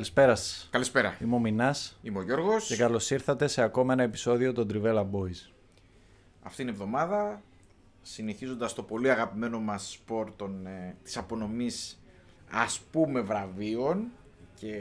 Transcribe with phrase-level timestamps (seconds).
[0.00, 0.68] Καλησπέρα σας.
[0.70, 1.16] Καλησπέρα.
[1.22, 2.66] Είμαι ο Μινάς Είμαι ο Γιώργος.
[2.66, 5.50] και καλώς ήρθατε σε ακόμα ένα επεισόδιο των Trivella Boys.
[6.42, 7.42] Αυτήν την εβδομάδα,
[8.02, 12.02] συνεχίζοντας το πολύ αγαπημένο μας σπορ των, ε, της απονομής
[12.50, 14.04] ας πούμε βραβείων
[14.54, 14.78] και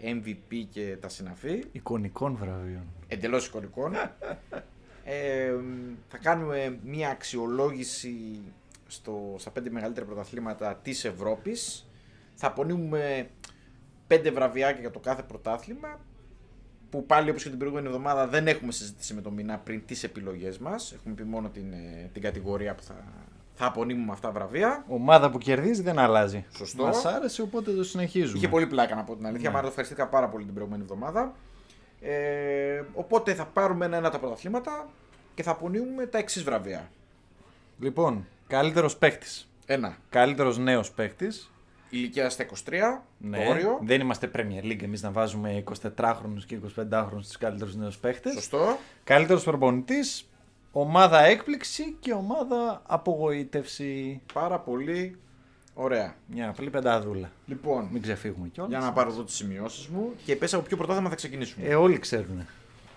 [0.00, 2.84] MVP και τα συναφή, Εικονικών βραβείων.
[3.08, 3.94] εντελώς εικονικών,
[5.04, 5.54] ε,
[6.08, 8.40] θα κάνουμε μία αξιολόγηση
[8.86, 11.80] στο, στα πέντε μεγαλύτερα πρωταθλήματα της Ευρώπης.
[12.38, 13.30] Θα απονείμουμε
[14.06, 16.00] πέντε βραβιάκια για το κάθε πρωτάθλημα
[16.90, 20.04] που πάλι όπως και την προηγούμενη εβδομάδα δεν έχουμε συζητήσει με τον Μινά πριν τις
[20.04, 20.92] επιλογές μας.
[20.92, 22.94] Έχουμε πει μόνο την, ε, την κατηγορία που θα,
[23.54, 24.84] θα απονείμουμε αυτά τα βραβεία.
[24.88, 26.44] Ομάδα που κερδίζει δεν αλλάζει.
[26.56, 26.84] Σωστό.
[26.84, 28.38] Μας άρεσε οπότε το συνεχίζουμε.
[28.38, 29.48] Είχε πολύ πλάκα να πω την αλήθεια.
[29.48, 29.54] Ναι.
[29.54, 31.34] Μάλλον το ευχαριστήθηκα πάρα πολύ την προηγούμενη εβδομάδα.
[32.00, 34.88] Ε, οπότε θα πάρουμε ένα-ένα τα πρωταθλήματα
[35.34, 36.90] και θα απονείμουμε τα εξής βραβεία.
[37.78, 39.48] Λοιπόν, καλύτερος παίκτης.
[39.66, 39.96] Ένα.
[40.10, 41.50] Καλύτερος νέος παίκτης.
[41.90, 43.44] Ηλικία στα 23, Ναι.
[43.44, 43.78] το όριο.
[43.82, 48.32] Δεν είμαστε Premier League εμείς να βάζουμε 24χρονου και 25χρονου στου καλύτερους νέους παίκτε.
[48.32, 48.78] Σωστό.
[49.04, 50.28] Καλύτερος προπονητής.
[50.72, 54.20] Ομάδα έκπληξη και ομάδα απογοήτευση.
[54.32, 55.16] Πάρα πολύ
[55.74, 56.14] ωραία.
[56.26, 57.30] Μια απλή πενταδούλα.
[57.46, 58.70] Λοιπόν, Μην ξεφύγουμε κιόλας.
[58.72, 61.66] για να πάρω εδώ τις σημειώσεις μου και πες από ποιο πρωτάθλημα θα ξεκινήσουμε.
[61.66, 62.46] Ε, όλοι ξέρουν.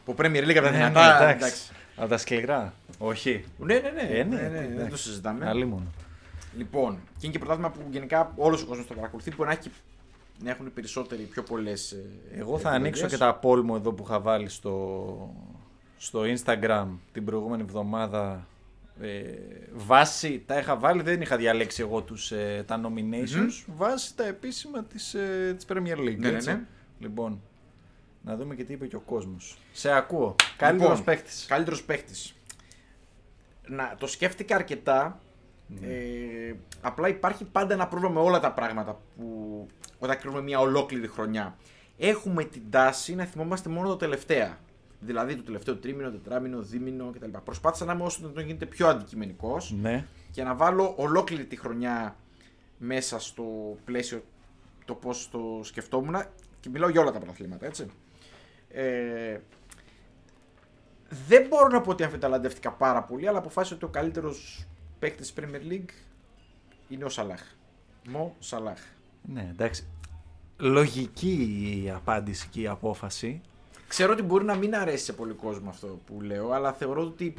[0.08, 1.26] Από Premier League από τα Ναι, δυνατά.
[1.26, 1.72] ναι, εντάξει.
[1.96, 2.74] Από τα σκληρά.
[2.98, 3.46] Όχι.
[3.58, 4.02] Ναι, ναι, ναι.
[4.02, 4.76] Ε, ναι, ναι, ναι, εντάξει.
[4.76, 5.48] δεν το συζητάμε.
[5.48, 5.88] Αλλήμον.
[6.58, 9.36] Λοιπόν, και είναι και πρωτάθλημα που γενικά όλος ο κόσμος το παρακολουθεί.
[9.36, 9.72] Μπορεί να, έχει,
[10.44, 11.74] να έχουν οι περισσότεροι πιο ε, πολλέ.
[12.32, 15.36] Εγώ θα ανοίξω και τα poll μου εδώ που είχα βάλει στο,
[15.98, 18.48] στο Instagram την προηγούμενη εβδομάδα.
[19.02, 19.22] Ε,
[19.74, 24.84] βάση, τα είχα βάλει, δεν είχα διαλέξει εγώ τους, ε, τα nominations, βάσει τα επίσημα
[24.84, 26.18] της, ε, της Premier League.
[26.18, 26.52] Ναι, ναι, έτσι.
[26.52, 26.64] ναι.
[27.00, 27.42] Λοιπόν,
[28.24, 29.58] να δούμε και τι είπε και ο κόσμος.
[29.72, 30.36] Σε ακούω.
[30.58, 31.46] Καλύτερος Λοιπόν, παίκτης.
[31.46, 32.14] Καλύτερος παίχτη.
[33.68, 35.20] Να, το σκέφτηκα αρκετά.
[35.70, 35.88] Ναι.
[35.88, 39.68] Ε, απλά υπάρχει πάντα ένα πρόβλημα με όλα τα πράγματα που
[40.00, 41.58] όταν κρίνουμε μια ολόκληρη χρονιά.
[41.98, 44.58] Έχουμε την τάση να θυμόμαστε μόνο το τελευταία.
[45.00, 47.38] Δηλαδή το τελευταίο τρίμηνο, τετράμηνο, δίμηνο κτλ.
[47.44, 50.06] Προσπάθησα να είμαι όσο το γίνεται πιο αντικειμενικός Ναι.
[50.32, 52.16] και να βάλω ολόκληρη τη χρονιά
[52.78, 53.44] μέσα στο
[53.86, 54.24] πλαίσιο
[54.86, 56.16] το πώς το σκεφτόμουν
[56.60, 57.92] και μιλάω για όλα τα πρωταθλήματα, έτσι.
[58.70, 59.40] Ε,
[61.28, 64.68] δεν μπορώ να πω ότι αμφιταλαντεύτηκα πάρα πολύ, αλλά αποφάσισα ότι ο καλύτερος
[65.00, 65.90] παίκτης της Premier League
[66.90, 67.42] είναι ο Σαλάχ.
[68.08, 68.80] Μο Σαλάχ.
[69.34, 69.84] Ναι, εντάξει.
[70.58, 73.42] Λογική η απάντηση και η απόφαση.
[73.88, 77.34] Ξέρω ότι μπορεί να μην αρέσει σε πολύ κόσμο αυτό που λέω, αλλά θεωρώ ότι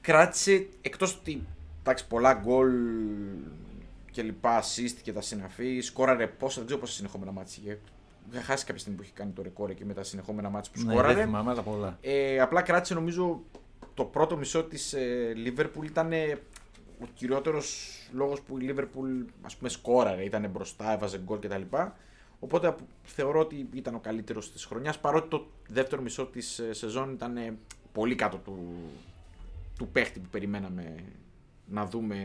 [0.00, 1.42] κράτησε εκτός ότι
[1.80, 2.72] εντάξει, πολλά γκολ
[4.10, 7.78] και λοιπά, assist και τα συναφή, σκόραρε πόσα, δεν ξέρω πόσα συνεχόμενα μάτια είχε.
[8.32, 10.80] Είχα χάσει κάποια στιγμή που είχε κάνει το ρεκόρ εκεί με τα συνεχόμενα μάτια που
[10.82, 11.14] Ναι, σκόραρε.
[11.14, 11.98] δεν θυμάμαι, αλλά πολλά.
[12.00, 13.42] Ε, απλά κράτησε νομίζω
[13.96, 16.38] το πρώτο μισό της ε, Liverpool ήταν ε,
[17.00, 21.62] ο κυριότερος λόγος που η Liverpool ας πούμε σκόραρε, ήταν μπροστά, έβαζε γκολ κτλ.
[22.38, 26.72] Οπότε απο- θεωρώ ότι ήταν ο καλύτερος της χρονιάς παρότι το δεύτερο μισό της ε,
[26.72, 27.56] σεζόν ήταν ε,
[27.92, 28.74] πολύ κάτω του,
[29.78, 30.94] του παίχτη που περιμέναμε
[31.66, 32.16] να δούμε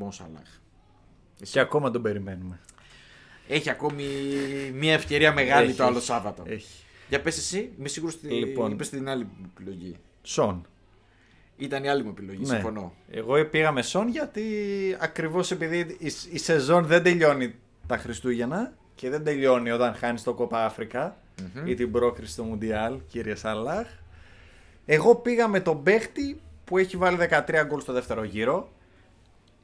[0.00, 0.46] Mo Salah.
[1.40, 2.60] Εσύ; Και ακόμα τον περιμένουμε.
[3.48, 4.04] Έχει ακόμη
[4.74, 6.04] μια ευκαιρία μεγάλη Έχει, το άλλο έχει.
[6.06, 6.42] Σάββατο.
[6.46, 6.82] Έχει.
[7.08, 8.70] Για πες εσύ, είμαι σίγουρος ότι Λοιπόν.
[8.72, 9.96] είπες την άλλη μου επιλογή.
[10.22, 10.66] Σον.
[11.56, 12.46] Ήταν η άλλη μου επιλογή, Ναι.
[12.46, 12.92] συμφωνώ.
[13.10, 14.42] Εγώ πήγα με Σον γιατί
[15.00, 17.54] ακριβώς επειδή η, η σεζόν δεν τελειώνει
[17.86, 21.16] τα Χριστούγεννα και δεν τελειώνει όταν χάνεις το Κόπα Αφρικα
[21.54, 21.66] Μμμ.
[21.66, 23.86] ή την πρόκριση στο Μουντιάλ, κύριε Σαλάχ.
[24.86, 28.68] Εγώ πήγα με τον παίχτη που έχει βάλει 13 γκολ στο δεύτερο γύρο,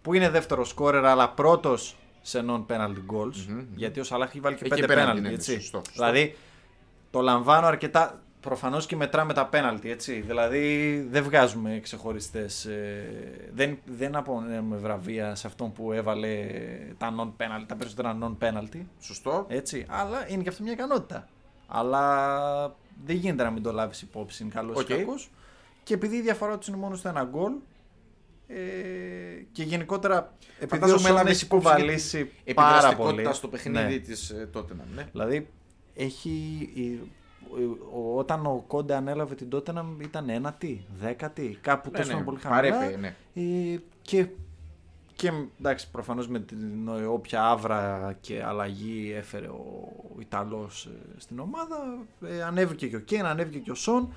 [0.03, 3.65] που είναι δεύτερο σκόρερ αλλά πρώτος σε non-penalty goals, Μμμ, μμμ.
[3.75, 5.53] γιατί ο Σαλάχ έχει βάλει και Έχει 5 και penalty, penalty, ναι, έτσι.
[5.55, 5.93] σωστό, σωστό.
[5.93, 6.37] Δηλαδή
[7.11, 8.21] το λαμβάνω αρκετά.
[8.41, 10.21] Προφανώς και μετράμε τα πέναλτι, έτσι.
[10.21, 12.69] Δηλαδή δεν βγάζουμε ξεχωριστές.
[13.53, 16.47] δεν, δεν απονέμουμε βραβεία σε αυτόν που έβαλε
[16.99, 18.81] τα, non-penalty, τα περισσότερα non-penalty.
[19.01, 19.45] Σωστό.
[19.49, 19.87] Έτσι.
[19.89, 21.29] Αλλά είναι και αυτό μια ικανότητα.
[21.67, 24.43] Αλλά δεν γίνεται να μην το λάβεις υπόψη.
[24.43, 24.89] Είναι καλός Οκ.
[24.89, 25.31] ή κακός.
[25.83, 27.53] Και επειδή η διαφορά τους είναι μόνο στο ένα γκολ.
[28.47, 28.57] Ε,
[29.53, 32.81] και γενικότερα επειδή ο Φαντάζομαι Σον έλαβες έχει υπόψη και κουβαλήσει πάρα πολύ.
[32.81, 33.99] Επιδραστικότητα στο παιχνίδι Ναι.
[33.99, 35.09] της ε, Tottenham, ναι.
[35.13, 35.49] Δηλαδή,
[35.95, 36.31] έχει,
[36.75, 37.09] η- ο- ο-
[38.17, 42.79] όταν ο Κόντε ανέλαβε την Tottenham ήταν ένατη, δέκατη, κάπου Ναι, τόσο ναι, πολύ χαμηλά.
[42.79, 43.15] παρέπαιε, ναι.
[43.35, 44.27] Ε, και,
[45.15, 51.77] και εντάξει, προφανώς με την όποια άβρα και αλλαγή έφερε ο Ιταλός ε, στην ομάδα,
[52.27, 54.09] ε, ανέβηκε και ο Κέν, ανέβηκε και ο Σον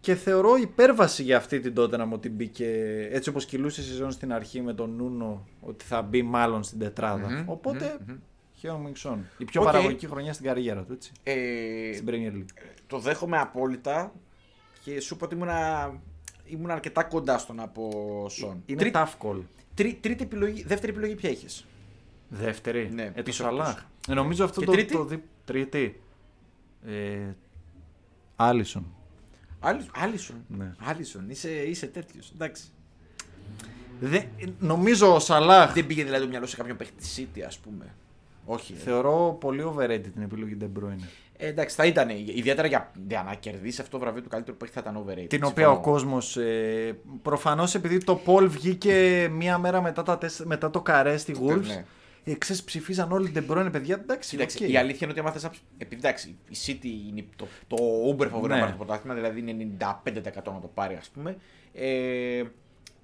[0.00, 2.68] και θεωρώ υπέρβαση για αυτή την τότε να μου την μπήκε
[3.10, 6.78] έτσι όπως κυλούσε η σεζόν στην αρχή με τον Νούνο ότι θα μπει μάλλον στην
[6.78, 7.30] τετράδα.
[7.30, 8.16] Μμμ, Οπότε, μμμ,
[8.68, 8.84] μμμ.
[8.84, 9.26] Χέο Σον.
[9.38, 9.66] Η πιο Οκ.
[9.66, 11.12] παραγωγική χρονιά στην καριέρα του, έτσι.
[11.22, 12.52] Ε, Στην Premier League.
[12.86, 14.12] το δέχομαι απόλυτα
[14.84, 15.92] και σου είπα ότι ήμουνα,
[16.44, 17.90] ήμουν αρκετά κοντά στο να πω
[18.30, 18.62] Σον.
[18.66, 19.40] Είναι Τρί- tough call.
[19.74, 21.64] τρί- τρίτη επιλογή, δεύτερη επιλογή ποια έχεις.
[22.28, 22.90] Δεύτερη.
[22.92, 23.74] Ναι, ε, το πίσω από Σαλάχ.
[23.74, 23.84] τους.
[24.08, 26.00] Ε, νομίζω αυτό Και το, τρίτη; το δι- Τρίτη.
[26.86, 27.18] Ε,
[28.36, 28.86] Άλισον.
[29.60, 29.90] Άλισον.
[29.94, 30.44] Άλισον.
[30.48, 30.72] Ναι.
[30.78, 31.30] Άλισον.
[31.30, 32.30] Είσαι, είσαι τέτοιος.
[32.34, 32.64] Εντάξει.
[34.00, 34.22] Δε,
[34.58, 37.94] νομίζω ο Σαλάχ Δεν πήγε δηλαδή το μυαλό σε κάποιον παίχτη City, ας πούμε.
[38.52, 38.72] Όχι.
[38.72, 38.76] ε.
[38.76, 41.04] θεωρώ πολύ overrated την επιλογή De Bruyne.
[41.36, 42.08] Ε, εντάξει, θα ήταν.
[42.10, 45.26] Ιδιαίτερα για, για να κερδίσει αυτό το βραβείο του καλύτερου παίχτη θα ήταν overrated.
[45.28, 45.92] Την οποία ο Συμφωνώ.
[45.96, 51.16] κόσμος ε, προφανώς επειδή το poll βγήκε μία μέρα μετά, τα, τεσ- μετά το καρέ
[51.16, 51.84] στη Wolves ναι.
[52.24, 54.70] ε, ξέρεις, ψηφίζαν όλοι De Bruyne παιδιά εντάξει Κοίταξε, οκ.
[54.70, 57.76] η αλήθεια είναι ότι άμα θες να ψ- Επειδή εντάξει, η City είναι το, το
[58.10, 58.54] Uber φοβερό Ναι.
[58.54, 61.36] να πάρει το πρωτάθλημα, δηλαδή είναι 95% να το πάρει, ας πούμε.
[61.72, 62.42] Ε,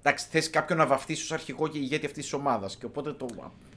[0.07, 2.77] εντάξει, θες κάποιον να βαφτίσει ως αρχηγό και ηγέτη αυτής της ομάδας.
[2.77, 3.25] Και οπότε το,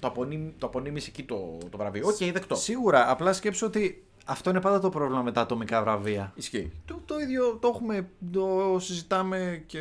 [0.01, 2.07] το, απονείμ, το απονείμεις εκεί το, το βραβείο.
[2.09, 2.55] Οκ, δεκτό.
[2.55, 6.33] Σίγουρα, απλά σκέψου ότι αυτό είναι πάντα το πρόβλημα με τα ατομικά βραβεία.
[6.35, 6.73] Ισχύει.
[6.85, 9.79] Το, το ίδιο το έχουμε, το συζητάμε και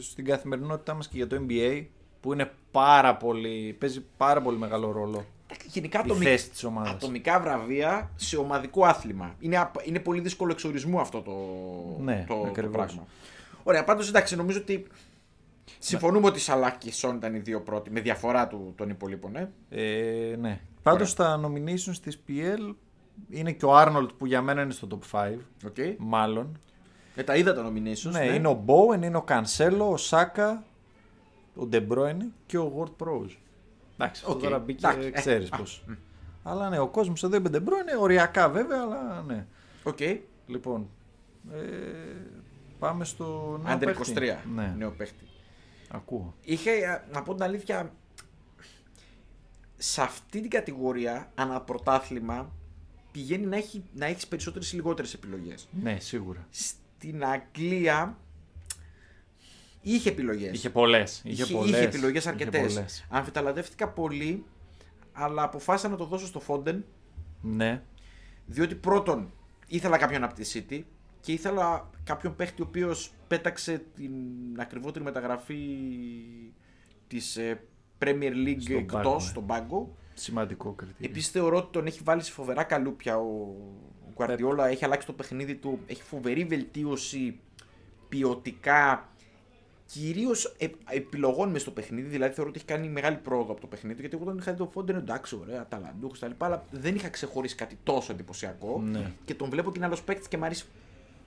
[0.00, 1.84] στην καθημερινότητά μας και για το NBA
[2.20, 6.64] που είναι πάρα πολύ, παίζει πάρα πολύ μεγάλο ρόλο Εντάξει, Γενικά η ατομι- θέση της
[6.64, 6.92] ομάδας.
[6.92, 9.34] ατομικά βραβεία σε ομαδικό άθλημα.
[9.40, 11.32] Είναι, απ- είναι πολύ δύσκολο εξ ορισμού αυτό το,
[12.02, 12.72] Ναι, το, το ακριβώς.
[12.76, 13.06] πράγμα.
[13.62, 14.86] Ωραία, πάντως εντάξει, νομίζω ότι.
[15.78, 19.36] Συμφωνούμε ότι Σαλάχ και Σον ήταν οι δύο πρώτοι, με διαφορά του, των υπολοίπων.
[19.36, 19.50] Ε.
[19.70, 20.60] Ε, ναι.
[20.82, 22.74] Πάντως στα nominations της PL
[23.30, 25.36] είναι και ο Arnold που για μένα είναι στο top 5,
[25.66, 25.94] Okay.
[25.98, 26.58] μάλλον.
[27.14, 28.10] Ε, τα είδα τα nominations.
[28.10, 30.56] ναι, είναι ο Bowen, είναι ο Cancelo, ο Saka,
[31.54, 33.36] ο De Bruyne και ο Ward Prowse.
[33.98, 35.84] Εντάξει, αυτό Οκ, τώρα μπήκε, εντάξει, ε, ξέρεις α, πώς.
[36.42, 39.46] Αλλά ναι, ο κόσμος εδώ είπε De Bruyne, οριακά βέβαια, αλλά ναι.
[39.82, 39.98] Οκ.
[40.46, 40.88] Λοιπόν,
[41.52, 41.58] ε,
[42.78, 44.12] πάμε στο νέο Άντερ παίχτη.
[44.16, 44.36] 23.
[44.54, 45.24] Ναι, Νέο παίχτη.
[45.88, 46.34] Ακούω.
[46.42, 47.92] Είχε, α, να πω την αλήθεια,
[49.76, 52.52] σε αυτή την κατηγορία, αναπρωτάθλημα,
[53.12, 55.68] πηγαίνει να έχει να έχεις περισσότερες ή λιγότερες επιλογές.
[55.82, 56.46] Ναι, σίγουρα.
[56.50, 58.18] Στην Αγγλία
[59.82, 60.56] είχε επιλογές.
[60.56, 61.20] Είχε πολλές.
[61.24, 61.70] Είχε, Είχε, πολλές.
[61.70, 62.72] είχε επιλογές είχε αρκετές.
[62.74, 63.06] πολλές.
[63.10, 64.44] Αμφιταλαντεύτηκα πολύ,
[65.12, 66.84] αλλά αποφάσισα να το δώσω στο Φόντεν,
[67.40, 67.82] Ναι.
[68.46, 69.32] διότι πρώτον
[69.66, 70.82] ήθελα κάποιον από τη City
[71.20, 74.12] και ήθελα κάποιον παίχτη ο οποίος πέταξε την
[74.58, 75.64] ακριβότερη μεταγραφή
[77.06, 77.60] της ε,
[77.98, 79.20] Premier League Στον εκτός, πάγκο, ε.
[79.20, 79.96] στον πάγκο.
[80.14, 81.10] Σημαντικό κριτήριο.
[81.10, 83.56] Επίσης θεωρώ ότι τον έχει βάλει σε φοβερά καλούπια ο
[84.14, 87.40] Γκουαρδιόλα, έχει αλλάξει το παιχνίδι του, έχει φοβερή βελτίωση
[88.08, 89.08] ποιοτικά
[89.86, 90.56] κυρίως
[90.88, 92.08] επιλογών μες στο παιχνίδι.
[92.08, 94.00] Δηλαδή θεωρώ ότι έχει κάνει μεγάλη πρόοδο από το παιχνίδι.
[94.00, 96.30] Γιατί εγώ όταν είχα δει τον Φόντερ, εντάξει, ωραία, ταλαντούχος κτλ.
[96.38, 98.80] Αλλά δεν είχα ξεχωρίσει κάτι τόσο εντυπωσιακό.
[98.80, 99.12] Ναι.
[99.24, 100.64] Και τον βλέπω και είναι άλλος παίκτης και μου αρέσει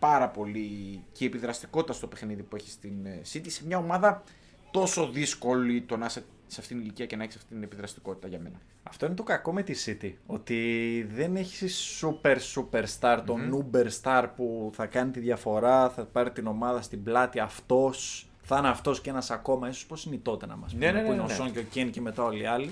[0.02, 4.24] πάρα πολύ και η επιδραστικότητα στο παιχνίδι που έχει στην ε, City σε μια ομάδα
[4.72, 8.28] τόσο δύσκολη το να είσαι σε αυτήν την ηλικία και να έχεις αυτή την επιδραστικότητα
[8.28, 8.62] για μένα.
[8.84, 10.14] Αυτό είναι το κακό με τη City.
[10.26, 16.06] Ότι δεν έχεις super super star, τον uber star που θα κάνει τη διαφορά, θα
[16.06, 18.26] πάρει την ομάδα στην πλάτη αυτός.
[18.44, 20.78] Θα είναι αυτός και ένας ακόμα, ίσως όπως είναι η Τότεναμ ας πει.
[20.78, 21.34] Ναι, ναι, ναι, που είναι ναι, ο ναι.
[21.34, 22.72] Σον και ο Κέν και μετά όλοι οι άλλοι.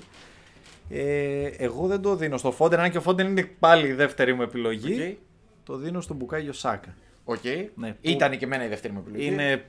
[0.88, 4.34] Ε, εγώ δεν το δίνω στο Φόντεν, αν και ο Φόντεν είναι πάλι η δεύτερη
[4.34, 5.02] μου επιλογή.
[5.02, 5.16] Οκ.
[5.64, 6.94] Το δίνω στον Μπουκάγιο Σάκα.
[7.24, 7.44] Οκ.
[7.74, 9.26] Ναι, που- Ήταν και εμένα η δεύτερη μου επιλογή.
[9.26, 9.64] Είναι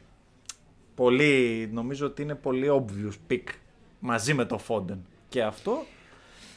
[0.95, 3.43] πολύ, νομίζω ότι είναι πολύ obvious pick
[3.99, 5.05] μαζί με το Φόντεν.
[5.29, 5.83] Και αυτό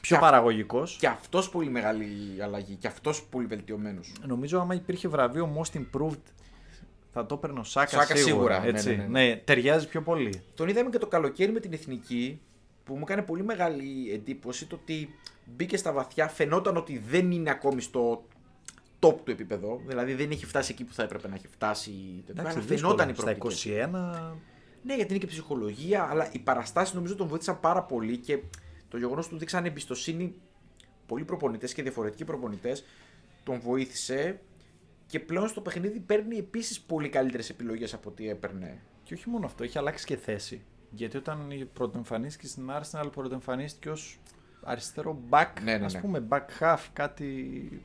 [0.01, 0.97] πιο Και- παραγωγικός.
[1.01, 2.07] Και αυτός πολύ μεγάλη
[2.43, 2.75] αλλαγή.
[2.75, 4.13] Και αυτός πολύ βελτιωμένος.
[4.27, 6.21] Νομίζω άμα υπήρχε βραβείο Most Improved
[7.13, 8.25] θα το έπαιρνε ο Σάκα, Σάκα σίγουρα.
[8.25, 8.97] σίγουρα, ναι, έτσι.
[8.97, 9.37] ναι, ναι.
[9.45, 10.43] ταιριάζει πιο πολύ.
[10.55, 12.41] Τον είδαμε και το καλοκαίρι με την εθνική
[12.85, 16.29] που μου έκανε πολύ μεγάλη εντύπωση το ότι μπήκε στα βαθιά.
[16.29, 18.25] Φαινόταν ότι δεν είναι ακόμη στο
[19.07, 19.81] top του επίπεδο.
[19.87, 22.25] Δηλαδή δεν έχει φτάσει εκεί που θα έπρεπε να έχει φτάσει.
[22.31, 22.79] Εντάξει, αλλά δύσκολο.
[22.79, 23.71] φαινόταν η Στα προοπτική.
[23.71, 24.37] 21.
[24.83, 28.43] Ναι, γιατί είναι και ψυχολογία, αλλά οι παραστάσεις νομίζω τον βοήθησαν πάρα πολύ και
[28.89, 30.35] το γεγονός του δείξαν εμπιστοσύνη
[31.07, 32.85] πολλοί προπονητές και διαφορετικοί προπονητές
[33.45, 34.41] τον βοήθησε
[35.07, 38.83] και πλέον στο παιχνίδι παίρνει επίσης πολύ καλύτερες επιλογές από ό,τι έπαιρνε.
[39.03, 40.65] Και όχι μόνο αυτό, έχει αλλάξει και θέση.
[40.91, 44.19] Γιατί όταν πρωτοεμφανίστηκε στην Arsenal, πρωτοεμφανίστηκε ως
[44.65, 46.01] αριστερό back, Ναι, ναι, ας ναι.
[46.01, 47.35] πούμε, back half, κάτι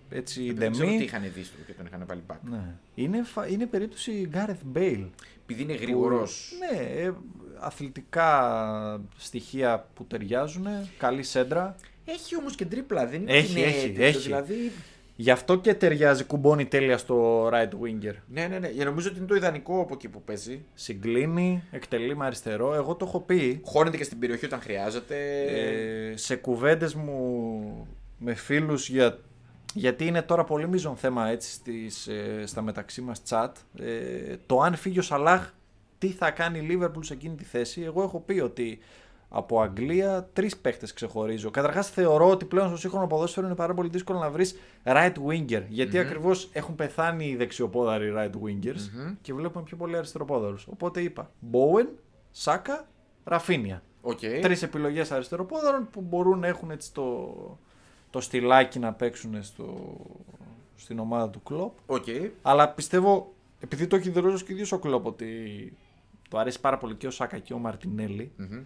[0.09, 1.03] έτσι Δεν ξέρω τι ντεμή.
[1.03, 2.36] είχαν δει στο και τον είχαν βάλει back.
[2.50, 2.62] Ναι.
[2.95, 5.07] Είναι, φα- είναι περίπτωση Gareth Bale.
[5.43, 6.51] Επειδή είναι γρήγορος.
[6.59, 7.12] Που- Ναι, ε,
[7.59, 10.65] αθλητικά στοιχεία που ταιριάζουν,
[10.98, 11.75] καλή σέντρα.
[12.05, 14.24] Έχει όμως και τρίπλα, δεν είναι Έχει, ότι είναι έχει, τέτοιος, έχει.
[14.24, 14.71] Δηλαδή
[15.21, 18.13] Γι' αυτό και ταιριάζει κουμπώνει τέλεια στο right winger.
[18.27, 18.67] Ναι, ναι, ναι.
[18.69, 20.65] Για νομίζω ότι είναι το ιδανικό από εκεί που παίζει.
[20.73, 22.73] Συγκλίνει, εκτελεί με αριστερό.
[22.73, 23.61] Εγώ το έχω πει.
[23.63, 25.15] Χώνεται και στην περιοχή όταν χρειάζεται.
[25.43, 29.19] Ε, σε κουβέντες μου με φίλους για
[29.73, 34.61] γιατί είναι τώρα πολύ μείζον θέμα έτσι στις, ε, στα μεταξύ μας chat ε, το
[34.61, 35.53] αν φύγει ο Σαλάχ
[35.97, 38.79] τι θα κάνει η Liverpool σε εκείνη τη θέση εγώ έχω πει ότι
[39.29, 41.50] από Αγγλία τρεις παίχτες ξεχωρίζω.
[41.51, 45.63] Καταρχάς, θεωρώ ότι πλέον στο σύγχρονο ποδόσφαιρο είναι πάρα πολύ δύσκολο να βρεις right winger.
[45.67, 46.01] Γιατί mm-hmm.
[46.01, 49.15] ακριβώς έχουν πεθάνει οι δεξιοπόδαροι right wingers mm-hmm.
[49.21, 50.67] και βλέπουμε πιο πολύ αριστεροπόδαρους.
[50.67, 51.88] Οπότε είπα Bowen,
[52.31, 52.88] Σάκα,
[53.24, 53.83] Ραφίνια.
[54.01, 54.39] Okay.
[54.41, 57.33] Τρεις επιλογές αριστεροπόδαρων που μπορούν να έχουν έτσι το,
[58.09, 59.98] το στυλάκι να παίξουν στο,
[60.75, 61.74] στην ομάδα του κλοπ.
[61.88, 62.29] Okay.
[62.41, 65.27] Αλλά πιστεύω, επειδή το έχει δηλώσει και ο ίδιος ο κλοπ, ότι
[66.29, 68.63] του αρέσει πάρα πολύ και ο Σάκα και ο μαρτινελη mm-hmm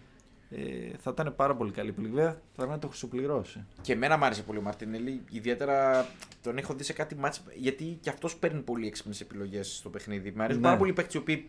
[0.55, 2.15] ε, θα ήταν πάρα πολύ καλή επιλογή.
[2.15, 3.65] Θα πρέπει να το χρησιμοποιήσει.
[3.81, 5.23] Και εμένα μου άρεσε πολύ ο Μαρτινέλη.
[5.31, 6.07] Ιδιαίτερα
[6.41, 10.31] τον έχω δει σε κάτι μάτς γιατί και αυτός παίρνει πολύ έξυπνες επιλογές στο παιχνίδι.
[10.35, 10.67] Μου αρέσουν ναι.
[10.67, 11.47] πάρα πολύ οι παίκτες οι οποίοι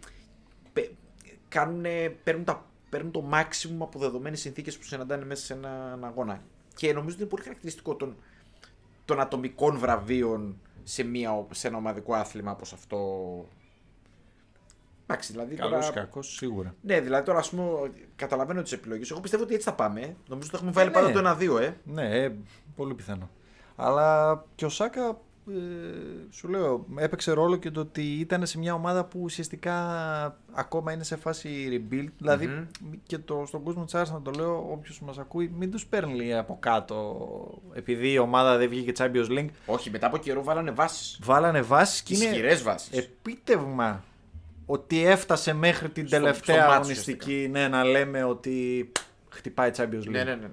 [1.49, 1.84] κάνουν,
[2.25, 6.42] παίρνουν, τα, παίρνουν το maximum από δεδομένες συνθήκες που συναντάνε μέσα σε έναν αγώνα.
[6.75, 8.16] Και νομίζω ότι είναι πολύ χαρακτηριστικό των,
[9.04, 12.99] των ατομικών βραβείων σε, μια, σε ένα ομαδικό άθλημα όπως αυτό
[15.06, 15.54] Εντάξει, δηλαδή.
[15.54, 16.75] Καλός ή κακός, σίγουρα.
[16.80, 19.11] Ναι, δηλαδή τώρα ας πούμε καταλαβαίνω τις επιλογές.
[19.11, 20.00] Εγώ πιστεύω ότι έτσι θα πάμε.
[20.00, 20.94] Νομίζω ότι το έχουμε βάλει ναι.
[20.94, 21.73] πάντα το 1-2, ε.
[21.84, 22.32] Ναι, ε,
[22.76, 23.30] πολύ πιθανό.
[23.76, 25.18] Αλλά και ο Σάκα,
[25.49, 25.54] ε,
[26.30, 29.75] σου λέω, έπαιξε ρόλο και το ότι ήταν σε μια ομάδα που ουσιαστικά
[30.52, 32.08] ακόμα είναι σε φάση rebuild.
[32.18, 32.68] δηλαδη
[33.06, 36.56] και το, στον κόσμο της να το λέω, όποιος μας ακούει, μην τους παίρνει από
[36.61, 37.28] κάτω
[37.75, 39.49] επειδή η ομάδα δεν βγήκε Champions League.
[39.66, 41.18] Όχι, μετά από καιρό βάλανε βάσεις.
[41.23, 42.25] Βάλανε βάσεις και είναι.
[42.25, 42.99] Ισχυρές βάσεις.
[42.99, 44.02] Επίτευγμα
[44.66, 48.92] ότι έφτασε μέχρι την τελευταία αγωνιστική ναι, να λέμε ότι
[49.28, 50.09] χτυπάει Champions League.
[50.09, 50.49] Ναι, ναι, ναι, ναι.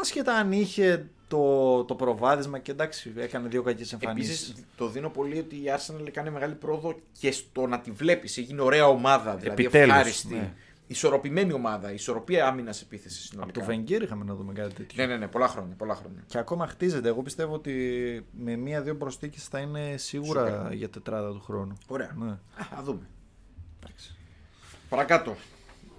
[0.00, 4.48] Άσχετα αν είχε το, το προβάδισμα και εντάξει, έκανε δύο κακές εμφανίσεις.
[4.48, 8.38] Επίσης, το δίνω πολύ ότι η Arsenal κάνει μεγάλη πρόοδο και στο να τη βλέπεις.
[8.38, 9.36] Έγινε ωραία ομάδα.
[9.36, 10.34] Δηλαδή, Επιτέλους, ευχάριστη.
[10.34, 10.52] Ναι.
[10.86, 13.50] Ισορροπημένη ομάδα, ισορροπία άμυνας επίθεσης συνολικά.
[13.50, 15.06] Από το Βενγκέρ είχαμε να δούμε κάτι τέτοιο.
[15.06, 16.22] Ναι, ναι, ναι, πολλά χρόνια, πολλά χρόνια.
[16.26, 17.08] Και ακόμα χτίζεται.
[17.08, 17.72] Εγώ πιστεύω ότι
[18.38, 20.74] με μία-δύο προσθήκες θα είναι σίγουρα Σупέρα.
[20.74, 21.76] για τετράδα του χρόνου.
[21.86, 22.16] Ωραία.
[22.18, 22.30] Ναι.
[22.30, 23.08] Α, δούμε.
[24.88, 25.36] Παρακάτω.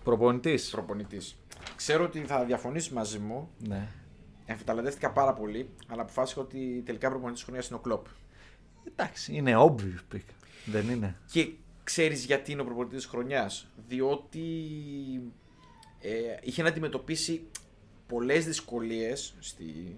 [0.04, 0.70] Προπονητής.
[0.70, 1.38] Προπονητής.
[1.75, 3.50] Ξέρω ότι θα διαφωνήσεις μαζί μου.
[3.68, 3.88] Ναι.
[4.46, 8.06] Εμφυταλαντεύτηκα πάρα πολύ, αλλά αποφάσισα ότι τελικά προπονητής χρονιάς είναι ο κλοπ.
[8.88, 10.25] Εντάξει, είναι obvious pick.
[10.65, 11.15] Δεν είναι.
[11.32, 11.51] Και
[11.84, 13.68] ξέρεις γιατί είναι ο προπονητής της χρονιάς.
[13.88, 14.42] Διότι
[16.01, 17.48] ε, είχε να αντιμετωπίσει
[18.08, 19.96] πολλές δυσκολίες στη,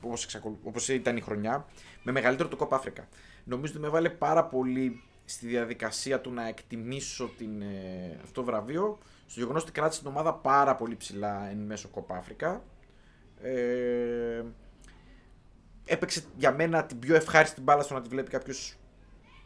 [0.00, 0.28] όπως,
[0.62, 1.66] όπως ήταν η χρονιά
[2.02, 3.08] με μεγαλύτερο το Κόπ Αφρικα.
[3.44, 8.44] Νομίζω ότι με έβαλε πάρα πολύ στη διαδικασία του να εκτιμήσω την, ε, αυτό το
[8.44, 12.64] βραβείο στο γεγονός ότι κράτησε την ομάδα πάρα πολύ ψηλά εν μέσω Κόπα Αφρικα.
[13.42, 14.42] Ε,
[15.84, 18.76] έπαιξε για μένα την πιο ευχάριστη μπάλα στο να τη βλέπει κάποιος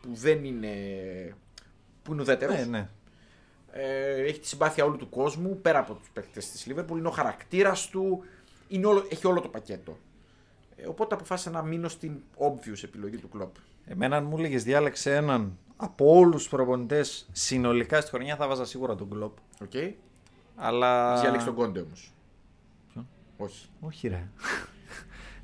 [0.00, 0.74] που δεν είναι.
[2.02, 2.56] που είναι ουδέτερος.
[2.56, 2.88] Ναι, ναι.
[3.72, 6.98] Ε, έχει τη συμπάθεια όλου του κόσμου πέρα από τους παίκτες της Λίβερπουλ.
[6.98, 8.24] Είναι ο χαρακτήρας του.
[8.68, 9.98] Είναι όλο, έχει όλο το πακέτο.
[10.76, 13.54] Ε, οπότε αποφάσισα να μείνω στην obvious επιλογή του Κλοπ.
[13.84, 18.64] Εμένα, αν μου έλεγες διάλεξε έναν από όλους τους προπονητές συνολικά στη χρονιά, θα βάζα
[18.64, 19.36] σίγουρα τον Κλοπ.
[19.62, 19.70] Οκ.
[19.72, 19.92] Okay.
[20.56, 21.20] Αλλά.
[21.20, 22.12] Διάλεξε τον Κόντε όμως.
[22.92, 23.66] Ποιον; Όχι.
[23.80, 24.28] Όχι, ρε.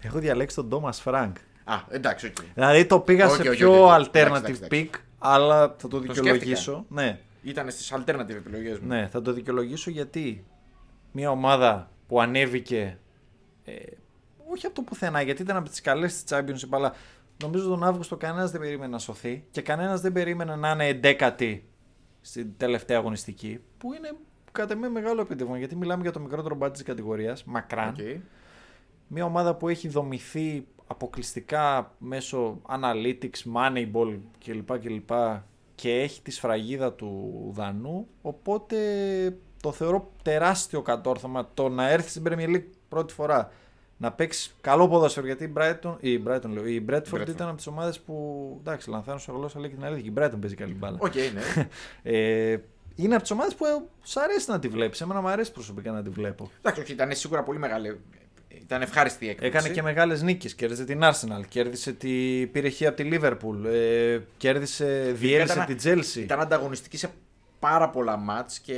[0.01, 1.35] Έχω διαλέξει τον Τόμας Φρανκ.
[1.65, 2.35] Α, εντάξει, οκ.
[2.41, 2.45] Okay.
[2.55, 6.73] Δηλαδή το πήγα okay, σε okay, πιο okay, alternative εντάξει, pick, αλλά θα το δικαιολογήσω.
[6.73, 7.21] Το ναι.
[7.43, 8.87] Ήταν στις alternative επιλογές μου.
[8.87, 10.47] Ναι, θα το δικαιολογήσω γιατί
[11.13, 12.99] μια ομάδα που ανέβηκε.
[13.65, 13.73] Ε,
[14.53, 16.93] όχι από το πουθενά, γιατί ήταν από τις καλές της Championship, αλλά
[17.43, 21.69] νομίζω τον Αύγουστο κανένας δεν περίμενε να σωθεί και κανένας δεν περίμενε να είναι εντέκατη
[22.21, 23.61] στην τελευταία αγωνιστική.
[23.79, 24.11] Που είναι
[24.53, 27.95] κατά με μεγάλο επίτευγμα γιατί μιλάμε για το μικρότερο μπάτι της κατηγορίας, μακράν.
[27.99, 28.21] Okay.
[29.07, 34.79] Μια ομάδα που έχει δομηθεί αποκλειστικά μέσω analytics, moneyball κλπ.
[34.79, 35.11] κλπ
[35.75, 38.07] και έχει τη σφραγίδα του Δανού.
[38.23, 38.77] Οπότε
[39.63, 43.51] το θεωρώ τεράστιο κατόρθωμα το να έρθει στην Premier League πρώτη φορά
[43.99, 45.27] να παίξει καλό ποδόσφαιρο.
[45.27, 48.57] Γιατί η Brighton, η, Brighton, λέω, η Bradford ήταν από τις ομάδες που.
[48.61, 50.11] Εντάξει, λανθάνω σε γλώσσα, λέει και την αλήθεια.
[50.11, 50.99] Η Brighton παίζει καλή μπάλα.
[51.01, 51.69] Okay, ναι.
[52.13, 52.57] ε,
[52.95, 53.65] είναι από τις ομάδες που
[54.03, 55.01] σου αρέσει να τη βλέπεις.
[55.01, 56.51] Εμένα μου αρέσει προσωπικά να τη βλέπω.
[56.59, 58.01] Εντάξει, όχι, ήταν σίγουρα πολύ μεγάλη.
[58.49, 59.59] Ήταν ευχάριστη η έκπληξη.
[59.59, 60.55] Έκανε και μεγάλες νίκες.
[60.55, 66.19] Κέρδισε την Arsenal, κέρδισε την πήρε από τη Liverpool, ε, κέρδισε, διέλυσε την Chelsea.
[66.19, 67.11] Ήταν ανταγωνιστική σε
[67.59, 68.75] πάρα πολλά μάτς και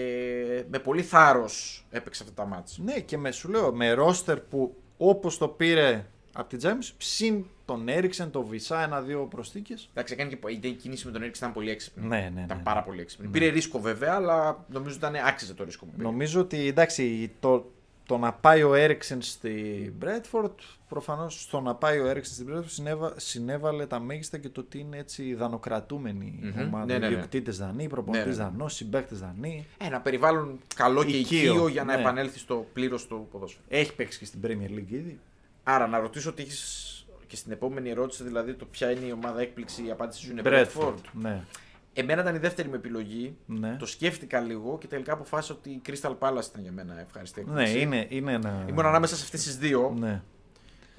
[0.71, 2.79] με πολύ θάρρος έπαιξε αυτά τα μάτς.
[2.79, 7.45] Ναι και με, σου λέω, με ρόστερ που Όπως το πήρε από την Τζέμις, ψην
[7.65, 9.75] τον έριξαν, το βυσά ένα-δύο προσθήκε.
[9.91, 10.31] Εντάξει, έκανε
[10.61, 12.07] και η κίνηση με τον Έριξεν ήταν πολύ έξυπνη.
[12.07, 12.41] Ναι, ναι, ναι.
[12.41, 13.27] Ήταν πάρα πολύ έξυπνη.
[13.27, 13.33] Ναι.
[13.33, 16.03] Πήρε ρίσκο βέβαια, αλλά νομίζω ότι ήταν άξιζε το ρίσκο που πήρε.
[16.03, 17.71] Νομίζω ότι εντάξει, το,
[18.11, 22.71] το να πάει ο Έριξεν στη Μπρέτφορντ, προφανώς στο να πάει ο Έριξεν στην Μπρέτφορντ
[22.71, 26.67] συνέβα, συνέβαλε τα μέγιστα και το ότι είναι έτσι δανοκρατούμενη mm-hmm.
[26.67, 26.85] ομάδα.
[26.85, 27.15] Ναι, ναι, ναι.
[27.15, 28.51] Διοκτήτε δανείοι, προπονητές ναι, ναι.
[28.51, 29.67] δανό, συμπαίκτε δανείοι.
[29.79, 32.01] Ένα περιβάλλον καλό και οικείο για να ναι.
[32.01, 33.65] επανέλθει στο πλήρως του ποδόσφαιρο.
[33.69, 35.19] Έχει παίξει και στην Premier League ήδη.
[35.65, 39.41] Άρα να ρωτήσω ότι έχεις και στην επόμενη ερώτηση, δηλαδή το ποια είναι η ομάδα
[39.41, 40.95] έκπληξη, η απάντηση σου είναι Bradford.
[41.13, 41.45] Ναι.
[41.93, 43.37] Εμένα ήταν η δεύτερη μου επιλογή.
[43.47, 43.77] Ναι.
[43.79, 47.45] Το σκέφτηκα λίγο και τελικά αποφάσισα ότι η Crystal Palace ήταν για μένα ευχαριστή.
[47.49, 48.65] Ναι, είναι, είναι ένα.
[48.69, 49.95] Ήμουν ανάμεσα σε αυτές τις δύο.
[49.99, 50.23] Ναι.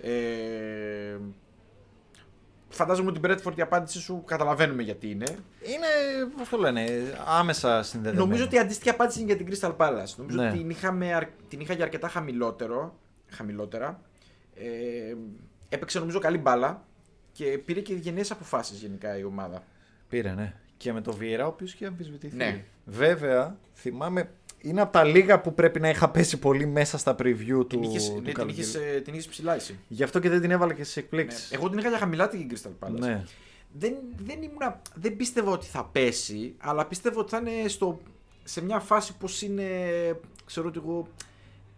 [0.01, 1.17] Ε,
[2.69, 5.25] φαντάζομαι ότι την Bradford η απάντησή σου καταλαβαίνουμε γιατί είναι.
[5.61, 5.87] Είναι,
[6.37, 6.85] πώς το λένε,
[7.25, 8.27] άμεσα συνδεδεμένη.
[8.27, 10.13] Νομίζω ότι η αντίστοιχη απάντηση είναι για την Crystal Palace.
[10.15, 10.47] Νομίζω ναι.
[10.47, 14.01] ότι την, είχαμε, την είχα για αρκετά χαμηλότερο, χαμηλότερα.
[14.55, 15.15] Ε,
[15.69, 16.85] έπαιξε νομίζω καλή μπάλα
[17.31, 19.63] και πήρε και γενναίες αποφάσεις γενικά η ομάδα.
[20.09, 20.53] Πήρε, ναι.
[20.81, 22.35] Και με το Βιέρα, ο οποίος είχε αμφισβητηθεί.
[22.35, 22.63] Ναι.
[22.85, 24.31] Βέβαια, θυμάμαι.
[24.57, 27.67] Είναι από τα λίγα που πρέπει να είχα πέσει πολύ μέσα στα preview του.
[27.67, 29.79] Την είχες, του ναι, την είχες, ε, την είχες ψηλά εσύ.
[29.87, 31.51] Γι' αυτό και δεν την έβαλα και στις εκπλήξεις.
[31.51, 31.57] Ναι.
[31.57, 32.99] Εγώ την είχα για χαμηλά την Crystal Palace.
[32.99, 33.23] Ναι.
[33.71, 37.99] Δεν, δεν, ήμουνα, δεν πίστευα ότι θα πέσει, αλλά πίστευα ότι θα είναι στο,
[38.43, 39.65] σε μια φάση πώ είναι.
[40.45, 41.07] Ξέρω ότι εγώ.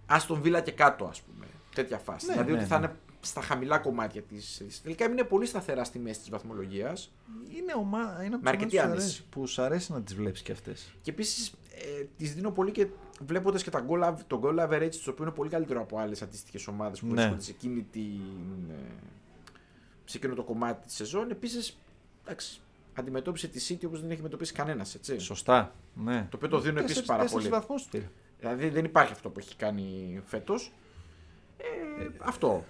[0.05, 1.45] Άστον Βίλα και κάτω, ας πούμε.
[1.75, 2.25] Τέτοια φάση.
[2.25, 2.85] Ναι, δηλαδή ναι, ότι θα ναι.
[2.85, 4.61] είναι στα χαμηλά κομμάτια της.
[4.83, 7.11] Τελικά είναι πολύ σταθερά στη μέση της βαθμολογίας.
[7.57, 8.21] Είναι, ομά...
[8.25, 9.23] είναι Με αρκετή άνεση.
[9.29, 10.93] που σου αρέσει να τις βλέπεις κι αυτές.
[11.01, 12.87] Και επίσης ε, τις δίνω πολύ και
[13.25, 16.67] βλέποντας και τα goal, το goal average, το οποίο είναι πολύ καλύτερο από άλλες αντίστοιχες
[16.67, 17.13] ομάδες που Ναι.
[17.13, 18.93] βρίσκονται σε, εκείνη την, ε,
[20.05, 21.31] σε εκείνο το κομμάτι της σεζόν.
[21.31, 21.77] Επίσης,
[22.93, 24.97] αντιμετώπισε τη City όπως δεν έχει αντιμετωπίσει κανένας.
[25.17, 25.75] Σωστά.
[25.95, 26.27] Ναι.
[26.29, 27.47] Το οποίο το δίνω επίσης πάρα πολύ.
[27.47, 28.09] βαθμούς του πήρε.
[28.39, 30.71] Δηλαδή δεν υπάρχει αυτό που έχει κάνει φέτος.
[31.57, 32.63] Ε, αυτό.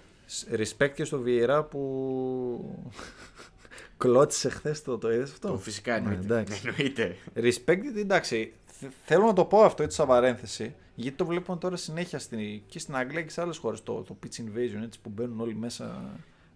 [0.52, 2.78] Respect και στο Βιερά που
[3.96, 6.34] κλώτησε χθες το, το είδες αυτό; Το φυσικά Ναι, εννοείται.
[6.34, 6.62] εντάξει.
[6.68, 7.16] εννοείται.
[7.34, 11.58] Respect, γιατί εντάξει, θε- θέλω να το πω αυτό έτσι σαν παρένθεση, γιατί το βλέπουμε
[11.58, 13.82] τώρα συνέχεια στην, και στην Αγγλία και σε άλλες χώρες.
[13.82, 16.02] Το, το pitch invasion έτσι, που μπαίνουν όλοι μέσα.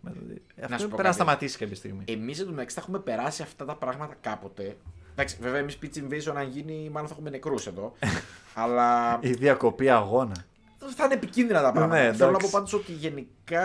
[0.01, 0.21] με- σου
[0.61, 1.15] Αυτό πω πρέπει να κάτι.
[1.15, 2.05] σταματήσει κάποια στιγμή.
[2.07, 4.77] Εμείς εντωμεταξύ θα έχουμε περάσει αυτά τα πράγματα κάποτε.
[5.13, 7.93] Εντάξει, βέβαια, εμείς pitch invasion αν γίνει, μάλλον θα έχουμε νεκρούς εδώ.
[8.55, 10.35] αλλά Η διακοπή αγώνα.
[10.79, 12.03] Θα είναι επικίνδυνα τα πράγματα.
[12.03, 12.51] Ναι, Θέλω να πω εντάξει.
[12.51, 13.65] πάντως ότι γενικά.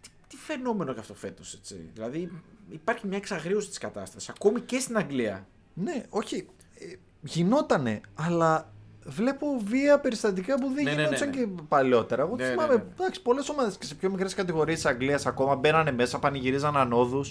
[0.00, 1.90] Τι, τι φαινόμενο και αυτό φέτος, έτσι.
[1.94, 2.30] Δηλαδή
[2.70, 4.28] υπάρχει μια εξαγρίωση της κατάστασης.
[4.28, 5.46] Ακόμη και στην Αγγλία.
[5.74, 6.46] Ναι, όχι.
[6.78, 8.72] ε, γινότανε, αλλά
[9.04, 11.36] βλέπω βία περιστατικά που δεν Ναι, ναι, ναι, γινόντουσαν ναι.
[11.36, 12.22] και παλαιότερα.
[12.22, 12.82] Εγώ Ναι, ναι, θυμάμαι, ναι.
[12.98, 17.24] εντάξει, πολλές ομάδες και σε πιο μικρές κατηγορίες της Αγγλίας ακόμα μπαίνανε μέσα, πανηγυρίζαν ανόδου.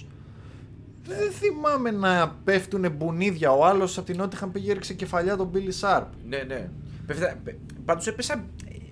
[1.04, 3.52] Δεν θυμάμαι να πέφτουν μπουνίδια.
[3.52, 6.06] Ο άλλος από την Νότιχαν πήγε έριξε κεφαλιά τον Billy Sharp.
[6.28, 6.70] Ναι, ναι.
[7.86, 8.46] Πάντως έπεσα.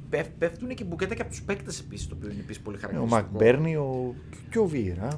[0.10, 2.80] Πέφ- Πέφτουν και μπουκέτα και από τους παίκτες επίσης, το οποίο είναι επίσης πολύ Ο
[2.80, 3.22] χαρακτηριστικό.
[3.22, 4.16] Μακμπέρνι ο...
[4.50, 5.18] και ο Βίρα.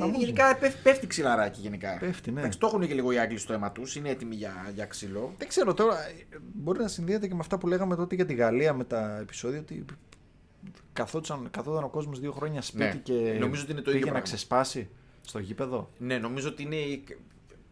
[0.00, 1.96] Ε, γενικά πέφτει, πέφτει ξυλαράκι γενικά.
[2.00, 2.40] Πέφτει, ναι.
[2.40, 5.34] Εντάξει, το έχουν και λίγο οι Άγγλοι στο αίμα του, είναι έτοιμοι για, για ξύλο.
[5.38, 6.12] Δεν ξέρω τώρα, ε,
[6.54, 9.58] μπορεί να συνδυάζεται και με αυτά που λέγαμε τότε για τη Γαλλία με τα επεισόδια
[9.58, 9.84] ότι
[10.92, 14.04] καθόταν, καθόταν ο κόσμος δύο χρόνια σπίτι Ναι, και νομίζω ότι είναι το ίδιο πήγε
[14.04, 14.20] να πράγμα.
[14.20, 14.88] ξεσπάσει
[15.20, 15.90] στο γήπεδο.
[15.98, 16.76] Ναι, νομίζω ότι είναι,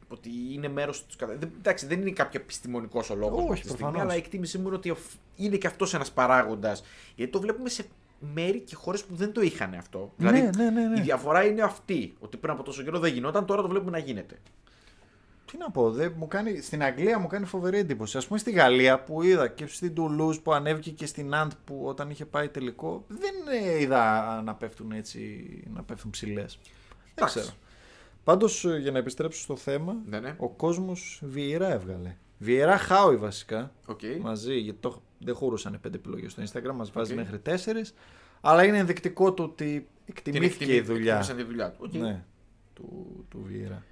[0.09, 1.17] ότι είναι μέρος τους.
[1.59, 4.03] Εντάξει, δεν είναι κάποιο επιστημονικός ο λόγος Όχι, αυτή τη στιγμή, προφανώς.
[4.03, 6.83] αλλά η εκτίμησή μου είναι ότι οφ- είναι και αυτός ένας παράγοντας.
[7.17, 7.85] Γιατί το βλέπουμε σε
[8.35, 10.13] μέρη και χώρες που δεν το είχαν αυτό.
[10.17, 10.99] δηλαδή, ναι, ναι, ναι.
[10.99, 12.17] η διαφορά είναι αυτή.
[12.21, 14.39] Ότι πριν από τόσο καιρό δεν γινόταν, τώρα το βλέπουμε να γίνεται.
[15.53, 18.19] Τι να πω, δεν, μου κάνει, στην Αγγλία μου κάνει φοβερή εντύπωση.
[18.19, 21.83] Ας πούμε στη Γαλλία που είδα και στην Τουλούζ που ανέβηκε και στην Αντ που
[21.85, 25.45] όταν είχε πάει τελικό, δεν ε, είδα να πέφτουν έτσι,
[25.75, 26.59] να πέφτουν ψιλές.
[26.63, 27.39] Δεν Εντάξει.
[27.39, 27.55] ξέρω.
[28.29, 30.35] Πάντως για να επιστρέψω στο θέμα, Ναι, ναι.
[30.39, 32.17] ο κόσμος Βιερά έβγαλε.
[32.39, 33.73] Βιερά Χάου βασικά.
[33.87, 34.01] Οκ.
[34.21, 37.19] μαζί, γιατί το, δεν χωρούσαν πέντε επιλογές στο Instagram, μας βάζει Οκ.
[37.19, 37.95] μέχρι τέσσερις.
[38.41, 41.79] Αλλά είναι ενδεικτικό του ότι εκτιμήθηκε Την η δουλειά εκτίμησαν τη δουλειά του.
[41.83, 41.93] Οκ.
[41.95, 42.25] ναι,
[42.75, 43.83] του, του Βιέρα.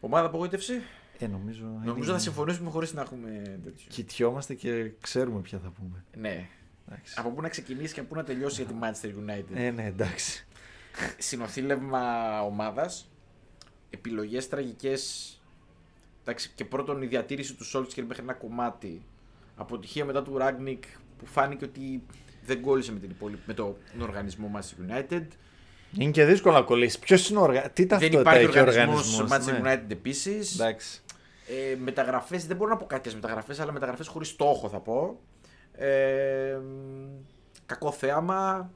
[0.00, 0.72] Ομάδα απογοήτευση;
[1.18, 1.64] Ε, νομίζω.
[1.64, 3.86] Νομίζω είναι- θα συμφωνήσουμε χωρίς να έχουμε τέτοιο.
[3.88, 6.04] Κοιτιόμαστε και ξέρουμε ποια θα πούμε.
[6.16, 6.48] Ναι.
[6.88, 7.14] Εντάξει.
[7.18, 9.54] Από πού να ξεκινήσει και πού να τελειώσει για τη Manchester United.
[9.56, 10.46] Ε, ναι, εντάξει.
[11.18, 13.08] συνονθύλευμα ομάδας,
[13.94, 15.32] επιλογές τραγικές.
[16.54, 19.02] Και πρώτον η διατήρηση του Σόλσκιερ μέχρι ένα κομμάτι.
[19.56, 20.84] Αποτυχία μετά του Ράγνικ
[21.18, 22.02] που φάνηκε ότι
[22.46, 25.26] δεν κόλλησε με, την υπόλοιπη, με το, τον οργανισμό Manchester United.
[25.98, 26.98] Είναι και δύσκολο να κολλήσει.
[26.98, 27.72] Ποιος είναι ο οργανισμό.
[27.74, 29.42] Τι δεν ταυτότητα υπάρχει έχει ο οργανισμός οργανισμός.
[29.42, 30.54] στο Manchester United επίσης.
[30.54, 31.02] Εντάξει.
[31.72, 35.20] Ε, μεταγραφές, δεν μπορώ να πω κακές μεταγραφές, αλλά μεταγραφές χωρίς στόχο θα πω.
[35.72, 36.58] Ε,
[37.66, 38.70] κακό θέαμα.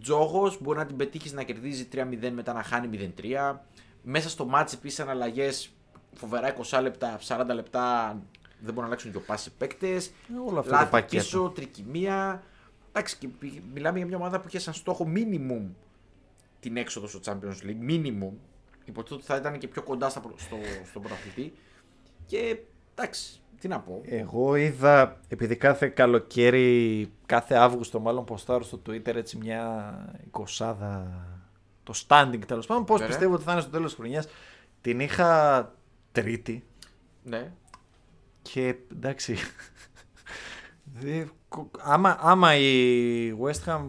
[0.00, 3.60] Τζόγος μπορεί να την πετύχει να κερδίζει 3-0 μετά να χάνει 0-3.
[4.02, 5.48] Μέσα στο μάτς επίσης αναλλαγέ
[6.14, 8.08] φοβερά 20 λεπτά, 40 λεπτά
[8.58, 10.06] δεν μπορούν να αλλάξουν και ο πάση παίκτες.
[10.06, 10.12] Ε,
[10.46, 11.22] Όλο αυτό το Λάθη πακέτο.
[11.22, 12.42] πίσω, τρικυμία.
[12.88, 15.62] Εντάξει, και πη- μιλάμε για μια ομάδα που είχε σαν στόχο minimum
[16.60, 17.90] την έξοδο στο Champions League.
[17.90, 18.30] Minimum.
[18.84, 20.56] Υποτίθεται ότι θα ήταν και πιο κοντά στα, προ- στο,
[20.90, 21.52] στον πρωταθλητή.
[22.26, 22.58] Και
[22.94, 24.00] Εντάξει, τι να πω.
[24.04, 29.94] Εγώ είδα, επειδή κάθε καλοκαίρι, κάθε Αύγουστο μάλλον ποστάρω στο Twitter έτσι μια
[30.26, 31.06] εικοσάδα,
[31.82, 33.08] το standing τέλος πάντων, πώς Ωραία.
[33.08, 34.26] πιστεύω ότι θα είναι στο τέλος της χρονιάς.
[34.80, 35.74] Την είχα
[36.12, 36.64] τρίτη
[37.24, 37.52] Ναι.
[38.42, 39.36] και εντάξει,
[41.00, 43.86] δε- κο- άμα, άμα η West Ham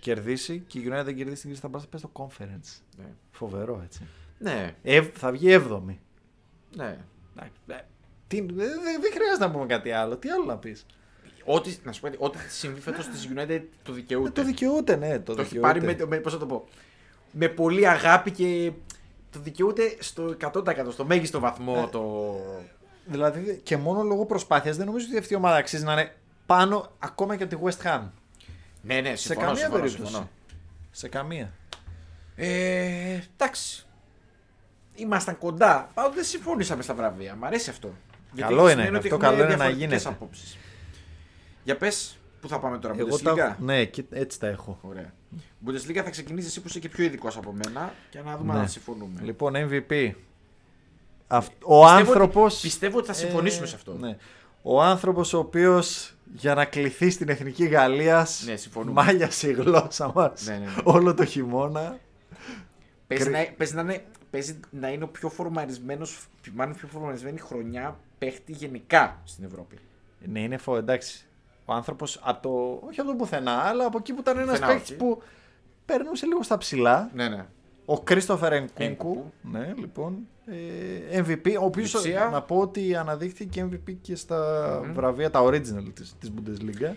[0.00, 2.80] κερδίσει και η United δεν κερδίσει την κρίση θα πάει θα πάει στο conference.
[2.98, 3.06] Ναι.
[3.30, 4.06] Φοβερό έτσι.
[4.38, 4.74] Ναι.
[4.82, 6.00] Ε, θα βγει έβδομη.
[6.76, 6.98] ναι.
[7.36, 7.74] Εντάξει, ε,
[8.26, 8.54] τι- Δεν
[9.00, 10.16] δεν χρειάζεται να πούμε κάτι άλλο.
[10.16, 10.86] Τι άλλο να πεις;
[11.44, 14.28] Ό,τι, να σου πω, κάτι, ό,τι συμβεί φέτος της United το δικαιούται.
[14.28, 15.18] Ε, το δικαιούται, ναι.
[15.18, 15.80] Το, Το έχει δικαιούται.
[15.80, 16.64] πάρει με, με, πώς θα το πω,
[17.30, 18.72] με πολύ αγάπη και
[19.30, 22.34] το δικαιούται στο 100% στο μέγιστο βαθμό Ε, το...
[23.04, 26.14] Δηλαδή και μόνο λόγω προσπάθειας δεν νομίζω ότι αυτή η ομάδα αξίζει να είναι
[26.46, 28.00] πάνω ακόμα και από τη West Ham.
[28.82, 30.08] Ναι, ναι, Σε συμφωνώ, καμία συμφωνώ, περίπτωση.
[30.10, 30.30] συμφωνώ.
[30.90, 31.52] Σε καμία.
[32.36, 33.86] Ε, εντάξει.
[34.94, 35.90] Ήμασταν κοντά.
[35.94, 37.34] Πάντω δεν συμφωνήσαμε στα βραβεία.
[37.34, 37.92] Μ' αρέσει αυτό.
[38.36, 40.08] Καλό είναι, σημαίνει ότι αυτό έχουμε καλό είναι να διαφορετικές γίνεται.
[40.08, 40.58] απόψεις.
[41.64, 43.56] Για πες, πού θα πάμε τώρα, Εγώ Bundesliga; τα...
[43.60, 44.78] Ναι, και έτσι τα έχω.
[44.82, 45.12] Ωραία.
[45.66, 48.58] Bundesliga θα ξεκινήσεις εσύ που είσαι και πιο ειδικός από μένα και να δούμε Ναι.
[48.58, 49.20] αν συμφωνούμε.
[49.22, 50.12] Λοιπόν, MVP.
[51.26, 52.46] Αυτ- Ο άνθρωπο.
[52.62, 53.92] Πιστεύω ότι θα συμφωνήσουμε σε αυτό.
[53.94, 54.16] Ναι.
[54.62, 59.02] Ο άνθρωπος ο οποίος για να κληθεί στην εθνική Γαλλίας Ναι, συμφωνούμε.
[59.02, 60.72] μάλιασε η γλώσσα μας Ναι, ναι, ναι.
[60.84, 61.98] όλο το χειμώνα.
[63.06, 66.06] Παίζει, Κρι- να, παίζει, να είναι, παίζει να είναι ο πιο φορμαρισμένο,
[66.54, 69.76] μάλλον πιο φορμαρισμένη χρονιά παίχτη γενικά στην Ευρώπη.
[70.26, 71.24] Ναι, είναι φο, εντάξει.
[71.70, 72.86] Ο άνθρωπος από το.
[72.88, 74.98] Όχι από το πουθενά, αλλά από εκεί που ήταν ένας Πουθενά, παίκτης όχι.
[74.98, 75.22] που
[75.86, 77.10] περνούσε λίγο στα ψηλά.
[77.14, 77.46] Ναι, ναι.
[77.84, 78.82] Ο Κρίστοφερ Ενκούκου.
[78.82, 79.32] Ενκούκου.
[79.42, 80.18] Ναι, λοιπόν.
[81.10, 82.28] Ε, MVP, ο οποίος Λειψία.
[82.32, 86.94] να πω ότι αναδείχθηκε MVP και στα βραβεία τα original της, της Bundesliga.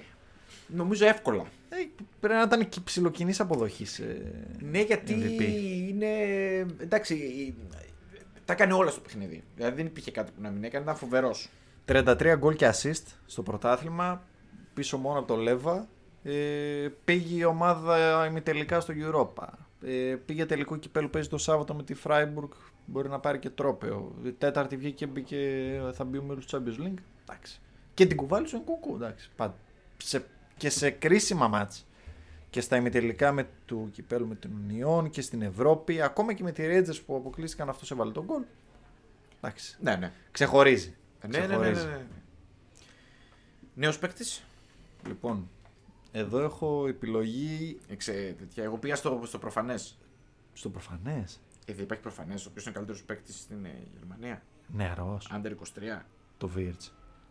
[0.67, 1.43] Νομίζω εύκολα.
[1.69, 1.75] Ε,
[2.19, 3.99] πρέπει να ήταν και ψηλοκινής αποδοχής.
[3.99, 5.41] Ε, Ναι, γιατί MVP.
[5.89, 6.07] είναι.
[6.81, 7.17] Εντάξει,
[8.45, 9.43] τα έκανε όλα στο παιχνίδι.
[9.55, 11.49] Δηλαδή δεν υπήρχε κάτι που να μην έκανε, ήταν φοβερός.
[11.86, 14.23] 33 γκολ και assist στο πρωτάθλημα,
[14.73, 15.88] πίσω μόνο από το Λέβα.
[16.23, 19.47] Ε, πήγε η ομάδα ημιτελικά στο Europa.
[19.86, 22.49] Ε, πήγε τελικό κυπέλου, παίζει το Σάββατο με τη Freiburg.
[22.86, 24.15] Μπορεί να πάρει και τρόπεο.
[24.25, 26.97] Η τέταρτη βγήκε και μπήκε, θα μπει ο μέλος του Champions League.
[27.27, 27.59] Εντάξει.
[27.93, 28.95] Και την κουβάλισε ο Νκούκου.
[28.95, 29.29] Εντάξει.
[29.36, 29.55] Πα-
[29.97, 30.25] Σε,
[30.57, 31.86] και σε κρίσιμα μάτς.
[32.49, 34.51] Και στα ημιτελικά με του κυπέλου με την
[34.88, 36.01] Union και στην Ευρώπη.
[36.01, 38.41] Ακόμα και με τη Rangers που αποκλείστηκαν αυτός έβαλε τον γκολ.
[39.41, 39.77] Εντάξει.
[39.81, 40.12] Ναι, ναι.
[40.31, 40.95] Ξεχωρίζει.
[41.27, 41.86] Ναι, ναι, ναι, ναι, Ξεχωρίζει.
[41.86, 42.01] ναι.
[43.75, 44.43] Νέος παίκτης.
[45.08, 45.50] Λοιπόν,
[46.12, 47.80] εδώ έχω επιλογή
[48.56, 49.98] Εγώ πήγα στο, στο προφανές.
[50.54, 54.42] στο προφανές; Ε, δεν υπάρχει προφανές, ο οποίος είναι καλύτερος παίκτης στην ε, Γερμανία.
[54.68, 55.32] Νεαρός.
[55.34, 56.02] Under 23.
[56.38, 56.82] Το Βίρτ.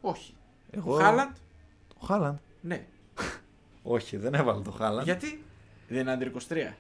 [0.01, 0.35] Όχι.
[0.71, 1.37] Εγώ- Ο Χάλαντ.
[1.99, 2.37] Ο Χάλαντ.
[2.61, 2.87] Ναι.
[3.83, 5.05] Όχι, δεν έβαλε το Χάλαντ.
[5.05, 5.45] Γιατί;
[5.89, 6.73] Δεν είναι Under 23.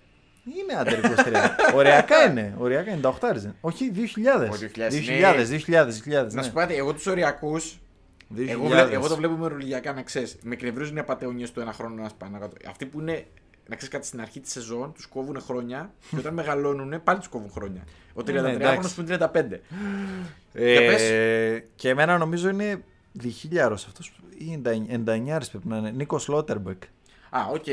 [0.45, 1.51] Είναι άντερ 23.
[1.77, 2.55] Οριακά είναι.
[2.59, 3.09] Οριακά είναι.
[3.21, 3.55] 98 δεν.
[3.61, 4.49] Όχι, 2000.
[4.51, 6.43] Ο 2000, 2000, 2000, 2000, Να ναι.
[6.43, 7.81] σου πω κάτι, εγώ τους οριακούς.
[8.37, 8.49] 2000.
[8.49, 10.37] Εγώ, βλέ- εγώ το βλέπω μερολογιακά να ξέρεις.
[10.43, 12.57] Με κρευρίζουν οι απαταιωνιέ του ένα χρόνο ένα πάνω κάτω.
[12.69, 13.27] Αυτοί που είναι,
[13.69, 17.29] να ξέρεις κάτι στην αρχή της σεζόν, τους κόβουν χρόνια και όταν μεγαλώνουν πάλι τους
[17.29, 17.85] κόβουν χρόνια.
[18.15, 18.95] Ο 33χρονο Ναι, εντάξει.
[18.95, 19.61] που είναι 35.
[20.53, 21.63] Ε, Για πες.
[21.75, 24.13] και εμένα νομίζω είναι διχίλιαρος αυτός.
[24.39, 25.91] Ή 99 πρέπει να είναι.
[25.91, 26.83] Νίκο Σλότερμπεκ
[27.31, 27.65] Α, οκ.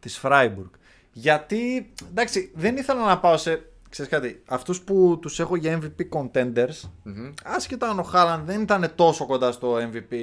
[0.00, 0.68] της Φράιμπουργκ.
[1.12, 3.62] Γιατί, εντάξει, δεν ήθελα να πάω σε.
[3.92, 7.32] Ξέρεις κάτι, αυτούς που τους έχω για MVP contenders, Μμμ.
[7.44, 10.14] άσχετα αν ο Χάλαντ δεν ήταν τόσο κοντά στο MVP.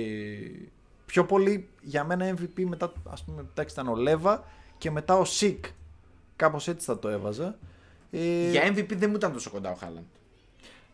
[1.06, 4.44] Πιο πολύ για μένα MVP μετά, ας πούμε, εντάξει, ήταν ο Λέβα
[4.78, 5.66] και μετά ο Σικ.
[6.36, 7.58] Κάπως έτσι θα το έβαζα.
[8.12, 10.04] Ε, Για MVP δεν μου ήταν τόσο κοντά ο Χάλαντ.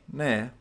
[0.06, 0.52] Ναι.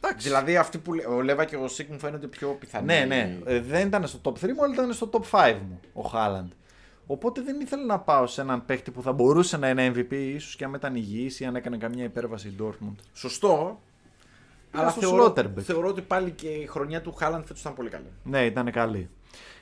[0.00, 0.28] Εντάξει.
[0.28, 2.84] Δηλαδή αυτοί που λέ- ο Λέβα και ο Σίκ μου φαίνονται πιο πιθανοί.
[2.86, 3.38] Ναι, ναι.
[3.44, 6.50] Ε, δεν ήταν στο top 3 μου, αλλά ήταν στο top 5 μου ο Χάλαντ.
[7.06, 10.56] Οπότε δεν ήθελα να πάω σε έναν παίχτη που θα μπορούσε να είναι MVP, ίσως
[10.56, 12.94] και αν ήταν υγιής ή αν έκανε καμιά υπέρβαση η Dortmund.
[13.12, 13.80] Σωστό.
[14.70, 15.60] Πήγα Αλλά στο θεωρώ, Slotterbeck.
[15.60, 18.06] θεωρώ ότι πάλι και η χρονιά του Χάλαντ φέτος ήταν πολύ καλή.
[18.24, 19.08] Ναι, ήταν καλή.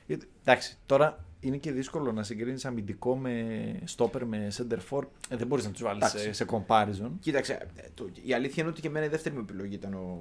[0.06, 5.02] Ε, Εντάξει, τώρα είναι και δύσκολο να συγκρίνεις αμυντικό με στόπερ με center for.
[5.28, 6.18] Ε, δεν μπορείς να τους βάλεις Εντάξει.
[6.18, 7.10] σε, σε comparison.
[7.20, 10.18] Κοίταξε, ε, το, η αλήθεια είναι ότι και εμένα η δεύτερη μου επιλογή ήταν ο.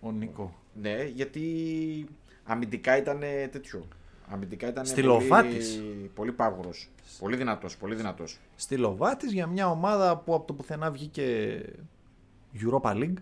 [0.00, 0.54] Ο Νίκο.
[0.80, 1.44] Ναι, γιατί
[2.44, 3.88] αμυντικά ήταν ε, τέτοιο.
[4.30, 5.76] Αμυντικά ήταν Στυλοβάτης.
[5.76, 6.88] πολύ, πολύ πάγουρος.
[7.18, 8.38] Πολύ δυνατός, πολύ δυνατός.
[8.56, 11.60] Στη Λοβάτης για μια ομάδα που από το πουθενά βγήκε
[12.60, 13.14] Europa League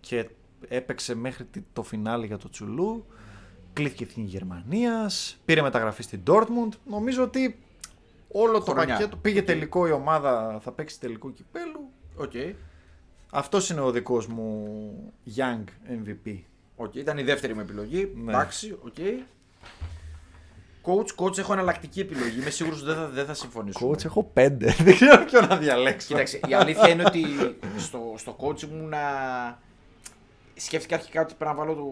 [0.00, 0.28] και
[0.68, 3.06] έπαιξε μέχρι τη- το φινάλι για το Τσουλού.
[3.72, 5.10] Κλείθηκε εθνική Γερμανία.
[5.44, 6.72] Πήρε μεταγραφή στην Dortmund.
[6.86, 7.58] Νομίζω ότι
[8.32, 8.94] όλο το Χρονιά.
[8.96, 9.44] πακέτο πήγε Οκ.
[9.44, 11.90] τελικό η ομάδα, θα παίξει τελικό κυπέλου.
[12.16, 12.32] Οκ.
[13.32, 16.38] Αυτός είναι ο δικός μου Young MVP.
[16.76, 18.12] OK, ήταν η δεύτερη μου επιλογή.
[18.16, 18.32] Ναι.
[18.32, 18.96] Εντάξει, OK.
[20.94, 22.40] Coach, coach, έχω εναλλακτική επιλογή.
[22.40, 23.90] Είμαι σίγουρος ότι δεν θα, δεν θα συμφωνήσουμε.
[23.90, 24.74] Coach, έχω πέντε.
[24.84, 26.06] Δεν ξέρω ποιο να διαλέξω.
[26.06, 27.24] Κοίταξε, η αλήθεια είναι ότι
[27.78, 28.98] στο, στο coach ήμουνα.
[30.54, 31.84] σκέφτηκα αρχικά ότι πρέπει να βάλω το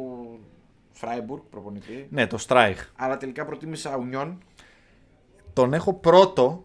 [0.92, 2.06] Φράιμπουργκ προπονητή.
[2.11, 2.88] Ναι, το Στράιχ.
[2.96, 4.42] Αλλά τελικά προτίμησα Ουνιόν.
[5.52, 6.64] Τον έχω πρώτο,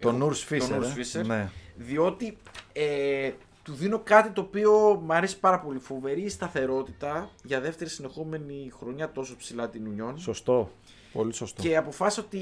[0.00, 0.68] τον Έχω- Νούρς Φίσερ.
[0.78, 0.92] τον ε.
[0.94, 1.24] Urs Fischer.
[1.24, 1.50] Ναι.
[1.76, 2.36] Διότι
[2.72, 3.30] ε,
[3.62, 5.78] του δίνω κάτι το οποίο μου αρέσει πάρα πολύ.
[5.78, 10.18] Φοβερή σταθερότητα για δεύτερη συνεχόμενη χρονιά τόσο ψηλά την Ουνιόν.
[10.18, 10.70] Σωστό.
[11.18, 11.62] Πολύ σωστό.
[11.62, 12.38] Και αποφάσισα ότι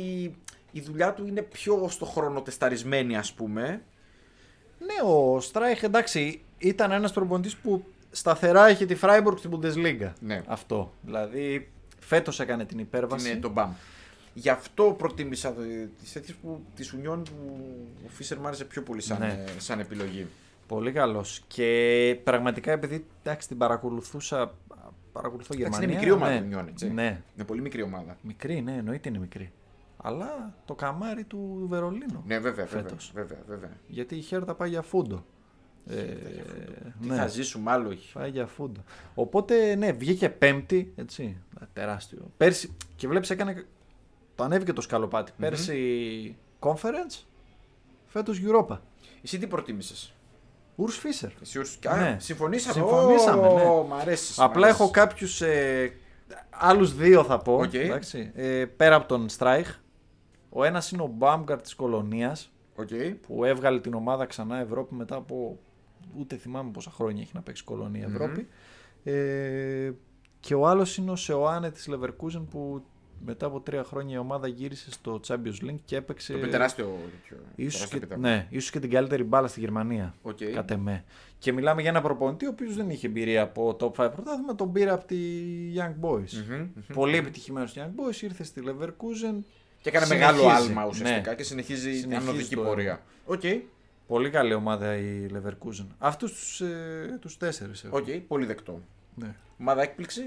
[0.73, 3.83] η δουλειά του είναι πιο στο χρόνο τεσταρισμένη, ας πούμε.
[4.79, 10.13] Ναι, ο Στράιχ εντάξει ήταν ένας προπονητής που σταθερά είχε τη Φράιμπουργκ στην Bundesliga.
[10.21, 10.43] Ναι.
[10.47, 10.93] Αυτό.
[11.01, 13.31] Δηλαδή φέτος έκανε την υπέρβαση.
[13.31, 13.73] Είναι το μπαμ.
[14.35, 15.61] Γι' αυτό προτίμησα το-
[16.01, 17.67] τις τέτοιες που της Ουνιόν που
[18.07, 19.45] ο Φίσερ μου άρεσε πιο πολύ σαν, Ναι.
[19.57, 20.27] ε, σαν επιλογή.
[20.67, 21.43] Πολύ καλός.
[21.47, 24.55] Και πραγματικά επειδή εντάξει, την παρακολουθούσα.
[25.17, 25.89] Παρακολουθώ Εντάξει, Γερμανία.
[25.89, 26.39] είναι μικρή ομάδα ναι.
[26.39, 26.93] η Ουνιόν, έτσι.
[26.93, 27.23] Ναι.
[27.35, 28.17] Είναι πολύ μικρή ομάδα.
[28.23, 29.53] Μικρή, ναι, εννοείται είναι μικρή.
[29.97, 32.23] Αλλά το καμάρι του Βερολίνου.
[32.27, 32.83] Ναι, βέβαια, βέβαια.
[32.83, 33.11] Φέτος.
[33.15, 33.71] βέβαια, βέβαια.
[33.87, 35.25] Γιατί η Χέρτα πάει για φούντο.
[35.89, 36.05] Ε,
[37.01, 37.15] Τι ναι.
[37.15, 38.13] θα ζήσουμε άλλο έχει.
[38.13, 38.81] Πάει για φούντο.
[39.15, 41.37] Οπότε, ναι, βγήκε πέμπτη, έτσι,
[41.73, 42.31] τεράστιο.
[42.37, 43.67] Πέρσι, και βλέπεις έκανε,
[44.35, 47.25] το ανέβηκε το σκαλοπάτι Πέρσι conference,
[48.07, 48.79] φέτος Europa.
[49.23, 50.15] Εσύ τι προτίμησες;
[50.77, 51.31] Ουρς Φίσερ.
[51.43, 51.79] Εσύ ως...
[51.85, 52.09] Ναι.
[52.09, 52.73] Α, συμφωνήσαμε.
[52.73, 53.89] Συμφωνήσαμε, Ω, ναι.
[53.89, 54.35] Μ' αρέσει.
[54.37, 55.93] Απλά έχω κάποιους ε,
[56.51, 57.55] άλλους δύο θα πω.
[57.57, 57.75] Οκ.
[57.75, 59.75] εντάξει, ε, πέρα από τον Στράιχ.
[60.49, 63.15] Ο ένας είναι ο Μπάουμγκαρτ της Κολωνίας Okay.
[63.27, 65.59] που έβγαλε την ομάδα ξανά Ευρώπη μετά από
[66.19, 68.49] ούτε θυμάμαι πόσα χρόνια έχει να παίξει Κολωνία Ευρώπη.
[69.05, 69.93] Ε,
[70.41, 72.85] και ο άλλος είναι ο Σεωάνε της Leverkusen που
[73.25, 76.85] μετά από τρία χρόνια η ομάδα γύρισε στο Champions League και έπαιξε Το είπε τεράστιο.
[76.85, 78.29] τέτοιο, ίσως τεράστιο και, επιτεύγμα.
[78.29, 80.15] ναι, ίσως και την καλύτερη μπάλα στη Γερμανία.
[80.23, 80.39] Οκ.
[80.55, 81.05] Κατ' εμέ.
[81.39, 84.73] Και μιλάμε για ένα προπονητή ο οποίος δεν είχε εμπειρία από top 5 πρωτάθλημα, τον
[84.73, 85.17] πήρε από τη
[85.77, 86.31] Young Boys.
[86.49, 86.69] Μμμ, μμμ.
[86.95, 89.35] Πολύ επιτυχημένος στη Young Boys, ήρθε στη Leverkusen.
[89.81, 90.33] Και έκανε Συνεχίζει.
[90.33, 91.37] μεγάλο άλμα ουσιαστικά Ναι.
[91.37, 93.03] και συνεχίζει, την Συνεχίζει ανοδική το- πορεία.
[93.25, 93.41] Οκ,
[94.07, 95.87] Πολύ καλή ομάδα η Leverkusen.
[95.99, 97.97] Αυτούς τους, ε, τους τέσσερις έχω.
[97.97, 98.81] οκ, πολύ δεκτό.
[99.15, 99.35] Ναι.
[99.61, 100.23] Ομάδα έκπληξη;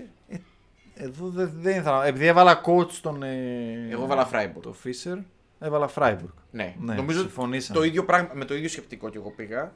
[1.01, 2.05] Εδώ δεν, δεν ήθελα.
[2.05, 3.23] Επειδή έβαλα coach τον.
[3.23, 4.61] Ε, Εγώ έβαλα Freiburg.
[4.61, 5.17] Το Fischer.
[5.59, 6.33] Έβαλα Freiburg.
[6.51, 7.79] Ναι, Ναι, νομίζω συμφωνήσαμε.
[7.79, 9.73] το ίδιο πράγμα, με το ίδιο σκεπτικό και εγώ πήγα.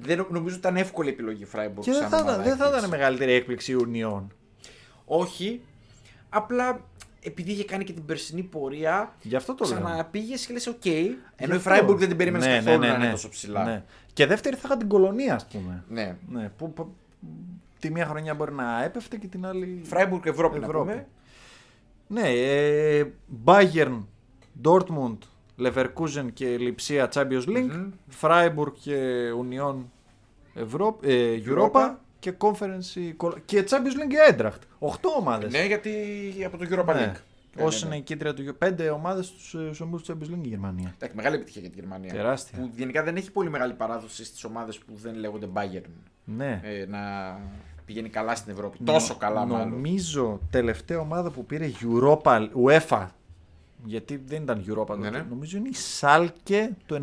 [0.00, 1.80] Δεν, νομίζω ότι ήταν εύκολη επιλογή η Freiburg.
[1.80, 2.88] Και δεν σαν θα, ομάδα ήταν- δεν θα ήταν έκπληξη.
[2.90, 4.22] μεγαλύτερη έκπληξη η Union.
[5.04, 5.60] Όχι.
[6.28, 6.80] Απλά
[7.22, 9.74] επειδή είχε κάνει και την περσινή πορεία, Γι' αυτό το λέω.
[9.82, 10.84] ξαναπήγες και λες: Οκ.
[10.86, 11.70] Ενώ Γι' η αυτό.
[11.70, 13.10] Freiburg δεν την περίμενες Ναι, καθόλου ναι, ναι, να είναι ναι.
[13.10, 13.64] τόσο ψηλά.
[13.64, 13.82] Ναι.
[14.12, 15.84] Και δεύτερη θα είχα την Κολωνία, ας πούμε.
[15.88, 16.16] ναι.
[16.28, 16.94] Ναι, που, που-
[17.78, 19.82] τη μία χρονιά μπορεί να έπεφτε και την άλλη.
[19.90, 20.90] Freiburg Ευρώπη, να Ευρώπη.
[20.90, 21.06] πούμε.
[22.08, 23.04] Ναι, ε,
[23.44, 24.02] Bayern,
[24.64, 25.18] Dortmund,
[25.58, 27.90] Leverkusen και Lipsia Champions League, Μμμ.
[28.20, 29.76] Freiburg και Union
[30.54, 31.94] Ευρώ, ε, Europa, Europa.
[32.18, 34.60] και Conference η Κολο- και Champions League και Eintracht.
[34.78, 35.52] Οχτώ ομάδες.
[35.52, 35.92] Ναι, γιατί
[36.46, 37.12] από το Europa Ναι.
[37.14, 37.20] League.
[37.56, 37.94] Ναι, Όσοι ναι, ναι.
[37.94, 40.48] είναι η κίτρια του Euro- πέντε ομάδες στους, ε, στους ομίλους του Champions League η
[40.48, 40.92] Γερμανία.
[40.94, 42.12] Εντάξει, μεγάλη επιτυχία για τη Γερμανία.
[42.12, 42.58] Τεράστια.
[42.58, 45.90] Που γενικά δεν έχει πολύ μεγάλη παράδοση στις ομάδες που δεν λέγονται Bayern.
[46.26, 46.60] Ναι.
[46.64, 46.98] Ε, να
[47.84, 48.78] πηγαίνει καλά στην Ευρώπη.
[48.84, 49.68] Τόσο καλά, μάλλον.
[49.68, 53.06] Νομίζω τελευταία ομάδα που πήρε Europa, UEFA,
[53.84, 55.24] γιατί δεν ήταν Europa τότε, Ναι, ναι.
[55.28, 57.00] νομίζω είναι η Σάλκε το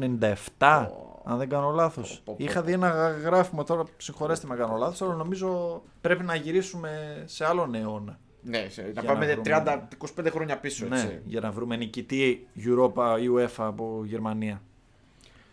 [0.57, 0.87] 97,
[1.25, 2.09] αν δεν κάνω λάθος.
[2.09, 2.43] Πω, πω, πω.
[2.43, 2.89] Είχα δει ένα
[3.23, 8.19] γράφημα τώρα, συγχωρέστε με κάνω λάθος, αλλά νομίζω πρέπει να γυρίσουμε σε άλλον αιώνα.
[8.45, 9.87] Ναι, σε- να Για πάμε να βρούμε.
[10.25, 10.85] 30-25 χρόνια πίσω.
[10.85, 11.05] Έτσι.
[11.05, 14.61] Ναι, για να βρούμε νικητή Europa ή UEFA από Γερμανία.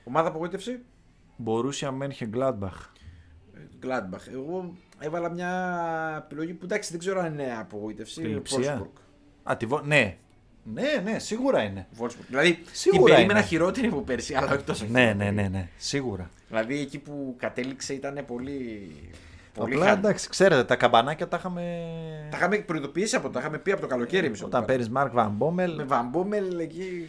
[0.04, 0.78] Ομάδα απογοήτευση;
[1.44, 2.88] Borussia Mönchengladbach.
[3.82, 4.32] Gladbach.
[4.32, 5.50] Εγώ έβαλα μια
[6.24, 8.20] επιλογή που εντάξει δεν ξέρω αν είναι απογοήτευση.
[8.20, 8.78] Τη Λειψία.
[8.82, 9.00] Wolfsburg.
[9.50, 10.16] Α, τη Βο- ναι.
[10.74, 11.86] Ναι, ναι, σίγουρα είναι.
[11.98, 12.24] Wolfsburg.
[12.28, 13.48] Δηλαδή Σίγουρα την περίμενα είναι.
[13.48, 15.30] χειρότερη από πέρσι, αλλά όχι τόσο Ναι, χειρότερη.
[15.32, 16.30] ναι, ναι, ναι, σίγουρα.
[16.48, 18.90] Δηλαδή εκεί που κατέληξε ήταν πολύ.
[19.54, 19.96] πολύ Απλά hard.
[19.96, 21.62] εντάξει, ξέρετε, τα καμπανάκια τα είχαμε.
[22.30, 24.78] Τα είχαμε προειδοποιήσει από τα είχαμε πει από το καλοκαίρι εμείς Όταν εδώ πέρα.
[24.78, 25.74] παίρνεις Μάρκ Βαν Μπόμελ.
[25.74, 27.08] Με Βαμπόμελ εκεί.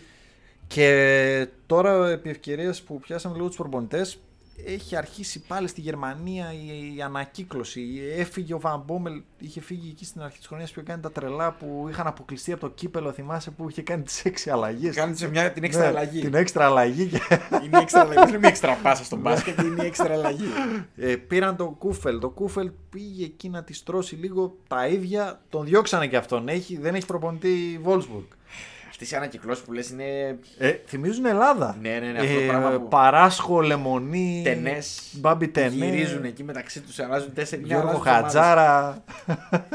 [0.68, 4.22] Και τώρα, επί ευκαιρίας που πιάσαμε λίγο τους προπονητές,
[4.66, 8.02] έχει αρχίσει πάλι στη Γερμανία η, η ανακύκλωση.
[8.18, 11.12] Έφυγε ο Βαν Μπόμελ, είχε φύγει εκεί στην αρχή της χρονιάς που είχε κάνει τα
[11.12, 13.12] τρελά που είχαν αποκλειστεί από το κύπελο.
[13.12, 14.96] Θυμάσαι που είχε κάνει τις έξι αλλαγές.
[14.96, 16.18] Κάνει σε μια την έξτρα αλλαγή.
[16.18, 17.06] Ναι, Την έξτρα αλλαγή.
[17.08, 17.20] και-
[17.64, 18.20] Είναι η έξτρα αλλαγή.
[18.26, 20.46] Δεν είναι η έξτρα πάσα στο μπάσκετ, είναι η έξτρα αλλαγή.
[20.96, 22.20] Ε, πήραν τον Κούφελ.
[22.20, 25.42] Το Κούφελ πήγε εκεί να τη τρώσει λίγο τα ίδια.
[25.50, 26.48] Τον διώξανε και αυτόν.
[26.48, 28.26] Έχει, δεν έχει προπονητή η Wolfsburg.
[29.04, 31.78] Αυτές οι ανακυκλώσεις που λες είναι Ε, θυμίζουν Ελλάδα.
[31.82, 34.42] Ναι, ναι, ναι, αυτό το πράγμα που- Παράσχο, Λεμονή.
[34.44, 35.02] τενές.
[35.14, 35.74] Μπάμπι Τενές.
[35.74, 38.34] Γυρίζουν εκεί μεταξύ τους, αλλάζουν τέσσερι μια Γιώργο αλλάζουν τις ομάδες.
[38.34, 39.04] Χατζάρα.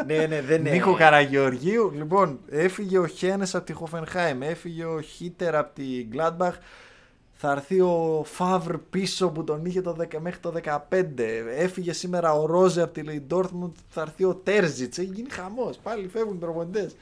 [0.06, 0.70] Ναι, ναι, δεν είναι.
[0.70, 1.92] Νίκο Καραγεωργίου.
[1.94, 4.42] Λοιπόν, έφυγε ο Χένες από τη Χοφενχάιμ.
[4.42, 6.56] Έφυγε ο Χίτερ από τη Γκλάντμπαχ.
[7.38, 11.44] Θα έρθει ο Φαύρ πίσω που τον είχε το 10, μέχρι το 15.
[11.56, 13.74] Έφυγε σήμερα ο Ρόζε από τη Ντόρτμουντ.
[13.88, 14.98] Θα έρθει ο Τέρζιτς.
[14.98, 15.76] Έχει γίνει χαμός.
[15.82, 16.96] Πάλι φεύγουν οι προπονητές.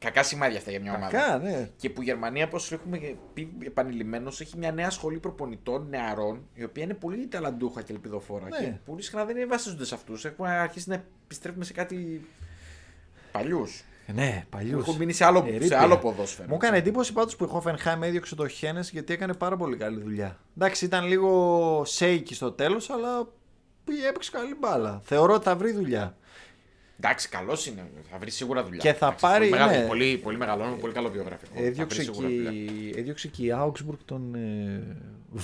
[0.00, 1.18] Κακά σημάδια αυτά για μια ομάδα.
[1.18, 1.70] Κακά, ναι.
[1.76, 6.64] Και που η Γερμανία, όπως έχουμε πει επανειλημμένως, έχει μια νέα σχολή προπονητών νεαρών, η
[6.64, 8.48] οποία είναι πολύ ταλαντούχα και ελπιδοφόρα.
[8.48, 8.56] Ναι.
[8.58, 10.24] Και πολύ συχνά δεν βασίζονται σε αυτούς.
[10.24, 12.26] Έχουμε αρχίσει να επιστρέφουμε σε κάτι
[13.32, 13.84] παλιούς.
[14.14, 14.82] Ναι, παλιούς.
[14.82, 16.48] Έχουν μείνει σε άλλο, σε άλλο ποδόσφαιρο.
[16.48, 20.00] Μου έκανε εντύπωση πάντως που η Hoffenheim έδιωξε το Χένες γιατί έκανε πάρα πολύ καλή
[20.00, 20.38] δουλειά.
[20.56, 23.28] Εντάξει, ήταν λίγο σέικι στο τέλος, αλλά
[23.84, 25.00] πήγε έπαιξε καλή μπάλα.
[25.04, 26.16] Θεωρώ ότι θα βρει δουλειά.
[27.02, 27.90] Εντάξει, καλός είναι.
[28.10, 28.78] Θα βρει σίγουρα δουλειά.
[28.78, 29.86] Και θα Εντάξει, πάρει, Πολύ, μεγάλο, ναι.
[29.86, 31.50] πολύ, πολύ μεγάλο, πολύ καλό βιογραφικό.
[31.54, 32.52] Θα βρει Έδιωξε σίγουρα και, δουλειά.
[32.98, 34.96] έδιωξε και η Augsburg τον ε,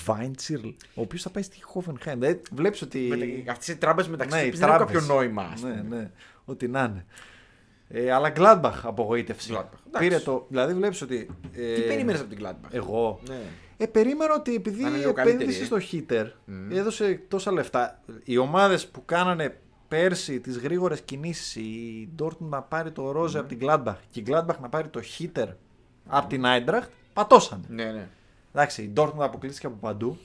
[0.06, 2.12] Weinzierl, ο οποίος θα πάει στη Hoffenheim.
[2.18, 2.98] Δηλαδή, βλέπεις ότι.
[2.98, 4.94] Με- Αυτές οι τράμπες μεταξύ Ναι, ναι, οι δεν έχουν τράμπες.
[4.94, 5.42] κάποιο νόημα.
[5.52, 5.96] ας Ναι, πούμε.
[5.96, 6.10] ναι.
[6.44, 7.04] Ό,τι να είναι.
[7.88, 9.50] Ε, αλλά Gladbach απογοήτευση.
[9.54, 10.08] Gladbach, εντάξει.
[10.08, 10.46] Πήρε το.
[10.48, 11.28] Δηλαδή βλέπεις ότι.
[11.52, 13.20] Ε, Τι περίμενες από την Gladbach; Εγώ.
[13.28, 13.38] Ναι.
[13.76, 15.64] Ε, περίμενα ότι επειδή Να είναι λίγο καλύτερη, επένδυσε ε.
[15.64, 16.26] στο Hitter,
[16.72, 18.02] έδωσε τόσα λεφτά.
[18.24, 23.48] Οι ομάδες που κάνανε πέρσι τις γρήγορες κινήσεις, η Dortmund να πάρει το Ρόζε από
[23.48, 25.48] την Gladbach και η Gladbach να πάρει το Hitter
[26.06, 27.64] από την Eintracht, πατώσανε.
[27.68, 28.08] Ναι, ναι.
[28.52, 30.18] Εντάξει, η Dortmund αποκλείστηκε από παντού.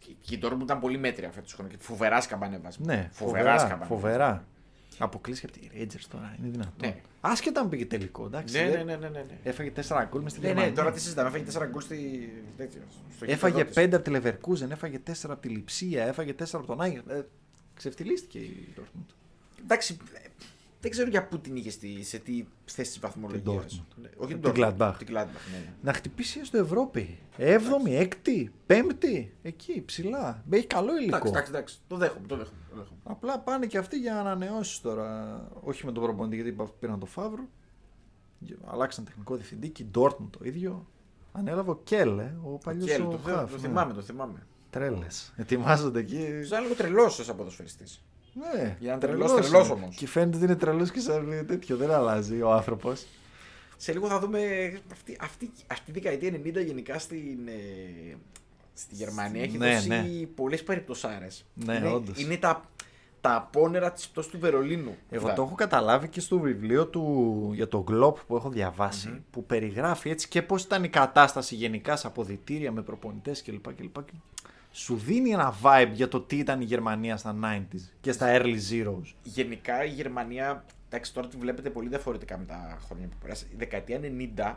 [0.00, 2.94] Και- Και η Dortmund ήταν πολύ μέτρια φέτος χρόνο και φοβερά σκαμπανέβασμα.
[2.94, 3.58] Ναι, φοβερά φοβερά.
[3.58, 4.44] σκαμπανέβασμα.
[4.98, 6.74] Αποκλείστηκε από τη Rangers τώρα, είναι δυνατόν.
[6.80, 6.96] Ναι.
[7.20, 8.56] Άσχετα αν πήγε τελικό, εντάξει.
[8.62, 9.18] Ναι, δεν- ναι, ναι, ναι, ναι.
[9.28, 9.38] ναι.
[9.42, 10.76] Έφαγε 4 γκολ μες στη Ναι, ναι, Γερμανία.
[10.82, 11.28] τώρα τι συζητάμε.
[11.28, 11.96] Έφαγε 4 γκολ στη.
[12.56, 12.80] τέτοιο,
[13.16, 13.74] στο Έφαγε γήπεδο της.
[13.74, 14.20] 5 από τη
[14.64, 17.02] Leverkusen, έφαγε 4 από τη Λιψία, έφαγε 4 από τον Άγιο.
[17.80, 19.14] Ε, ξεφτυλίστηκε η Dortmund.
[19.62, 20.28] Εντάξει, ε,
[20.80, 23.82] δεν ξέρω για πού την είχε στη, σε τι θέση της βαθμολογίας.
[23.98, 24.04] Dortmund.
[24.16, 24.94] Όχι Την την Gladbach.
[24.98, 25.72] Την Gladbach, ναι.
[25.82, 27.18] Να χτυπήσει στο Ευρώπη.
[27.38, 29.26] 7η, 6η, 5η.
[29.42, 30.44] Εκεί ψηλά.
[30.50, 31.16] Έχει καλό υλικό.
[31.16, 31.78] Εντάξει, εντάξει, εντάξει.
[31.88, 32.58] Το δέχομαι, το δέχομαι.
[32.70, 32.98] Το δέχομαι.
[33.04, 35.40] Απλά πάνε και αυτοί για ανανεώσεις τώρα.
[35.60, 37.48] Όχι με τον προπονητή γιατί είπα, πήραν το Φαύρο.
[38.64, 40.86] Αλλάξαν τεχνικό διευθυντή και η Dortmund το ίδιο.
[41.32, 43.62] Ανέλαβε ο Κέλε, ο παλιός Κέλ, ο το, θε- Χαφ, το ναι.
[43.62, 44.46] θυμάμαι, το θυμάμαι.
[44.70, 45.32] Τρέλες.
[45.36, 46.16] Ετοιμάζονται εκεί.
[46.46, 47.84] Ήταν λίγο τρελός ως ποδοσφαιριστή.
[48.34, 49.74] Ναι, Για να είναι τρελός, τρελός τρελός είναι.
[49.74, 49.96] όμως.
[49.96, 51.76] Και φαίνεται ότι είναι τρελός και σαν τέτοιο.
[51.76, 53.06] Δεν αλλάζει ο άνθρωπος.
[53.76, 54.40] Σε λίγο θα δούμε
[54.92, 58.16] αυτή, αυτή, αυτή η δεκαετία 90 γενικά στην, ε,
[58.74, 60.04] στη Γερμανία έχει Ναι, δώσει ναι.
[60.34, 61.44] πολλές περιπτωσάρες.
[61.54, 62.18] Ναι, είναι, όντως.
[62.22, 62.64] είναι τα,
[63.20, 64.96] τα απόνερα της πτώσης του Βερολίνου.
[65.10, 65.34] Εγώ Αυτά.
[65.36, 70.10] το έχω καταλάβει και στο βιβλίο του για το Glop που έχω διαβάσει, που περιγράφει
[70.10, 73.74] έτσι και πώς ήταν η κατάσταση γενικά σε αποδητήρια με προπονητές κλπ.
[73.74, 73.94] κλπ.
[74.04, 74.12] Και
[74.72, 78.58] Σου δίνει ένα vibe για το τι ήταν η Γερμανία στα 90s και στα early
[78.70, 79.14] zeros.
[79.22, 83.46] Γενικά η Γερμανία, εντάξει τώρα τη βλέπετε πολύ διαφορετικά με τα χρόνια που πέρασε.
[83.52, 84.00] Η δεκαετία
[84.36, 84.54] 90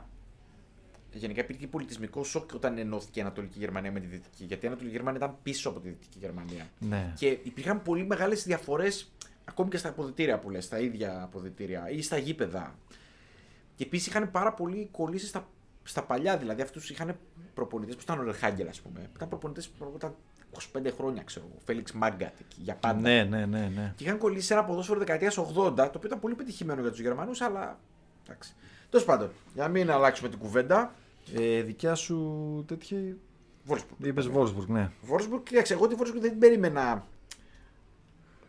[1.17, 4.43] γενικά υπήρχε πολιτισμικό σοκ όταν ενώθηκε η Ανατολική Γερμανία με τη Δυτική.
[4.43, 6.69] Γιατί η Ανατολική Γερμανία ήταν πίσω από τη Δυτική Γερμανία.
[6.79, 7.13] Ναι.
[7.17, 9.11] Και υπήρχαν πολύ μεγάλες διαφορές
[9.45, 12.75] ακόμη και στα αποδητήρια που λες, στα ίδια αποδητήρια ή στα γήπεδα.
[13.75, 15.47] Και επίσης είχαν πάρα πολύ κολλήσεις στα,
[15.83, 16.37] στα παλιά.
[16.37, 17.15] Δηλαδή αυτούς είχαν
[17.53, 19.09] προπονητές που ήταν ο Ρεχάγκελ, ας πούμε.
[19.15, 20.15] Ήταν προπονητές που ήταν
[20.73, 21.57] 25 χρόνια, ξέρω εγώ.
[21.65, 22.99] Φέληξ Μάγκατ εκεί, για πάντα.
[22.99, 23.93] Ναι, ναι, ναι, ναι.
[23.95, 26.99] Και είχαν κολλήσει σε ένα ποδόσφαιρο δεκαετίας 80, το οποίο ήταν πολύ πετυχημένο για τους
[26.99, 27.79] Γερμανούς, αλλά.
[28.25, 28.53] Εντάξει.
[28.89, 30.93] Τέλος πάντων, για να μην αλλάξουμε την κουβέντα.
[31.35, 32.97] Ε, δικιά σου τέτοια.
[33.67, 34.05] Wolfsburg.
[34.05, 34.91] Είπες Wolfsburg, ναι.
[35.09, 37.07] Wolfsburg, κοίταξε, εγώ τη Wolfsburg δεν την περίμενα.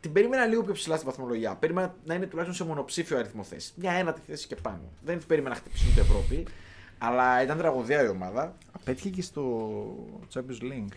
[0.01, 1.55] Την περίμενα λίγο πιο ψηλά στην βαθμολογία.
[1.55, 3.75] Περίμενα να είναι τουλάχιστον σε μονοψήφιο αριθμό θέσης.
[3.77, 4.81] Μια ένατη θέση και πάνω.
[5.05, 6.47] Δεν την περίμενα να χτυπήσει την Ευρώπη.
[6.98, 8.57] Αλλά ήταν τραγωδία η ομάδα.
[8.72, 9.62] Απέτυχε και στο
[10.35, 10.88] Champions League.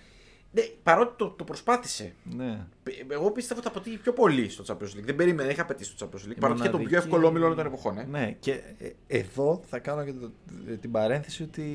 [0.51, 2.13] Ναι, παρότι το, το προσπάθησε.
[2.35, 2.65] Ναι.
[2.83, 5.03] Πε- Εγώ πίστευα ότι θα αποτύχει πιο πολύ στο Champions League.
[5.03, 6.35] Δεν περίμενα, δεν είχα πετύχει στο Champions League.
[6.35, 7.97] Η Παρότι είχε τον πιο μοναδική- εύκολο όμιλο όλων των εποχών.
[7.97, 8.03] Ε.
[8.09, 10.31] Ναι, και ε, εδώ θα κάνω και το-
[10.69, 11.65] ε, την παρένθεση ότι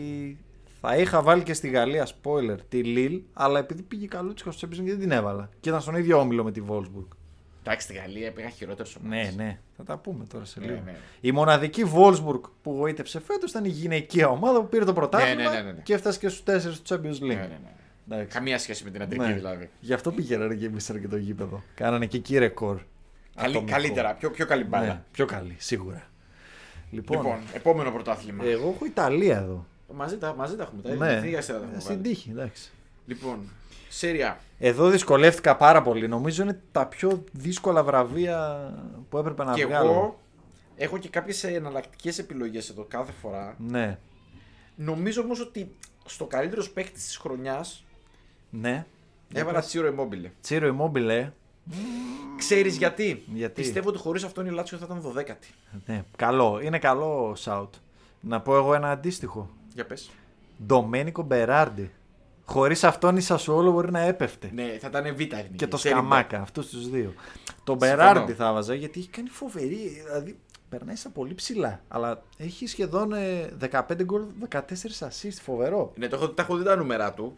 [0.80, 4.80] θα είχα βάλει και στη Γαλλία spoiler τη Lille, αλλά επειδή πήγε καλούτσικα στο Champions
[4.80, 5.48] League δεν την έβαλα.
[5.60, 7.06] Και ήταν στον ίδιο όμιλο με τη Wolfsburg.
[7.64, 9.22] Εντάξει, στη Γαλλία πήγα χειρότερε ομάδε.
[9.22, 10.80] Ναι, ναι, θα τα πούμε τώρα σε Ναι, λίγο.
[10.84, 10.94] ναι.
[11.20, 15.56] Η μοναδική Wolfsburg που γοήτευσε φέτος ήταν η γυναικεία ομάδα που πήρε το πρωτάθλημα ναι,
[15.56, 15.80] ναι, ναι, ναι.
[15.82, 17.26] και έφτασε και στους 4 του Champions League.
[17.26, 17.70] Ναι, ναι, ναι.
[18.10, 18.36] Εντάξει.
[18.36, 19.32] Καμία σχέση με την αντρική Ναι.
[19.32, 19.70] δηλαδή.
[19.80, 21.62] Γι' αυτό πήγαιναν και εμείς και το γήπεδο.
[21.74, 22.80] Κάνανε και εκεί ρεκόρ.
[23.36, 23.72] Καλή, Ατομικό.
[23.76, 24.86] καλύτερα, πιο, πιο καλή μπάλα.
[24.86, 26.02] Ναι, πιο καλή, σίγουρα.
[26.90, 28.44] Λοιπόν, Λοιπόν, επόμενο πρωτάθλημα.
[28.44, 29.66] εγώ έχω Ιταλία εδώ.
[29.94, 30.82] Μαζί, τα, μαζί τα έχουμε.
[30.82, 32.08] Τα ναι, ίδια σειρά τα έχουμε στην βάλει.
[32.08, 32.70] τύχη, εντάξει.
[33.06, 33.38] Λοιπόν,
[33.88, 34.38] Σέρια.
[34.64, 36.08] Εδώ δυσκολεύτηκα πάρα πολύ.
[36.08, 38.70] Νομίζω είναι τα πιο δύσκολα βραβεία
[39.08, 39.90] που έπρεπε να Και βγάλω.
[39.90, 40.20] εγώ
[40.76, 43.54] έχω και κάποιες εναλλακτικές επιλογές εδώ κάθε φορά.
[43.58, 43.98] Ναι,
[44.76, 47.84] Νομίζω όμως ότι στο καλύτερος παίκτη της χρονιάς
[48.50, 48.86] ναι.
[49.32, 50.30] έβαλα Τσίρο Immobile.
[50.40, 51.28] Τσίρο Immobile,
[52.36, 55.34] Ξέρεις γιατί; Γιατί; Πιστεύω ότι χωρίς αυτόν η Λάτσιο θα ήταν 12η.
[55.86, 56.04] ναι.
[56.16, 57.68] Καλό, είναι καλό shout.
[58.20, 59.50] Να πω εγώ ένα αντίστοιχο.
[59.74, 60.10] Για πες.
[60.66, 61.90] Ντομένικο Μπεράρντι.
[62.44, 64.50] Χωρίς αυτόν η Σασουόλο μπορεί να έπεφτε.
[64.54, 65.56] Ναι, θα ήταν Β' εθνική.
[65.56, 65.90] και το Serie B.
[65.90, 67.12] Σκαμάκα, αυτούς τους δύο.
[67.64, 68.02] Τον Συμφωνώ.
[68.02, 70.02] Μπεράρντι θα βάζα γιατί έχει κάνει φοβερή.
[70.06, 70.38] Δηλαδή
[70.68, 71.80] περνάει στα πολύ ψηλά.
[71.88, 74.58] Αλλά έχει σχεδόν ε, 15 γκολ, 14
[74.98, 75.38] assist.
[75.42, 75.92] Φοβερό.
[75.96, 77.36] Ναι, το έχω, τα έχω δει τα νούμερα του.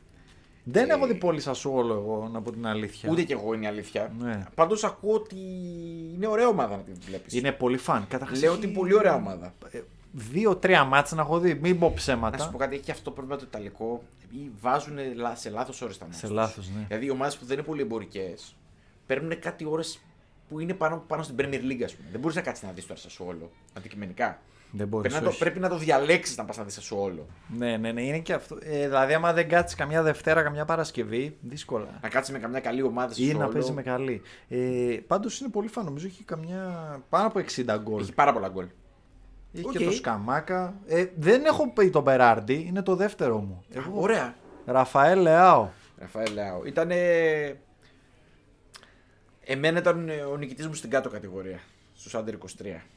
[0.64, 3.10] Δεν Ε, έχω δει πολύ Σασουόλο εγώ, να πω την αλήθεια.
[3.10, 4.12] Ούτε κι εγώ είναι η αλήθεια.
[4.18, 4.44] Ναι.
[4.54, 5.36] Πάντως ακούω ότι
[6.14, 7.34] είναι ωραία ομάδα να την βλέπεις.
[7.34, 8.06] Είναι πολύ φαν.
[8.08, 9.54] Καταρχάς Λέω έχει- ότι είναι πολύ ωραία ομάδα.
[10.18, 11.54] Ε, δύο-τρία μάτσα να έχω δει.
[11.54, 12.36] Μην πω ψέματα.
[12.36, 14.02] Να σου πω κάτι, έχει και αυτό το πρόβλημα το Ιταλικό.
[14.60, 14.98] Βάζουν
[15.34, 16.28] σε λάθος ώρες τα μάτια.
[16.28, 16.84] Σε λάθος, ναι.
[16.88, 18.56] Δηλαδή οι ομάδες που δεν είναι πολύ εμπορικές
[19.06, 20.00] παίρνουν κάτι ώρες
[20.48, 22.08] που είναι πάνω, πάνω στην Premier League, ας πούμε.
[22.10, 24.40] Δεν μπορείς να κάτσεις να δεις τώρα σε όλο αντικειμενικά.
[24.76, 27.26] Δεν μπορείς, πρέπει, να το, πρέπει να το διαλέξεις να πας να δεις σε όλο.
[27.58, 28.58] Ναι, ναι, ναι, είναι και αυτό.
[28.62, 31.98] Ε, δηλαδή, άμα δεν κάτσεις καμιά Δευτέρα, καμιά Παρασκευή, δύσκολα.
[32.02, 34.22] Να κάτσεις με καμιά καλή ομάδα Ή να παίζεις με καλή.
[34.48, 37.02] Ε, Πάντως είναι πολύ φαν, νομίζω έχει καμιά.
[37.08, 38.00] πάνω από 60 γκολ.
[38.02, 38.66] Έχει πάρα πολλά γκολ.
[39.54, 39.76] Έχει okay.
[39.76, 40.74] και το Σκαμάκα.
[40.86, 43.64] Ε, δεν έχω πει τον Μπεράρντι, είναι το δεύτερο μου.
[43.70, 44.00] Εγώ...
[44.00, 44.34] Ωραία.
[44.66, 45.68] Ραφαέλ Λεάο.
[45.98, 46.64] Ραφαέλ Λεάο.
[46.64, 46.90] Ήταν.
[49.44, 51.58] Εμένα ήταν ο νικητής μου στην κάτω κατηγορία.
[51.94, 52.38] Στου άντερ 23.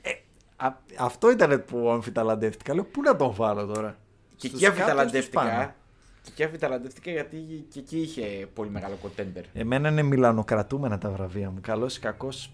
[0.01, 0.11] Ε,
[0.55, 2.73] α, αυτό ήταν που αμφιταλαντεύτηκα.
[2.73, 3.97] Λέω πού να τον βάλω τώρα;
[4.35, 5.75] Και εκεί αμφιταλαντεύτηκα.
[6.21, 9.43] Και εκεί αμφιταλαντεύτηκα γιατί και εκεί είχε πολύ μεγάλο κοντέντερ.
[9.53, 11.59] Εμένα είναι μιλανοκρατούμενα τα βραβεία μου.
[11.61, 12.51] Καλός ή κακός.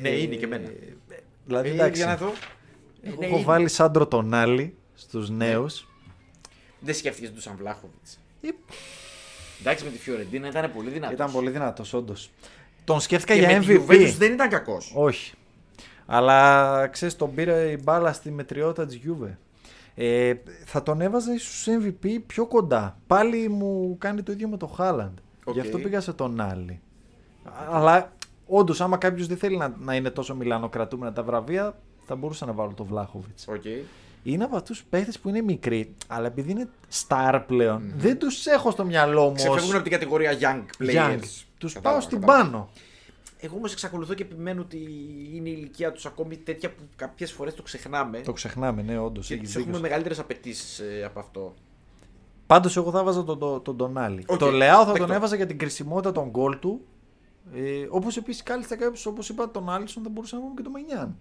[0.00, 0.68] Ναι, ε, είναι και εμένα.
[1.46, 2.02] Δηλαδή, ε, εντάξει.
[2.02, 2.32] Για να δω.
[3.02, 3.44] Εγώ ναι, έχω είναι.
[3.44, 5.88] βάλει Σάντρο τον Άλλη στου νέους.
[6.80, 8.06] Δεν σκέφτηκες τον Σαμβλάχοβιτ.
[8.40, 8.48] Ε...
[9.60, 11.14] Εντάξει με τη Φιωρεντίνα ήταν πολύ δυνατός.
[11.14, 12.30] Ήταν πολύ δυνατός, όντως.
[12.84, 14.14] Τον σκέφτηκα για MVP.
[14.18, 14.92] δεν ήταν κακός.
[14.94, 15.34] Όχι.
[16.06, 19.38] Αλλά ξέρεις, τον πήρε η μπάλα στη μετριότητα της Γιούβε.
[19.94, 20.34] Ε,
[20.64, 22.98] θα τον έβαζα ίσως MVP πιο κοντά.
[23.06, 25.18] Πάλι μου κάνει το ίδιο με το Χάλαντ.
[25.44, 25.52] Okay.
[25.52, 26.80] Γι' αυτό πήγα σε τον Άλλη.
[27.70, 28.12] Αλλά
[28.46, 31.78] όντως, άμα κάποιος δεν θέλει να, να είναι τόσο μιλανοκρατούμενα τα βραβεία,
[32.12, 33.48] θα μπορούσα να βάλω τον Βλάχοβιτς.
[33.48, 33.84] Okay.
[34.22, 36.68] Είναι από αυτούς του παίχτες που είναι μικροί, αλλά επειδή είναι
[37.06, 37.96] star πλέον, mm-hmm.
[37.96, 39.34] δεν τους έχω στο μυαλό μου.
[39.34, 40.94] Ξεφεύγουν από την κατηγορία young players.
[40.94, 41.20] Young.
[41.58, 42.70] Του πάω στην πάνω.
[43.38, 44.76] Εγώ όμως εξακολουθώ και επιμένω ότι
[45.34, 48.20] είναι η ηλικία τους ακόμη τέτοια που κάποιες φορές το ξεχνάμε.
[48.20, 49.26] Το ξεχνάμε, ναι, όντως.
[49.26, 51.54] Και έχουμε μεγαλύτερες απαιτήσεις ε, από αυτό.
[52.46, 54.24] Πάντως, εγώ θα βάζα τον το, το, τον Άλλη.
[54.26, 54.38] Okay.
[54.38, 56.80] Το Λεάο θα τον έβαζα για την κρισιμότητα των γκολ του.
[57.54, 60.72] Ε, όπως επίσης κάλιστα κάποιο, όπως είπα, τον Άλισον θα μπορούσε να πούμε και τον
[60.72, 61.16] Μενιάν.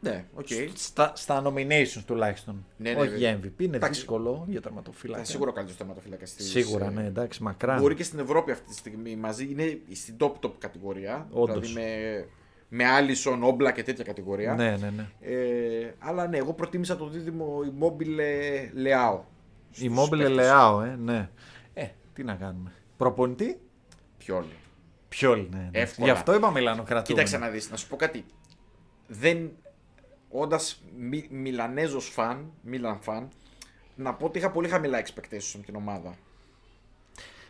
[0.00, 0.68] Ναι, okay.
[0.74, 2.66] Στα, στα nominations τουλάχιστον.
[2.76, 4.00] Ναι, ναι, Όχι ναι, για MVP, είναι εντάξει.
[4.00, 5.24] δύσκολο για τερματοφύλακα.
[5.24, 7.80] Σίγουρα ο καλύτερος τερματοφύλακας Σίγουρα, ναι, εντάξει, μακράν.
[7.80, 11.26] Μπορεί και στην Ευρώπη αυτή τη στιγμή μαζί είναι στην top top κατηγορία.
[11.30, 11.72] Όντως.
[11.72, 12.26] Δηλαδή με,
[12.68, 14.54] με Άλισον, Όμπλα και τέτοια κατηγορία.
[14.54, 15.08] Ναι, ναι, ναι.
[15.20, 18.20] Ε, αλλά ναι, εγώ προτίμησα το δίδυμο Immobile
[18.84, 19.20] Leao.
[19.80, 21.28] Immobile Leao, ε, ναι.
[21.74, 22.72] Ε, τι να κάνουμε.
[22.96, 23.60] Προπονητή;
[24.18, 24.56] Πιόλι.
[25.08, 25.58] Πιόλι, ναι.
[25.58, 25.78] ναι.
[25.78, 26.06] Εύκολα.
[26.06, 27.02] Γι' αυτό είπα Μιλάνο κρατούμε.
[27.02, 28.24] Κοίταξε να δεις, να σου πω κάτι.
[29.06, 29.50] Δεν
[30.28, 33.28] όντας μι, Μιλανέζος φαν, Μίλαν φαν,
[33.96, 36.16] να πω ότι είχα πολύ χαμηλά expectations με την ομάδα.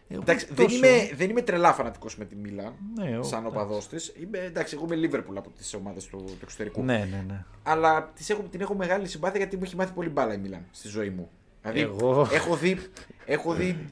[0.08, 4.14] Ε, εντάξει, δεν, είμαι, δεν είμαι τρελά φανατικός με τη Μίλαν, ναι, σαν οπαδός της.
[4.32, 6.82] Εντάξει, εγώ είμαι Liverpool από τις ομάδες του, του εξωτερικού.
[6.82, 7.44] Ναι, ναι, ναι.
[7.62, 10.66] Αλλά τις έχω, την έχω μεγάλη συμπάθεια γιατί μου έχει μάθει πολύ μπάλα η Μίλαν
[10.70, 11.30] στη ζωή μου.
[11.60, 12.28] Δηλαδή, εγώ...
[12.32, 12.78] έχω, δει,
[13.24, 13.90] έχω δει,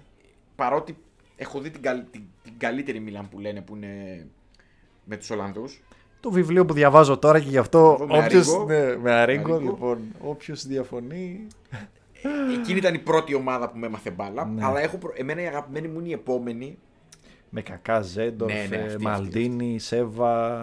[0.56, 0.96] παρότι
[1.36, 4.26] έχω δει την, την, την καλύτερη Μίλαν που λένε που είναι
[5.04, 5.82] με τους Ολλανδούς
[6.20, 7.92] το βιβλίο που διαβάζω τώρα και γι' αυτό.
[8.08, 8.64] Όποιο.
[8.66, 9.98] Ναι, με αρίγκο, λοιπόν.
[10.20, 11.46] Όποιος διαφωνεί.
[12.60, 14.44] Εκείνη ήταν η πρώτη ομάδα που με έμαθε μπάλα.
[14.44, 14.64] Ναι.
[14.64, 16.78] Αλλά έχω, εμένα η αγαπημένη μου είναι η επόμενη.
[17.50, 20.62] Με κακά Ζέντορφ, ναι, ναι, Μαλτίνη, Σέβα.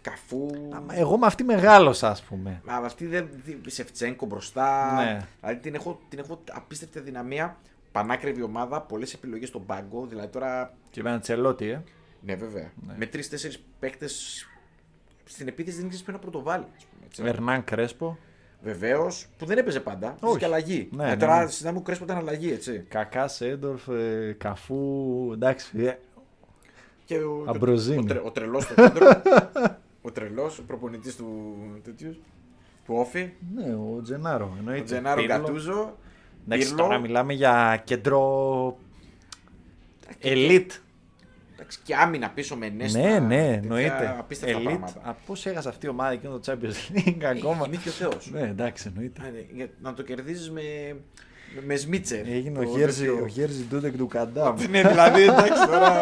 [0.00, 0.50] Καφού.
[0.88, 2.60] Εγώ με αυτή μεγάλωσα, ας πούμε.
[2.64, 3.28] Μα με αυτή δεν.
[3.66, 4.94] Σεφτσέγκο μπροστά.
[4.94, 5.26] Ναι.
[5.40, 7.56] Δηλαδή την έχω, την έχω απίστευτη δυναμία.
[7.92, 10.06] Πανάκριβη ομάδα, πολλές επιλογές στον πάγκο.
[10.06, 10.74] Δηλαδή τώρα.
[10.90, 11.82] Και με ένα τσελότη, ε.
[12.24, 12.72] Ναι, βέβαια.
[12.86, 12.94] Ναι.
[12.96, 14.46] Με τρει-τέσσερι παίκτες
[15.24, 16.64] στην επίθεση δεν ξέρεις να πρωτοβάλει.
[17.22, 18.18] Ερνάν Κρέσπο.
[18.62, 20.16] Βεβαίως, που δεν έπαιζε πάντα.
[20.20, 20.38] Όχι.
[20.38, 20.88] και αλλαγή.
[20.92, 21.72] Ναι, ε, ναι, τώρα ναι.
[21.72, 22.84] μου Κρέσπο ήταν αλλαγή, έτσι.
[22.88, 25.30] Κακά Σέντορφ, ε, Καφού.
[25.32, 25.84] Εντάξει.
[25.84, 25.98] Ε.
[27.04, 27.98] Και ο, Αμπροζίνη.
[27.98, 29.22] Ο, τρε, ο τρελός στο κέντρο.
[30.02, 32.16] ο τρελός, ο προπονητής του τέτοιους.
[32.84, 33.30] Του Όφη.
[33.54, 34.54] Ναι, ο Τζενάρο.
[34.58, 34.80] Εννοείται.
[34.80, 35.96] Ο Τζενάρο Γκατούζο.
[36.44, 38.78] Εντάξει, τώρα μιλάμε για κέντρο.
[40.18, 40.72] Ελίτ
[41.54, 42.98] Εντάξει, και άμυνα πίσω με νέστα.
[42.98, 44.16] Ναι, ναι, εννοείται.
[44.18, 44.62] Απίστευτα Elite.
[44.62, 45.16] πράγματα.
[45.26, 48.30] Πώς έχασε αυτή η ομάδα εκείνο το Champions League ακόμα; Είναι ο Θεός.
[48.32, 49.46] Ναι, εντάξει, εννοείται.
[49.56, 50.62] Ναι, να το κερδίζεις με,
[51.66, 52.26] με Σμίτσερ.
[52.26, 54.56] Έγινε ο Γέρζι, ο Γέρζι Ντούντεκ του Καντάμ.
[54.70, 55.92] ναι, δηλαδή εντάξει τώρα.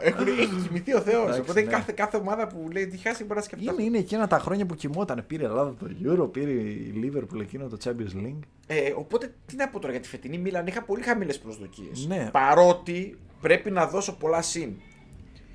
[0.02, 1.38] Έχει κοιμηθεί ο Θεός.
[1.38, 1.70] Οπότε ναι.
[1.70, 3.64] κάθε, κάθε ομάδα που λέει τι χάσει μπορεί να σκεφτεί.
[3.64, 5.24] Είναι, είναι εκείνα τα χρόνια που κοιμόταν.
[5.26, 8.40] Πήρε η Ελλάδα το Euro, πήρε η Liverpool εκείνο το Champions League.
[8.66, 10.66] Ε, οπότε τι να πω τώρα για τη φετινή Μίλαν.
[10.66, 12.06] Είχα πολύ χαμηλές προσδοκίες.
[12.06, 12.28] Ναι.
[12.32, 14.72] Παρότι πρέπει να δώσω πολλά συν.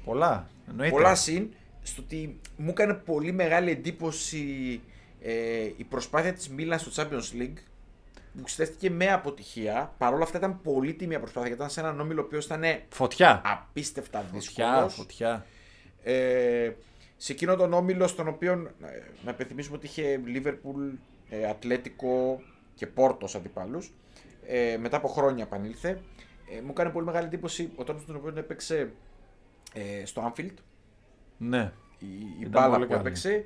[0.06, 0.50] Πολλά.
[0.70, 0.94] Εννοείται.
[0.94, 1.50] Πολλά συν
[1.84, 4.82] στο ότι μου έκανε πολύ μεγάλη εντύπωση
[5.22, 7.58] ε, η προσπάθεια της Μίλαν στο Champions League
[8.38, 9.94] που ξεστέθηκε με αποτυχία.
[9.98, 13.42] Παρ' όλα αυτά ήταν πολύτιμη προσπάθεια γιατί ήταν σε έναν όμιλο ο οποίος ήταν φωτιά.
[13.46, 14.94] απίστευτα δύσκολος.
[14.94, 15.46] Φωτιά, φωτιά.
[16.04, 16.72] Ε,
[17.18, 18.88] σε εκείνο τον όμιλο στον οποίο ε,
[19.24, 20.88] να υπενθυμίσουμε ότι είχε Λίβερπουλ,
[21.30, 22.42] ε, Ατλέτικο
[22.76, 23.92] και Πόρτος αντιπάλους.
[24.48, 26.02] Ε, μετά από χρόνια επανήλθε.
[26.58, 28.92] Ε, μου έκανε πολύ μεγάλη εντύπωση ο τρόπο τον οποίο έπαιξε
[29.76, 30.54] ε, στο Anfield.
[31.38, 31.72] Ναι.
[32.00, 32.06] Η,
[32.40, 33.46] η μπάλα που έπαιξε.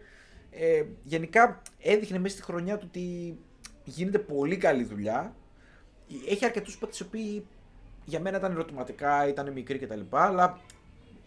[0.52, 3.38] Ε, γενικά έδειχνε μέσα στη χρονιά του ότι
[3.84, 5.36] γίνεται πολύ καλή δουλειά.
[6.30, 7.48] Έχει αρκετούς παίκτες οι οποίοι
[8.06, 10.00] για μένα ήταν ερωτηματικά, ήταν μικροί κτλ.
[10.10, 10.60] Αλλά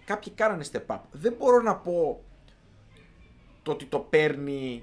[0.04, 0.98] κάποιοι κάνανε step up.
[1.10, 2.22] Δεν μπορώ να πω
[3.62, 4.82] το ότι το παίρνει.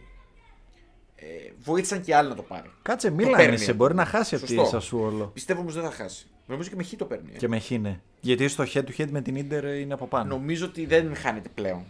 [1.15, 1.25] Ε,
[1.59, 2.71] βοήθησαν και άλλοι να το πάρει.
[2.81, 3.57] Κάτσε, Το μίλα παίρνει.
[3.57, 4.69] σε μπορεί να χάσει από τη Σωστό.
[4.69, 5.25] Σασουόλο.
[5.27, 6.27] Πιστεύω όμως δεν θα χάσει.
[6.47, 7.31] Νομίζω και με χ το παίρνει.
[7.33, 7.37] ε.
[7.37, 8.01] Και με χίνε.
[8.21, 10.35] Γιατί στο head to head με την Ίντερ είναι από πάνω.
[10.35, 11.83] Νομίζω ότι δεν χάνεται πλέον.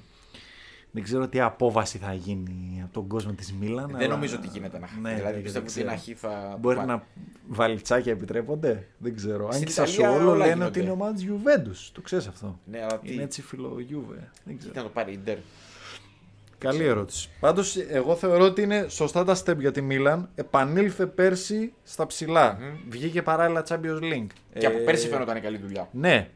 [0.91, 3.87] Δεν ξέρω τι απόβαση θα γίνει από τον κόσμο της Μίλαν.
[3.87, 4.99] δεν αλλά- νομίζω ότι γίνεται να χάσει.
[5.01, 5.89] Ναι, δηλαδή δεν πιστεύω ότι ξέρω.
[5.89, 6.57] ένα χ θα.
[6.59, 6.87] Μπορεί πάρει.
[6.87, 7.03] να
[7.47, 9.45] βαλιτσάκια επιτρέπονται; Δεν ξέρω.
[9.45, 10.65] Αν Στην και Ιταλία Σασουόλο όλα λένε γίνονται.
[10.69, 11.91] ότι είναι ομάδας τη Γιουβέντους.
[11.91, 12.59] Το ξέρεις αυτό.
[12.65, 13.13] Ναι, αλλά τι.
[13.13, 14.29] Είναι έτσι φιλογιούβε.
[14.43, 14.73] Δεν Τι ξέρω.
[14.75, 15.37] να το πάρει η Ιντερ.
[16.59, 17.29] Καλή ερώτηση.
[17.39, 20.29] Πάντως, εγώ θεωρώ ότι είναι σωστά τα step για τη Μίλαν.
[20.35, 22.57] Επανήλθε πέρσι στα ψηλα
[22.89, 24.27] Βγήκε παράλληλα Champions League.
[24.57, 25.87] Και από Ε, πέρσι φαίνονταν καλή δουλειά.
[25.91, 26.29] Ναι.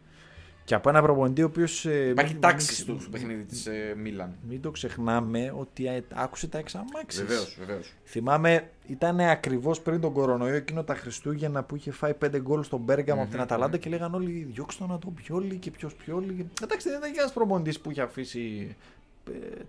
[0.66, 1.86] Και από ένα προπονητή ο οποίος.
[1.86, 3.68] Υπάρχει τάξη στο, στο παιχνίδι της
[3.98, 4.36] Μίλαν.
[4.50, 7.22] Μην το ξεχνάμε ότι ε, άκουσε τα εξαμάξεις.
[7.22, 7.94] Βεβαίως, βεβαίως.
[8.06, 12.80] Θυμάμαι, ήταν ακριβώς πριν τον κορονοϊό εκείνο τα Χριστούγεννα που είχε φάει 5 γκολ στον
[12.80, 16.50] Μπέργαμο από την Αταλάντα και λέγαν όλοι διώξτε τον να τον πιόλι και ποιος πιόλι.
[16.64, 19.03] Εντάξει, δεν ήταν και ένας προπονητής που είχε αφήσει ε, τα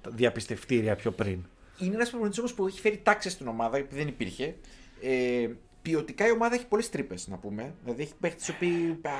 [0.09, 1.39] διαπιστευτήρια πιο πριν.
[1.79, 4.55] Είναι ένας προπονητής όμως που έχει φέρει τάξη στην ομάδα που δεν υπήρχε.
[5.03, 5.49] Ε,
[5.83, 7.75] ποιοτικά η ομάδα έχει πολλές τρύπες να πούμε.
[7.85, 8.99] Δηλαδή έχει παίχτες οι οποίοι.
[9.03, 9.11] α,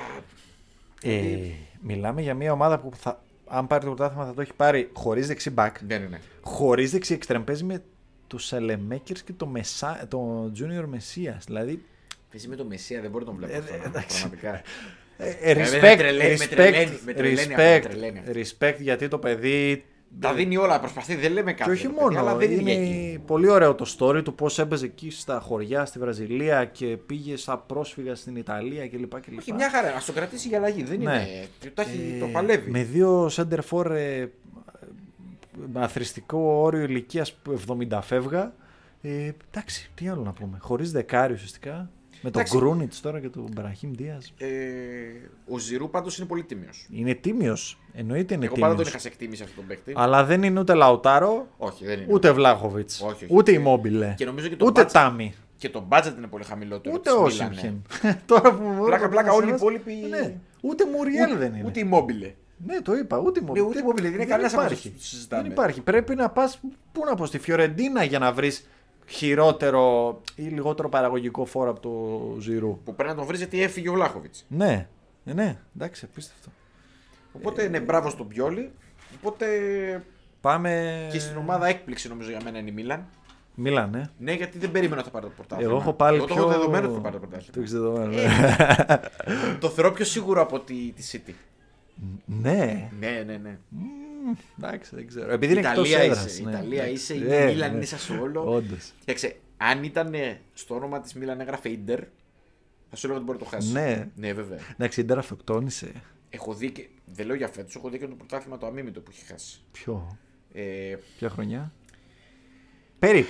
[1.09, 1.37] Ε,
[1.81, 5.27] μιλάμε για μια ομάδα που θα, αν πάρει το πρωτάθλημα θα το έχει πάρει χωρίς
[5.27, 6.19] δεξί μπακ, Ναι, ναι, ναι.
[6.41, 7.43] χωρίς δεξί εξτρεμ.
[7.43, 7.83] Παίζει με
[8.27, 11.37] τους Σελεμέκερ και το, Μεσά, το Junior Messias.
[11.45, 11.83] Δηλαδή
[12.33, 13.73] Εσύ με το Μεσία δεν μπορεί να τον βλέπω Ε, αυτό.
[13.85, 14.19] εντάξει.
[14.19, 14.61] Πραγματικά.
[15.17, 18.31] Ε, Ε, respect, με τρελαίνει, με respect, τρελαίνει, με τρελαίνει αυτό, με respect, τρελαίνει αυτό.
[18.35, 19.85] respect, γιατί το παιδί.
[20.19, 21.63] Τα δίνει όλα, προσπαθεί, δεν λέμε κάτι.
[21.63, 23.19] Και όχι ρε παιδί, μόνο, αλλά δεν είναι είναι εκεί.
[23.25, 27.63] πολύ ωραίο το story του πώς έπαιζε εκεί στα χωριά στη Βραζιλία και πήγε σαν
[27.67, 29.19] πρόσφυγα στην Ιταλία κλπ.
[29.21, 29.37] κλπ.
[29.39, 29.87] Όχι, μια χαρά.
[29.87, 30.83] Α το κρατήσει για αλλαγή.
[30.83, 31.03] Δεν Ναι.
[31.11, 31.47] είναι.
[31.73, 32.71] Το, έχει, Ε, το παλεύει.
[32.71, 34.25] Με δύο center for ε,
[35.73, 37.37] με αθρηστικό όριο ηλικίας
[37.91, 38.53] 70 φεύγα.
[39.01, 40.57] Ε, εντάξει, τι άλλο να πούμε.
[40.61, 41.89] Χωρίς δεκάρι ουσιαστικά.
[42.27, 42.57] Με τον Εντάξει.
[42.57, 44.33] Γκρούνιτς τώρα και τον Μπραχήμ Δίας.
[44.37, 44.47] Ε,
[45.49, 46.87] ο Ζηρού πάντως είναι πολύ τίμιος.
[46.91, 47.79] Είναι τίμιος.
[47.93, 48.89] Εννοείται είναι Εγώ πάντα τον τίμιος.
[48.89, 49.93] είχα σε εκτίμηση αυτόν τον παίκτη.
[49.95, 52.13] Αλλά δεν είναι ούτε Λαουτάρο, Όχι, δεν είναι.
[52.13, 53.01] ούτε Βλάχοβιτς.
[53.01, 53.27] Όχι, όχι.
[53.29, 54.13] Ούτε Immobile.
[54.15, 55.33] Και νομίζω και το Ούτε budget- Τάμι.
[55.57, 56.95] Και το budget είναι πολύ χαμηλότερο.
[56.95, 57.81] Ούτε της Μίλαν, Όσιμχεν.
[58.01, 58.19] ναι.
[58.25, 60.35] Τώρα που Πλάκα, πλάκα, όλοι οι ένας- υπόλοιποι- Ναι.
[60.61, 61.63] Ούτε Μουριέλ δεν είναι.
[61.67, 62.31] Ούτε immobile.
[62.65, 63.17] Ναι, το είπα.
[63.19, 63.53] Ούτε Immobile.
[63.53, 64.87] Ναι, ούτε Immobile, δεν είναι κανένας από υπάρχει.
[64.87, 65.41] αυτούς που συζητάμε.
[65.43, 65.81] Δεν υπάρχει.
[65.81, 66.59] Πρέπει να πας.
[66.91, 68.67] Πού να πω, στη Φιωρεντίνα για να βρεις
[69.07, 72.79] χειρότερο ή λιγότερο παραγωγικό φόρο από το Ζηρού.
[72.83, 74.45] Που πρέπει να τον βρεις γιατί έφυγε ο Βλάχοβιτς.
[74.47, 74.87] Ναι,
[75.23, 76.49] ναι, ναι, εντάξει, απίστευτο.
[77.33, 78.71] Οπότε ναι, μπράβο στον Πιόλι.
[79.19, 79.45] Οπότε
[80.41, 81.07] Πάμε.
[81.11, 83.05] και στην ομάδα έκπληξη νομίζω για μένα είναι η Μίλαν.
[83.57, 84.09] Μίλαν, ναι.
[84.17, 85.71] Ναι, γιατί δεν περίμενα να θα πάρει το πρωτάθλημα.
[85.71, 86.43] Εγώ έχω πάλι Εγώ το πιο...
[86.43, 87.57] έχω δεδομένο ότι θα πάρει το Το πρωτάθλημα.
[87.59, 88.21] έχεις δεδομένο, ναι.
[89.51, 91.33] Ε, το θεωρώ πιο σίγουρο από τη, τη City.
[92.25, 92.89] ναι.
[92.99, 93.57] Ναι, ναι, ναι.
[94.25, 95.31] Μμμ, Εντάξει, δεν ξέρω.
[95.31, 96.43] Επειδή είναι εκτός Ιταλία έδρας, είσαι.
[96.43, 96.49] ναι.
[96.49, 97.13] Ιταλία είσαι.
[97.13, 97.75] Η Ναι, Μίλαν ναι.
[97.75, 98.53] είναι Σασουόλο.
[98.53, 98.91] Όντως.
[98.99, 100.13] Κοίταξε, αν ήταν
[100.53, 101.99] στο όνομα της Μίλαν έγραφε Ιντερ,
[102.89, 103.71] θα σου έλεγα ότι μπορεί να το χάσει.
[103.71, 104.09] Ναι.
[104.15, 104.59] Ναι, βέβαια.
[104.73, 105.91] Εντάξει, η Ιντερ αυτοκτόνησε.
[106.29, 106.87] Έχω δει και.
[107.05, 109.61] Δεν λέω για φέτος, έχω δει και το πρωτάθλημα το αμήμητο που έχει χάσει.
[109.71, 110.17] Ποιο,
[110.53, 111.71] Ε, ποια χρονιά;
[112.99, 113.29] Περίπου.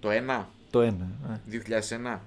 [0.00, 1.08] το 1, Το ένα.
[1.30, 1.40] ε.
[1.48, 2.20] 2001,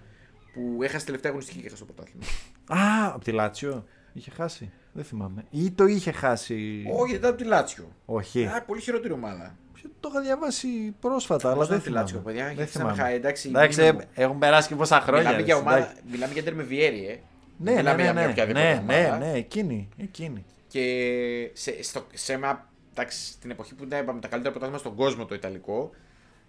[0.54, 2.26] που έχασε τελευταία αγωνιστική και έχασε το πρωτάθλημα.
[2.68, 3.86] Α, από τη Λάτσιο.
[4.14, 4.72] Είχε χάσει.
[4.94, 5.44] Δεν θυμάμαι.
[5.50, 6.84] Ή το είχε χάσει.
[7.00, 7.92] Όχι, δεν ήταν από τη Λάτσιο.
[8.06, 8.46] Όχι.
[8.46, 9.56] Α, πολύ χειρότερη ομάδα.
[9.74, 10.68] Ποιο το είχα διαβάσει
[11.00, 12.00] πρόσφατα, αλλά Πώς δεν ήταν τη θυμάμαι.
[12.06, 12.96] Λάτσιο, παιδιά, δεν γιατί θυμάμαι.
[12.96, 14.00] σαν χα- εντάξει, Εντάξει, μήνυμο.
[14.14, 15.22] έχουν περάσει και πόσα χρόνια.
[15.22, 16.02] μιλάμε, ρε, για ομάδα, εντάξει.
[16.12, 17.20] μιλάμε για Ιντερ με Βιέρι, ε.
[17.58, 19.18] Ναι, ναι, μιλάμε ναι, για μια ναι, οποιαδήποτε ναι, ναι, ομάδα.
[19.26, 20.46] ναι, εκείνη, εκείνη.
[20.68, 25.26] Και σε, στο, σε ένα, εντάξει, στην εποχή που είπαμε τα καλύτερα πρωτάθλημα στον κόσμο
[25.26, 25.90] το Ιταλικό,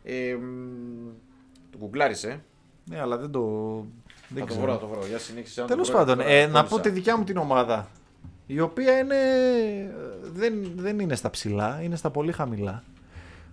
[0.05, 1.09] ε, μ,
[1.71, 2.43] το γκουγκλάρισε.
[2.85, 3.41] Ναι, αλλά δεν το.
[4.29, 4.63] Δεν Θα το ξέρω.
[4.63, 5.07] βρω, θα το βρω.
[5.07, 5.61] Για συνέχισε.
[5.61, 6.75] αν το Τέλο βρω, πάντων, τώρα ε, να κόλλησα.
[6.77, 7.89] πω τη δικιά μου την ομάδα.
[8.47, 9.17] Η οποία είναι,
[10.23, 12.83] δεν, δεν είναι στα ψηλά, είναι στα πολύ χαμηλά.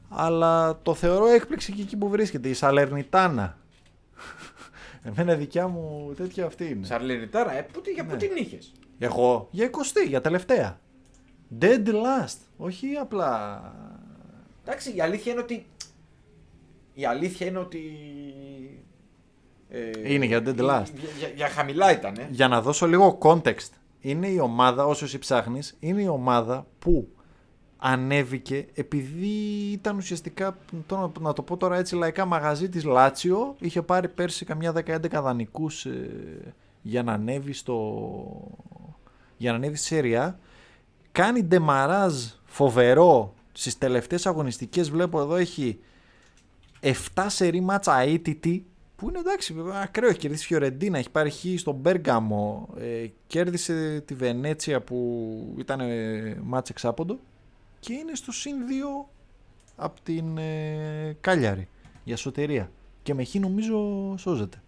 [0.09, 3.57] Αλλά το θεωρώ έκπληξη και εκεί που βρίσκεται, η Σαλερνιτάνα.
[5.03, 6.85] Εμένα δικιά μου τέτοια αυτή είναι.
[6.85, 8.17] Σαρλενιτάρα, ε, πού, τι- για πού Ναι.
[8.17, 10.79] την είχες; Εγώ για 20, για τελευταία.
[11.61, 13.61] Dead last, όχι απλά.
[14.65, 15.65] Εντάξει, η αλήθεια είναι ότι.
[16.93, 17.81] Η αλήθεια είναι ότι.
[19.71, 20.91] Ε, Είναι για dead για- last.
[20.99, 22.15] Για, για, για χαμηλά ήταν.
[22.17, 22.27] Ε.
[22.31, 23.69] Για να δώσω λίγο context.
[23.99, 27.07] Είναι η ομάδα, όσο εσύ ψάχνεις, είναι η ομάδα που
[27.77, 29.27] ανέβηκε επειδή
[29.71, 33.55] ήταν ουσιαστικά, το, να το πω τώρα έτσι λαϊκά, μαγαζί της Λάτσιο.
[33.59, 36.09] Είχε πάρει πέρσι καμιά 10-11 δανεικούς ε,
[36.81, 37.97] για να ανέβει στο...
[39.37, 40.39] για να ανέβει στη Σέρια.
[41.11, 42.13] Κάνει ντεμαράζ
[42.45, 44.89] φοβερό στις τελευταίες αγωνιστικές.
[44.89, 45.79] Βλέπω εδώ έχει
[46.81, 46.91] 7
[47.27, 48.65] σερή μάτσα αίτητη
[49.01, 50.09] που είναι εντάξει, βέβαια, ακραίο.
[50.09, 55.79] Έχει κερδίσει η Φιωρεντίνα, έχει πάρει χ στον Μπέργαμο, ε, κέρδισε τη Βενέτσια που ήταν
[55.79, 57.19] ε, μάτσα εξάποντο
[57.79, 58.55] και είναι στο συν
[59.05, 59.09] 2
[59.75, 61.67] από την ε, Κάλιαρη
[62.03, 62.71] για σωτερία.
[63.03, 64.61] Και με χ νομίζω σώζεται.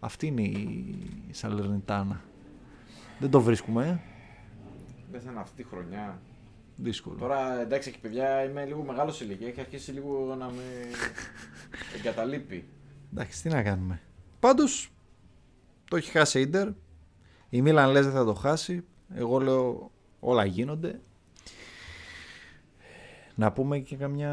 [0.00, 0.96] Αυτή είναι η
[1.30, 2.22] Σαλερνιτάνα.
[3.18, 3.98] Δεν το βρίσκουμε, ε.
[5.12, 6.20] Δεν θα είναι αυτή τη χρονιά.
[6.76, 7.16] Δύσκολο.
[7.16, 9.48] Τώρα εντάξει και παιδιά είμαι λίγο μεγάλος σε ηλικία.
[9.48, 10.62] Έχει αρχίσει λίγο να με
[11.98, 12.68] εγκαταλείπει.
[13.16, 14.00] Εντάξει, τι να κάνουμε.
[14.40, 14.92] Πάντως
[15.90, 16.68] το έχει χάσει η Ιντερ.
[17.48, 18.84] Η Μίλαν λες δεν θα το χάσει.
[19.14, 19.90] Εγώ λέω
[20.20, 21.00] όλα γίνονται.
[23.34, 24.32] Να πούμε και καμιά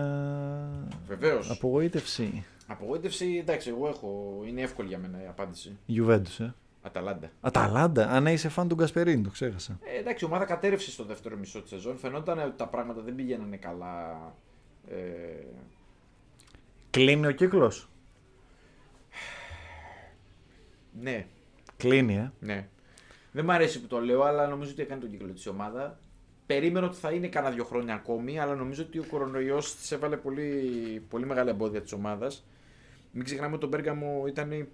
[1.08, 1.50] Βεβαίως.
[1.50, 2.46] απογοήτευση.
[2.68, 4.42] Απογοήτευση, εντάξει, εγώ έχω.
[4.48, 5.78] Είναι εύκολη για μένα η απάντηση.
[5.90, 6.54] Juventus, ε.
[6.82, 7.32] Αταλάντα.
[7.42, 8.10] Αταλάντα.
[8.10, 9.80] Αν είσαι φαν του Γκασπερίνη, το ξέχασα.
[9.84, 11.98] Ε, εντάξει, η ομάδα κατέρευσε στο δεύτερο μισό της σεζόν.
[11.98, 14.18] Φαινόταν ότι τα πράγματα δεν πηγαίνανε καλά.
[14.90, 14.96] Ε,
[16.90, 17.90] Κλείνει ο κύκλος.
[21.00, 21.26] Ναι,
[21.78, 22.32] Κλείνει, ε.
[22.40, 22.68] ναι.
[23.32, 26.00] Δεν μου αρέσει που το λέω, αλλά νομίζω ότι έκανε τον κύκλο της ομάδα.
[26.46, 30.18] Περίμενα ότι θα είναι κανένα δύο χρόνια ακόμη, αλλά νομίζω ότι ο κορονοϊός της έβαλε
[30.18, 30.52] πολύ,
[31.10, 32.46] πολύ μεγάλη εμπόδια της ομάδας.
[33.12, 34.68] Μην ξεχνάμε ότι το Μπέργαμο ήταν η-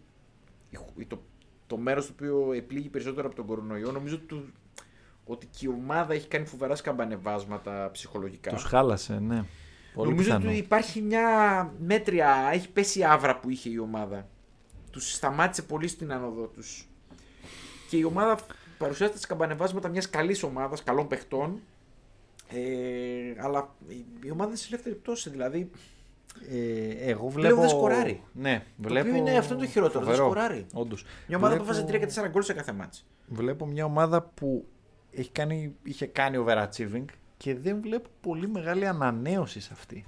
[0.97, 1.21] η- το,
[1.67, 3.91] το μέρος το οποίο επλήγει περισσότερο από τον κορονοϊό.
[3.91, 4.51] Νομίζω ότι, του-
[5.25, 8.51] ότι και η ομάδα έχει κάνει φοβερά σκαμπανεβάσματα ψυχολογικά.
[8.51, 9.43] Τους χάλασε, ναι.
[9.93, 10.49] Πολύ Νομίζω πιθανό.
[10.49, 11.23] ότι υπάρχει μια
[11.79, 14.27] μέτρια, έχει πέσει η άβρα που είχε η ομάδα.
[14.97, 16.87] Τους σταμάτησε πολύ στην άνοδο τους.
[17.89, 18.37] Και η ομάδα
[18.77, 21.59] παρουσιάζεται στα καμπανεβάσματα μιας καλής ομάδας, καλών παιχτών.
[22.49, 22.59] Ε,
[23.37, 25.29] αλλά η- η ομάδα είναι σε ελεύθερη πτώση.
[25.29, 25.69] Δηλαδή
[26.49, 27.59] Ε, εγώ βλέπω.
[27.59, 28.21] δεν σκοράρει.
[28.33, 29.07] Ναι, Το βλέπω.
[29.09, 30.65] οποίο είναι αυτό είναι το χειρότερο, δεν σκοράρει.
[30.73, 31.05] Όντως.
[31.27, 33.05] μια ομάδα Βλέπω- που βάζει 3 και 4 γκολ σε κάθε μάτς.
[33.27, 34.65] Βλέπω μια ομάδα που
[35.11, 37.05] έχει κάνει, είχε κάνει overachieving
[37.37, 40.05] και δεν βλέπω πολύ μεγάλη ανανέωση σε αυτή.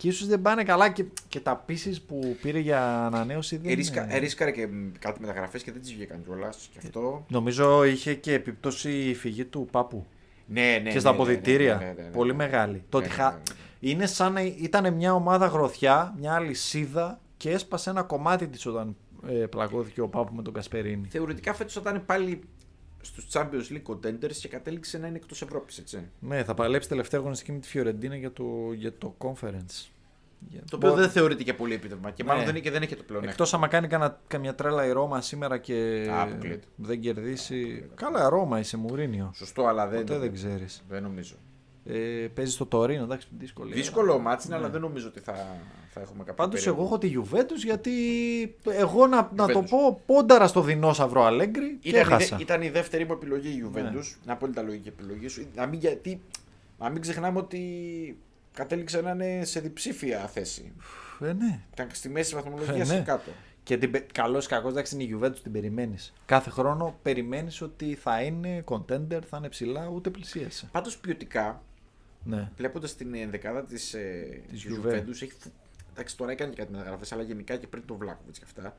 [0.00, 4.04] Και ίσως δεν πάνε καλά και, και τα πίσει που πήρε για ανανέωση δεν Ερίσκα,
[4.04, 4.14] είναι.
[4.14, 6.68] ερίσκαρε και μ, κάτι μεταγραφές και δεν τις βγήκαν κιόλας.
[6.72, 7.24] Και αυτό.
[7.28, 10.06] Νομίζω είχε και επίπτωση η φυγή του Πάπου.
[10.46, 10.90] Ναι, ναι.
[10.90, 11.74] και στα ναι, ναι, αποδητήρια.
[11.76, 12.36] ναι, ναι, ναι, ναι, Πολύ ναι.
[12.36, 12.82] μεγάλη.
[12.88, 13.90] Το Ναι, ότι ναι, χα- ναι, ναι.
[13.90, 18.96] Είναι σαν να ήταν μια ομάδα γροθιά, μια αλυσίδα και έσπασε ένα κομμάτι της όταν
[19.28, 21.08] ε, πλακώθηκε ο Πάπου με τον Γκασπερίνι.
[21.08, 22.40] Θεωρητικά φέτος θα ήταν πάλι
[23.00, 26.08] στους Champions League contenders και κατέληξε να είναι εκτός Ευρώπης, έτσι.
[26.20, 28.44] Ναι, θα παλέψει τελευταία αγωνιστική με τη Φιωρεντίνα για το,
[28.74, 29.88] για το conference.
[30.48, 32.52] Για- Το οποίο Μπο- δεν θεωρείται και πολύ επίτευγμα και μάλλον Ναι.
[32.52, 33.24] δεν, και δεν έχει το πλέον.
[33.24, 36.66] Εκτός άμα κάνει κανα, καμιά τρέλα η Ρώμα σήμερα και Α, αποκλείεται.
[36.76, 37.88] δεν κερδίσει.
[37.94, 39.32] Καλά, Ρώμα είσαι Μουρίνιο.
[39.34, 40.82] Σωστό, αλλά δεν, Ποτέ δεν ξέρεις.
[40.88, 41.34] δεν νομίζω.
[41.84, 43.70] Ε, παίζεις στο Τορίνο, εντάξει, δύσκολο.
[43.70, 45.56] Δύσκολο ματς είναι, αλλά δεν νομίζω ότι θα,
[45.88, 46.34] θα έχουμε κάποιο.
[46.34, 46.80] Πάντως, περίεργο.
[46.84, 47.92] εγώ έχω τη Juventus γιατί
[48.70, 49.68] εγώ να, να το Juventus.
[49.68, 52.36] πω πόνταρα στο δεινόσαυρο Αλέγκρι και Ήταν, η, έχασα.
[52.36, 53.72] δε- ήταν η δεύτερη μου επιλογή η Juventus.
[53.82, 53.82] Ναι.
[54.22, 55.46] Είναι απόλυτα λογική επιλογή σου.
[55.54, 56.20] Να μην, γιατί,
[56.78, 57.60] να μην ξεχνάμε ότι
[58.54, 60.72] κατέληξε να είναι σε διψήφια θέση.
[61.20, 61.60] Ε, ναι.
[61.72, 63.00] Ήταν στη μέση βαθμολογίας Ε, ναι.
[63.00, 63.30] κάτω.
[63.62, 66.12] Και την, πε- καλός ή κακός, εντάξει, είναι η Juventus, την περιμένεις.
[66.26, 70.68] Κάθε χρόνο περιμένεις ότι θα είναι contender, θα είναι ψηλά, ούτε πλησίασε.
[70.72, 71.62] Πάντως ποιοτικά,
[72.24, 72.50] Ναι.
[72.56, 74.86] βλέποντας την ενδεκάδα της ε, Της της Juve.
[74.88, 75.52] Juventus, έχει, φου-
[75.92, 78.76] εντάξει, τώρα έκανε και κάτι μεταγραφές, αλλά γενικά και πριν το Βλάκοβιτ και αυτά.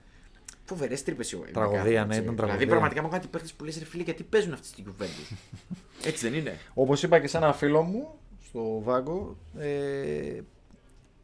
[0.65, 2.21] Φοβερές τρύπες η ενδεκάδα, Τραγωδία, ναι, έτσι.
[2.21, 2.67] ήταν Δηλαδή τραγωδία.
[2.67, 5.35] πραγματικά μου κάνει παίχτε που λε ρε φίλε, γιατί παίζουν αυτοί στη Juventus.
[6.09, 6.57] έτσι δεν είναι.
[6.73, 8.07] Όπως είπα και σε ένα φίλο μου
[8.43, 10.39] στο Βάγκο, ε,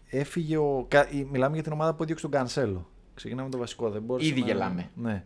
[0.10, 0.86] έφυγε ο.
[0.88, 2.90] κα- η- Μιλάμε για την ομάδα που έδιωξε τον Κανσέλο.
[3.14, 3.90] Ξεκινάμε με το βασικό.
[3.90, 4.90] Δεν μπορούσε Ήδη να- γελάμε.
[4.96, 5.24] Ναι.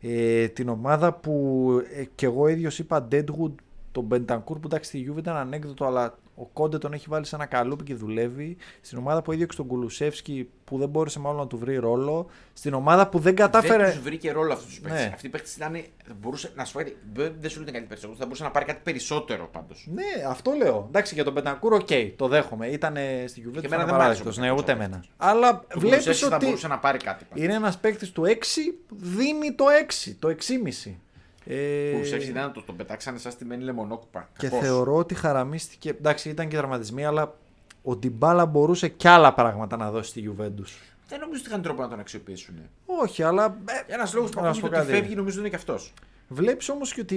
[0.00, 3.52] Ε, την ομάδα που ε, και εγώ ίδιος είπα Deadwood,
[3.92, 7.34] τον Μπεντανκούρ που εντάξει στη Juve ήταν ανέκδοτο, αλλά ο Κόντε τον έχει βάλει σε
[7.34, 8.56] ένα καλούπι και δουλεύει.
[8.80, 12.30] Στην ομάδα που έδιωξε τον Κουλουσεύσκι που δεν μπόρεσε μάλλον να του βρει ρόλο.
[12.52, 13.84] Στην ομάδα που δεν κατάφερε.
[13.84, 14.98] Δεν τους βρήκε ρόλο αυτούς τους παίχτες.
[14.98, 15.10] Ναι.
[15.14, 15.84] Αυτοί οι παίχτες ήταν.
[16.20, 18.18] Μπορούσε, να σου πω κάτι, δεν δεν σου λέει κάτι περισσότερο.
[18.18, 19.88] Θα μπορούσε να πάρει κάτι περισσότερο πάντως.
[19.92, 20.84] Ναι, αυτό λέω.
[20.88, 22.66] Εντάξει, για τον Πεντακούρ, οκ, το δέχομαι.
[22.66, 24.36] Ήταν στη Juventus εμένα δεν μ' άρεσε ο απαράδεκτος.
[24.36, 25.04] Ναι, Μπεντανκούρ ούτε όπως εμένα.
[25.16, 27.24] Αλλά βλέπεις θα ότι μπορούσε να πάρει κάτι.
[27.24, 27.44] πάντως.
[27.44, 31.00] είναι ένας παίκτης του 6 που δίνει το 6, το 6,5.
[31.48, 34.28] Ε, Που σε δεν το, τον πετάξανε σαν στημένη λεμονόκουπα.
[34.38, 34.64] και Κακός.
[34.66, 35.88] θεωρώ ότι χαραμίστηκε.
[35.88, 37.34] Εντάξει, ήταν και τραυματισμοί, αλλά
[37.82, 40.68] ο Ντιμπάλα μπορούσε και άλλα πράγματα να δώσει στη Juventus.
[41.08, 42.54] Δεν νομίζω ότι είχαν τρόπο να τον αξιοποιήσουν.
[42.86, 43.56] Όχι, αλλά.
[43.88, 44.92] Ε, Ένα λόγο που να σου πω ακούγεται ότι κάτι.
[45.00, 45.92] φεύγει νομίζω είναι και αυτός.
[46.28, 47.16] Βλέπεις όμως και ότι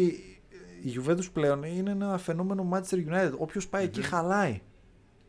[0.83, 3.31] η Juventus πλέον είναι ένα φαινόμενο Manchester United.
[3.37, 4.61] Όποιος πάει εκεί χαλάει.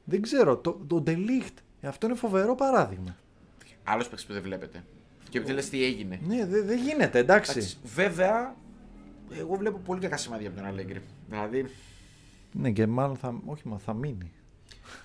[0.04, 0.56] Δεν ξέρω.
[0.56, 1.54] Το, το Delict.
[1.82, 3.16] Αυτό είναι φοβερό παράδειγμα.
[3.84, 4.84] Άλλος παίχτη που δεν βλέπετε.
[5.28, 6.20] Και επειδή λες τι έγινε.
[6.26, 7.50] Ναι, δεν δεν γίνεται, εντάξει.
[7.58, 8.54] Εντάξει, Βέβαια,
[9.38, 11.02] εγώ βλέπω πολύ κακά σημάδια από τον Αλέγκρι.
[11.28, 11.66] Δηλαδή,
[12.52, 14.32] Ναι, και μάλλον θα, όχι, μα θα μείνει.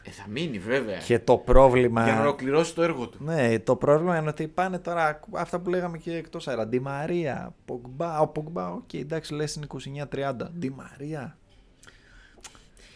[0.04, 0.98] ε, θα μείνει βέβαια.
[0.98, 2.04] Και το πρόβλημα.
[2.04, 3.24] Για να ολοκληρώσει το έργο του.
[3.24, 6.68] Ναι, το πρόβλημα είναι ότι πάνε τώρα αυτά που λέγαμε και εκτός αέρα.
[6.68, 8.20] Ντι Μαρία, Πογμπά.
[8.20, 9.68] Ο Πογμπά, οκ, εντάξει, λες είναι
[10.12, 10.34] 29-30.
[10.60, 11.38] Ντι Μαρία.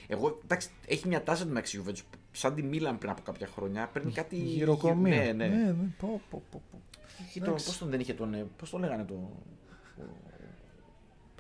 [0.08, 2.02] Εγώ, εντάξει, έχει μια τάση του μεταξύ Juventus.
[2.32, 3.90] Σαν τη Μίλαν πριν από κάποια χρόνια.
[3.94, 4.36] Παίρνει κάτι.
[4.36, 5.16] Γυροκομεία.
[5.18, 5.48] Ναι, ναι.
[5.48, 5.74] ναι, ναι.
[6.00, 6.82] Πω, πω, πω, πω.
[7.28, 7.66] Είχε τον, Εντάξει.
[7.66, 8.36] πώς τον δεν είχε τον.
[8.58, 9.32] Πώς τον λέγανε το.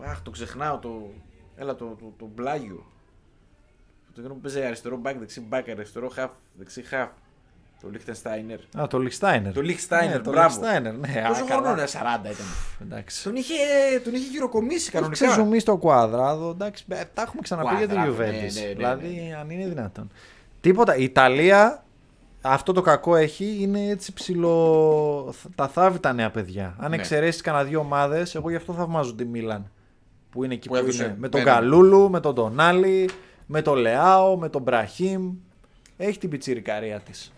[0.01, 1.09] Ο- Αχ, το ξεχνάω το.
[1.55, 2.85] Έλα, το, το, το Μπλάγιο.
[4.15, 7.09] Το που παίζει αριστερό μπακ, δεξί μπακ, αριστερό χαφ, δεξί χαφ.
[7.81, 8.59] Το Λίχτενστάινερ.
[8.77, 9.53] Α, το Λιχτάινερ.
[9.53, 10.59] Το Λίχτενστάινερ, ναι, το μπράβο.
[10.59, 11.23] Λιχτάινερ, ναι.
[11.27, 11.71] Πόσο α, χρόνο καλά.
[11.77, 12.45] είναι, 40 ήταν.
[12.81, 13.23] Εντάξει.
[13.23, 13.53] Τον είχε,
[14.03, 15.25] τον είχε γυροκομίσει Τον κανονικά.
[15.27, 16.49] ξεζουμί στο κουάδραδο.
[16.49, 18.53] Εντάξει, ε, τα έχουμε ξαναπεί για την Κουάδραδο, Juventus.
[18.53, 20.11] ναι, ναι, ναι, δηλαδή, αν είναι δυνατόν.
[20.61, 20.95] Τίποτα.
[20.95, 21.83] Η Ιταλία,
[22.41, 25.33] αυτό το κακό έχει, είναι έτσι ψηλό.
[25.55, 26.75] Τα θάβει τα νέα παιδιά.
[26.79, 26.95] Αν Ναι.
[26.95, 29.71] εξαιρέσεις κανένα δύο ομάδες, εγώ γι' αυτό θαυμάζω τη Μίλαν.
[30.29, 31.15] Που είναι εκεί Που που, έδωσε είναι.
[31.19, 31.53] Με τον έναν.
[31.53, 33.09] Καλούλου, με τον Ντονάλι,
[33.45, 35.33] με τον Λεάο, με τον Μπραχήμ.
[35.97, 37.31] Έχει την πιτσιρικαρία της.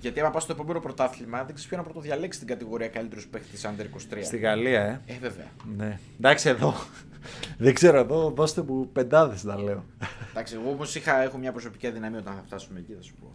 [0.00, 3.56] Γιατί άμα πας στο επόμενο πρωτάθλημα, δεν ξέρεις ποιο να πρωτοδιαλέξεις την κατηγορία καλύτερο παίχτη
[3.62, 4.18] Under 23.
[4.24, 5.00] Στη Γαλλία, ε.
[5.06, 5.46] Ε, βέβαια.
[5.76, 5.98] Ναι.
[6.18, 6.74] Εντάξει, εδώ.
[7.58, 9.84] Δεν ξέρω, εδώ δώστε μου πεντάδες τα λέω.
[10.30, 13.32] Εντάξει, εγώ όμως έχω μια προσωπική αδυναμία όταν θα φτάσουμε εκεί, θα σου πω.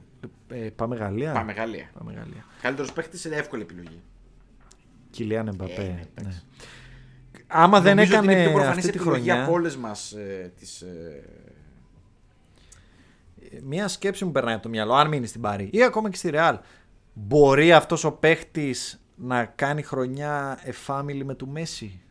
[0.56, 1.32] Ε, πάμε Γαλλία.
[1.32, 1.90] Πάμε Γαλλία.
[1.98, 2.46] Πάμε Γαλλία.
[2.62, 4.02] Καλύτερος παίχτης είναι εύκολη επιλογή.
[5.10, 5.82] Κιλιάν Ε, Εμπαπέ.
[5.82, 6.42] ναι, ναι.
[7.52, 7.64] Εντάξει.
[7.66, 9.44] Άμα δεν Νομίζω ότι είναι έκανε πιο προφανής αυτή τη επιλογή χρονιά.
[9.44, 11.24] από όλες μας ε, τις, ε,
[13.64, 16.30] Μία σκέψη μου περνάει από το μυαλό, αν μείνει στην Παρή ή ακόμα και στη
[16.30, 16.60] Ρεάλ.
[17.14, 22.02] Μπορεί αυτός ο παίχτης να κάνει χρονιά εφάμιλη με του Μέση.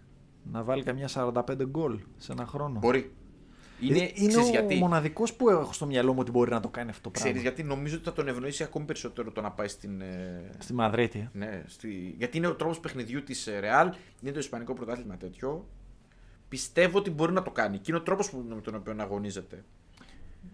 [0.53, 3.13] Να βάλει καμιά 45 γκολ σε ένα χρόνο; Μπορεί.
[3.81, 6.61] Είναι, Ε, είναι ξέρεις ο γιατί; μοναδικός που έχω στο μυαλό μου ότι μπορεί να
[6.61, 7.29] το κάνει αυτό το πράγμα.
[7.31, 10.01] Ξέρεις, γιατί νομίζω ότι θα τον ευνοήσει ακόμη περισσότερο το να πάει στην.
[10.01, 11.19] ε, Στη Μαδρίτη.
[11.19, 11.29] ε.
[11.39, 12.15] Ναι, στη...
[12.19, 15.67] γιατί είναι ο τρόπος παιχνιδιού της Ρεάλ, είναι το Ισπανικό πρωτάθλημα τέτοιο.
[16.49, 17.77] Πιστεύω ότι μπορεί να το κάνει.
[17.79, 19.65] Και είναι ο τρόπος με τον οποίο αγωνίζεται.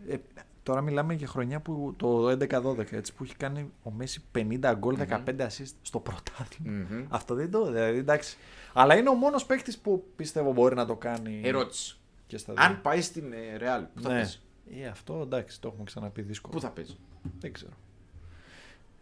[0.09, 0.17] Ε,
[0.63, 4.97] τώρα μιλάμε για χρονιά που το 11-12 έτσι, που έχει κάνει ο Μέση 50 γκολ,
[5.09, 6.87] 15 assist στο πρωτάθλημα.
[6.91, 7.05] Μμμ.
[7.09, 7.65] Αυτό δεν το.
[7.73, 8.37] Δηλαδή, εντάξει.
[8.73, 11.41] Αλλά είναι ο μόνος παίκτης που πιστεύω μπορεί να το κάνει.
[11.45, 11.99] Ερώτηση.
[12.27, 12.63] Και στα δύο.
[12.65, 14.15] Αν πάει στην ε, Ρεάλ, πού θα ναι.
[14.15, 14.39] παίζει.
[14.83, 16.53] Ε, αυτό εντάξει, το έχουμε ξαναπεί δύσκολο.
[16.55, 16.97] Πού θα παίζει.
[17.41, 17.73] Δεν ξέρω.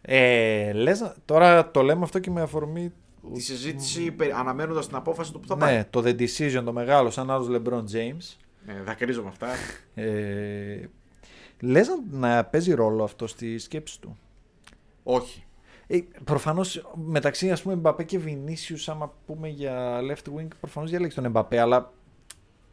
[0.01, 2.93] Ε, λες, να- τώρα το λέμε αυτό και με αφορμή.
[3.33, 5.83] Τη συζήτηση αναμένοντας την απόφαση του που θα ναι, πάει.
[5.89, 8.35] το The Decision, το μεγάλο, σαν άλλος LeBron James.
[8.65, 9.47] Ναι, δακρύζω με αυτά.
[9.95, 10.85] Ε,
[11.59, 14.17] λες να, να παίζει ρόλο αυτό στη σκέψη του;
[15.03, 15.43] Όχι.
[15.87, 21.15] Ε, προφανώς μεταξύ ας πούμε Εμπαπέ και Βινίσιου, άμα πούμε για left wing, προφανώς διαλέξει
[21.15, 21.93] τον Εμπαπέ, αλλά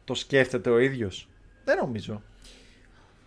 [0.03, 1.27] το σκέφτεται ο ίδιος;
[1.65, 2.21] Δεν νομίζω.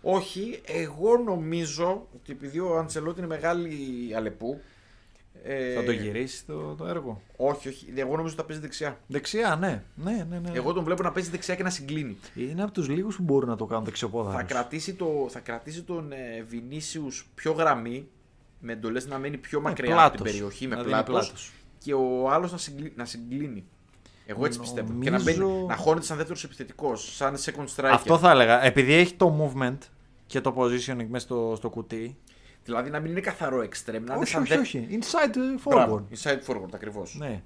[0.01, 3.75] Όχι, εγώ νομίζω ότι επειδή ο Αντσελότη είναι μεγάλη
[4.15, 4.61] αλεπού.
[5.43, 7.21] Ε, Θα το γυρίσει το, το έργο.
[7.35, 7.93] Όχι, όχι.
[7.95, 8.99] Εγώ νομίζω ότι θα παίζει δεξιά.
[9.07, 9.83] Δεξιά, ναι.
[9.95, 10.51] ναι, ναι, ναι.
[10.53, 12.17] Εγώ τον βλέπω να παίζει δεξιά και να συγκλίνει.
[12.35, 14.37] Είναι από τους λίγους που μπορούν να το κάνουν δεξιοπόδαρο.
[14.37, 18.07] Θα κρατήσει, το, θα κρατήσει τον ε, Βινίσιους πιο γραμμή,
[18.59, 22.29] με εντολές να μένει πιο μακριά από την περιοχή, με Να δίνει πλάτος, και ο
[22.29, 23.65] άλλος να, συγκλίνει, να συγκλίνει.
[24.29, 24.93] Εγώ έτσι πιστεύω.
[25.01, 27.89] Και να, Νομίζω- μπαίνει, να χώνεται σαν δεύτερος επιθετικός, σαν second striker.
[27.91, 28.63] Αυτό θα έλεγα.
[28.63, 29.77] Επειδή έχει το movement
[30.25, 32.17] και το positioning μέσα στο, στο κουτί.
[32.63, 34.61] Δηλαδή να μην είναι καθαρό extreme, να είναι όχι, σαν όχι, δεύτερο.
[34.61, 34.99] όχι.
[35.01, 35.75] Inside uh, forward.
[35.75, 37.15] Μπράβο, inside forward ακριβώς.
[37.19, 37.41] Ναι.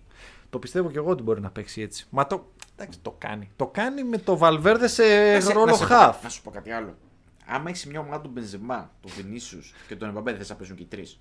[0.50, 2.06] Το πιστεύω και εγώ ότι μπορεί να παίξει έτσι.
[2.10, 3.50] Μα το, εντάξει, το κάνει.
[3.56, 6.14] Το κάνει με το Valverde σε ρόλο half.
[6.24, 6.98] Να σου πω κάτι άλλο.
[7.46, 10.84] Άμα έχει μια ομάδα του Μπενζεμά, του Βινίσιους και τον Εμπαμπέ, δεν θα παίζουν και
[10.84, 11.20] οι τρεις.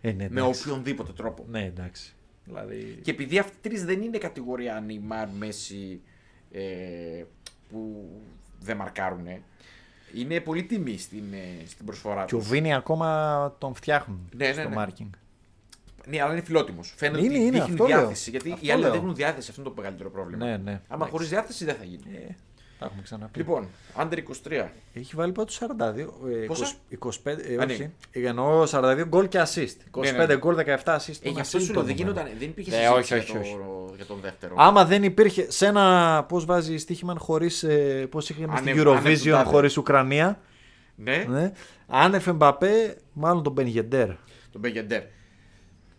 [0.00, 0.60] Ε, ναι, Με εντάξει.
[0.68, 1.44] οποιονδήποτε τρόπο.
[1.48, 2.14] Ναι, εντάξει.
[2.44, 2.98] Δηλαδή...
[3.02, 6.00] Και επειδή αυτοί οι τρεις δεν είναι κατηγορία Νεϊμάρ, Μέση
[6.52, 7.24] ε,
[7.70, 8.10] που
[8.60, 9.26] δεν μαρκάρουν,
[10.14, 12.48] είναι πολύ τιμή στην, ε, στην προσφορά Και ο τους.
[12.48, 14.74] Βίνι ακόμα τον φτιάχνουν Ναι, ναι, στο ναι.
[14.78, 15.06] marking.
[16.06, 16.94] Ναι, αλλά είναι φιλότιμος.
[16.96, 17.98] Φαίνεται Είναι, ότι είναι, δείχνει αυτό λέω.
[17.98, 18.30] διάθεση.
[18.30, 18.90] Γιατί Αυτό οι άλλοι λέω.
[18.90, 19.50] δεν έχουν διάθεση.
[19.50, 20.44] Αυτό είναι το μεγαλύτερο πρόβλημα.
[20.44, 20.70] Ναι, ναι.
[20.70, 21.10] Άμα Εντάξει.
[21.10, 22.02] χωρίς διάθεση δεν θα γίνει.
[22.28, 22.34] Ε,
[22.78, 23.38] τα έχουμε ξαναπεί.
[23.38, 23.68] Λοιπόν,
[23.98, 24.18] Under
[24.48, 24.66] 23.
[24.94, 25.98] Έχει βάλει πάντω 42.
[26.42, 27.72] Ε, Πόσα; 20 25, ε, Α, ναι.
[27.72, 27.90] όχι.
[28.10, 29.98] Εννοώ 42 γκολ και assist.
[30.00, 30.36] 25 Ναι, ναι.
[30.36, 31.08] γκολ, 17 assist.
[31.08, 32.12] Ε, Είναι γι' αυτό assist σου το λέω, δεν, νούμερο.
[32.20, 34.54] γινόταν, δεν υπήρχε Ναι, συζήτηση όχι, για, όχι, το, για τον δεύτερο.
[34.58, 36.24] Άμα δεν υπήρχε σε ένα.
[36.28, 37.62] Πώς βάζει Στίχημαν χωρίς.
[37.62, 39.48] Ε, Πώς είχαμε στην Άνευ- άνευ του Eurovision τάδε.
[39.50, 40.38] χωρίς Ουκρανία.
[40.96, 41.52] Ναι, Ναι.
[41.86, 44.06] Άνεφ Εμπαπέ, μάλλον τον Μπενγεντέρ.
[44.52, 45.02] τον Μπέγκεντέρ.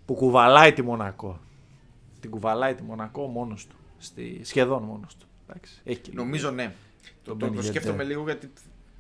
[0.06, 1.40] Που κουβαλάει τη Μονακό.
[2.20, 3.76] Την κουβαλάει τη Μονακό μόνος του.
[3.98, 4.40] Στη...
[4.44, 5.26] Σχεδόν μόνος του.
[5.50, 5.82] Εντάξει.
[5.84, 6.74] Έχει και Νομίζω ναι.
[7.24, 8.08] Το, Τον το, το Μπεν σκέφτομαι Γεντέρ.
[8.08, 8.50] λίγο γιατί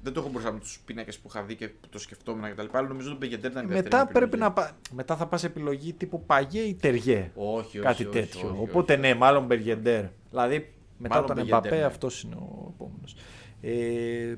[0.03, 2.65] δεν το έχω μπροστά μου τους πίνακες που είχα δει και που το σκεφτόμουν κτλ.
[2.71, 4.49] Αλλά νομίζω ότι ο Μπέγκεντέρ ήταν η δεύτερη Μετά μου πρέπει επιλογή.
[4.49, 4.77] να πά...
[4.91, 7.31] Μετά θα πας επιλογή τύπου Παγιέ ή Τεριέ.
[7.35, 7.79] Όχι, όχι.
[7.79, 8.39] Κάτι όχι, τέτοιο.
[8.39, 9.01] όχι, όχι, Οπότε όχι.
[9.01, 10.03] ναι, μάλλον Μπεργεντέρ.
[10.29, 11.83] Δηλαδή μετά Μάλλον τον Μπεργεντέρ, Εμπαπέ ναι.
[11.83, 13.15] αυτός είναι ο επόμενος.
[13.61, 14.35] Ε,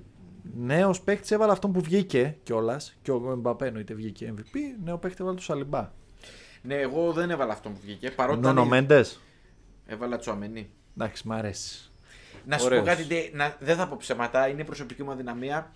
[0.55, 2.97] Νέος παίκτη έβαλε αυτόν που βγήκε κιόλας.
[3.01, 4.57] Και ο Εμπαπέ εννοείται βγήκε MVP.
[4.83, 5.91] Νέο παίκτη έβαλε του Σαλιμπά.
[6.61, 8.11] Ναι, εγώ δεν έβαλα αυτό που βγήκε.
[8.11, 9.19] Παρότι Νόνο ήταν- Μέντες.
[9.85, 10.69] έβαλα Τσουαμενί.
[10.97, 11.91] Εντάξει, μ' αρέσει.
[12.49, 12.81] Να σου Ωραίος.
[12.81, 15.71] πω κάτι, ντε- να, δεν θα πω ψέματα, είναι προσωπική μου αδυναμία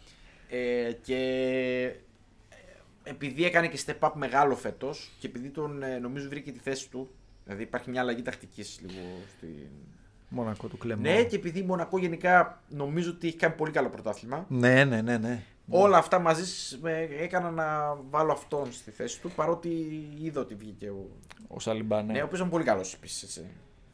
[0.50, 1.16] ε, και
[3.04, 6.60] ε, επειδή έκανε και step up μεγάλο φέτος και επειδή τον ε, νομίζω βρήκε τη
[6.60, 7.10] θέση του,
[7.44, 9.02] δηλαδή υπάρχει μια αλλαγή τακτικής λίγο
[9.38, 9.50] στην.
[10.34, 11.02] Μονακό του κλεμμού.
[11.02, 14.46] Ναι, και επειδή η Μονακό γενικά νομίζω ότι έχει κάνει πολύ καλό πρωτάθλημα.
[14.50, 15.18] ναι, ναι, ναι.
[15.18, 15.44] ναι.
[15.70, 19.70] Όλα αυτά μαζί σ- με έκανα να βάλω αυτόν στη θέση του παρότι
[20.22, 21.10] είδα ότι βγήκε ο.
[21.48, 22.14] Ο Σαλιμπά, ναι.
[22.14, 23.42] Ναι, ο οποίος ήταν πολύ καλός επίσης.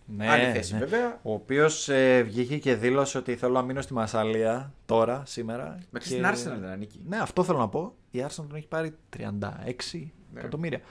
[0.10, 0.80] Ναι, Άλλη θέση ναι.
[0.80, 1.20] βέβαια.
[1.24, 5.78] Ο οποίος ε, βγήκε και δήλωσε ότι θέλω να μείνω στη Μασαλία τώρα, σήμερα.
[5.90, 6.06] Με και...
[6.06, 7.02] στην Arsenal δεν ανήκει.
[7.08, 7.96] Ναι, αυτό θέλω να πω.
[8.12, 10.40] Η Arsenal τον έχει πάρει 36 ναι.
[10.40, 10.82] εκατομμύρια.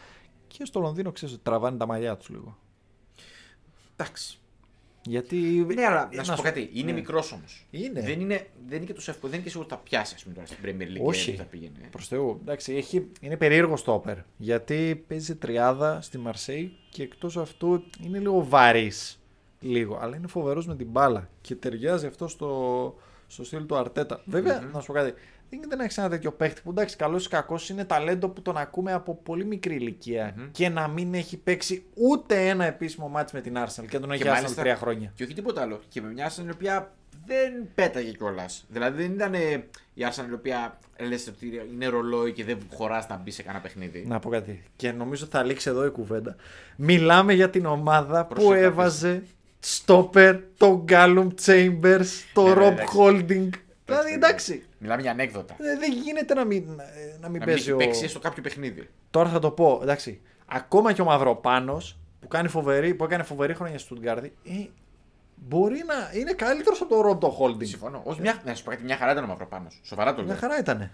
[0.47, 2.59] Και στο Λονδίνο ξέρεις ότι τραβάνε τα μαλλιά τους λίγο.
[3.97, 4.39] Εντάξει.
[5.07, 5.37] Γιατί.
[5.75, 6.71] Ναι, αλλά να σου πω κάτι.
[6.73, 6.99] Είναι ναι.
[6.99, 7.67] μικρός όμως.
[7.71, 8.01] Είναι.
[8.01, 9.31] Δεν είναι, δεν είναι και τόσο εύκολο.
[9.31, 11.07] Δεν είναι και σίγουρο ότι θα πιάσει πούμε, τώρα στην Premier League.
[11.07, 11.33] Όχι.
[11.33, 11.79] Θα πήγαινε.
[11.91, 12.39] Προς Θεού.
[12.43, 14.17] Εντάξει, έχει, είναι περίεργο το όπερ.
[14.37, 19.21] Γιατί παίζει τριάδα στη Μαρσέη και εκτός αυτού είναι λίγο βαρύς.
[19.61, 19.99] Λίγο.
[20.01, 21.29] Αλλά είναι φοβερός με την μπάλα.
[21.41, 22.95] Και ταιριάζει αυτό στο,
[23.27, 24.23] στο στυλ του Αρτέτα.
[24.25, 24.73] Βέβαια, mm-hmm.
[24.73, 25.15] να σου πω κάτι
[25.49, 28.43] δεν γίνεται να έχεις ένα τέτοιο παίχτη που εντάξει, καλός ή κακός είναι ταλέντο που
[28.43, 30.49] τον ακούμε από πολύ μικρή ηλικία mm-hmm.
[30.53, 34.23] και να μην έχει παίξει ούτε ένα επίσημο μάτι με την Arsenal και τον έχει
[34.27, 35.13] Arsenal τρία χρόνια.
[35.15, 35.81] Και όχι τίποτα άλλο.
[35.89, 36.95] Και με μια Arsenal η οποία
[37.27, 38.65] δεν πέταγε κιόλας.
[38.69, 39.35] Δηλαδή δεν ήταν
[39.95, 40.79] η Arsenal η οποία
[41.09, 44.05] λες ότι είναι ρολόι και δεν χωράς να μπει σε κανένα παιχνίδι.
[44.07, 44.63] Να πω κάτι.
[44.77, 46.37] Και νομίζω θα λήξει εδώ η κουβέντα.
[46.77, 49.23] Μιλάμε για την ομάδα που έβαζε
[49.59, 53.49] στόπερ το Gallum Chambers, το ναι, Rob Holding.
[53.85, 54.66] Δηλαδή εντάξει.
[54.79, 55.57] Μιλάμε για ανέκδοτα.
[55.59, 56.81] Ε, δεν γίνεται να μην,
[57.21, 57.71] να μην να παίζει.
[57.71, 58.89] Να παίξει στο κάποιο παιχνίδι.
[59.11, 59.79] Τώρα θα το πω.
[59.83, 60.21] Εντάξει.
[60.47, 64.53] Ακόμα και ο Μαυροπάνος που, κάνει φοβερή, που έκανε φοβερή χρόνια στο Στουτγκάρδη ε,
[65.35, 67.67] μπορεί να είναι καλύτερος από το Ρομπ το Holding.
[67.67, 68.01] Συμφωνώ.
[68.05, 69.81] Όχι, μια, να σου πω κάτι, μια χαρά ήταν ο Μαυροπάνος.
[69.83, 70.27] Σοβαρά το λέω.
[70.27, 70.91] Μια χαρά ήταν.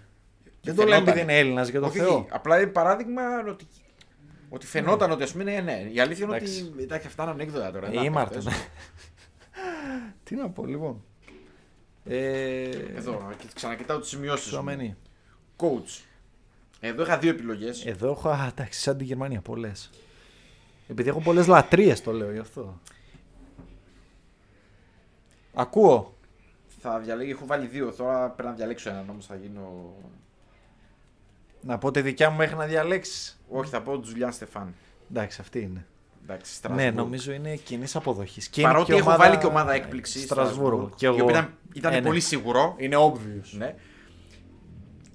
[0.61, 2.27] Δεν το λέω επειδή είναι Έλληνας για το Θεό.
[2.29, 3.67] Απλά είναι παράδειγμα ότι
[4.49, 5.89] ότι φαινόταν ότι ας πούμε ναι, ναι.
[5.91, 6.73] Η αλήθεια είναι ότι.
[6.79, 7.87] Εντάξει, αυτά είναι ανέκδοτα τώρα.
[7.87, 7.91] Ε,
[10.23, 11.03] Τι να πω λοιπόν.
[12.05, 12.69] Ε...
[12.69, 14.51] Εδώ, ξανακοιτάω τις σημειώσεις.
[14.51, 14.95] Μου.
[15.57, 16.03] Coach.
[16.79, 17.85] Εδώ είχα δύο επιλογές.
[17.85, 19.89] Εδώ έχω, εντάξει, σαν τη Γερμανία, πολλές.
[20.87, 22.79] Επειδή έχω πολλές λατρείες, το λέω γι' αυτό.
[25.53, 26.17] Ακούω.
[26.81, 27.91] Θα διαλέγω, έχω βάλει δύο.
[27.91, 29.93] Τώρα πρέπει να διαλέξω έναν όμως θα γίνω.
[31.61, 33.41] Να πω τη δικιά μου μέχρι να διαλέξεις.
[33.49, 34.75] Όχι, θα πω Τζουλιάν Στεφάν.
[35.09, 35.85] Εντάξει, αυτή είναι.
[36.23, 38.49] Εντάξει, ναι, νομίζω είναι κοινής αποδοχής.
[38.61, 40.23] Παρότι έχω βάλει και ομάδα έκπληξης.
[40.23, 40.91] Στρασβούργο.
[40.95, 41.29] Και εγώ...
[41.29, 42.05] ήταν, ήταν ε, ναι.
[42.05, 42.75] πολύ σίγουρο.
[42.77, 43.57] Είναι obvious.
[43.57, 43.75] Ναι.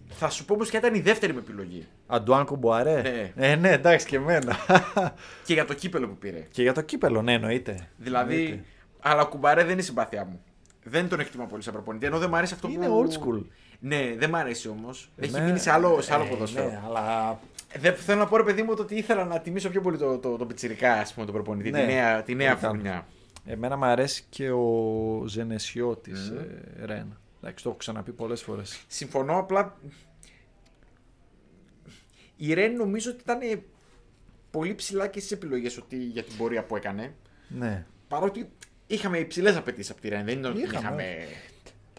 [0.08, 1.86] Θα σου πω όμως ποια ήταν η δεύτερη μου επιλογή.
[2.06, 3.02] Αντουάν Κουμπουαρέ.
[3.02, 3.32] Ναι.
[3.50, 4.56] Ε, ναι, εντάξει και εμένα.
[5.46, 6.46] και για το κύπελο που πήρε.
[6.50, 7.88] Και για το κύπελο, ναι, εννοείται.
[7.96, 8.64] Δηλαδή, εννοείται.
[9.00, 10.40] αλλά ο Κουμπαρέ δεν είναι συμπάθειά μου.
[10.82, 12.06] Δεν τον εκτιμώ πολύ σαν προπονητή.
[12.06, 12.92] Ενώ δεν μου αρέσει αυτό είναι που.
[12.92, 13.44] Είναι old school.
[13.80, 15.10] Ναι, δεν μου αρέσει όμως.
[15.16, 16.66] Έχει μείνει σε άλλο, σε άλλο ε, ποδοσφαίρο.
[16.66, 17.38] Ναι, αλλά
[17.76, 20.36] δεν θέλω να πω ρε παιδί μου ότι ήθελα να τιμήσω πιο πολύ το, το,
[20.36, 21.80] το πιτσιρικά, ας πούμε, τον προπονητή, ναι.
[21.80, 23.06] τη νέα, τη νέα φουρνιά.
[23.46, 26.44] Εμένα μου αρέσει και ο Ζενεσιώτης mm.
[26.80, 27.18] ε, Ρεν.
[27.40, 28.84] Εντάξει, το έχω ξαναπεί πολλές φορές.
[28.86, 29.76] Συμφωνώ, απλά.
[32.36, 33.62] Η Ρεν νομίζω ότι ήταν
[34.50, 37.14] πολύ ψηλά και στις επιλογές για την πορεία που έκανε.
[37.48, 37.86] Ναι.
[38.08, 38.50] Παρότι
[38.86, 40.24] είχαμε υψηλές απαιτήσεις από τη Ρεν.
[40.24, 41.26] Δεν είναι ότι είχαμε.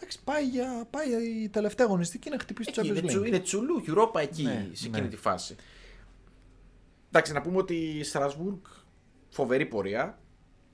[0.02, 1.08] Εντάξει, πάει, για, πάει
[1.43, 3.28] η τελευταία αγωνιστική να χτυπήσει το Champions League.
[3.28, 5.10] Είναι τσουλού, Europa εκεί, ναι, σε εκείνη ναι.
[5.10, 5.56] τη φάση.
[7.10, 8.58] Εντάξει, να πούμε ότι η Στρασβούργκ
[9.30, 10.20] φοβερή πορεία.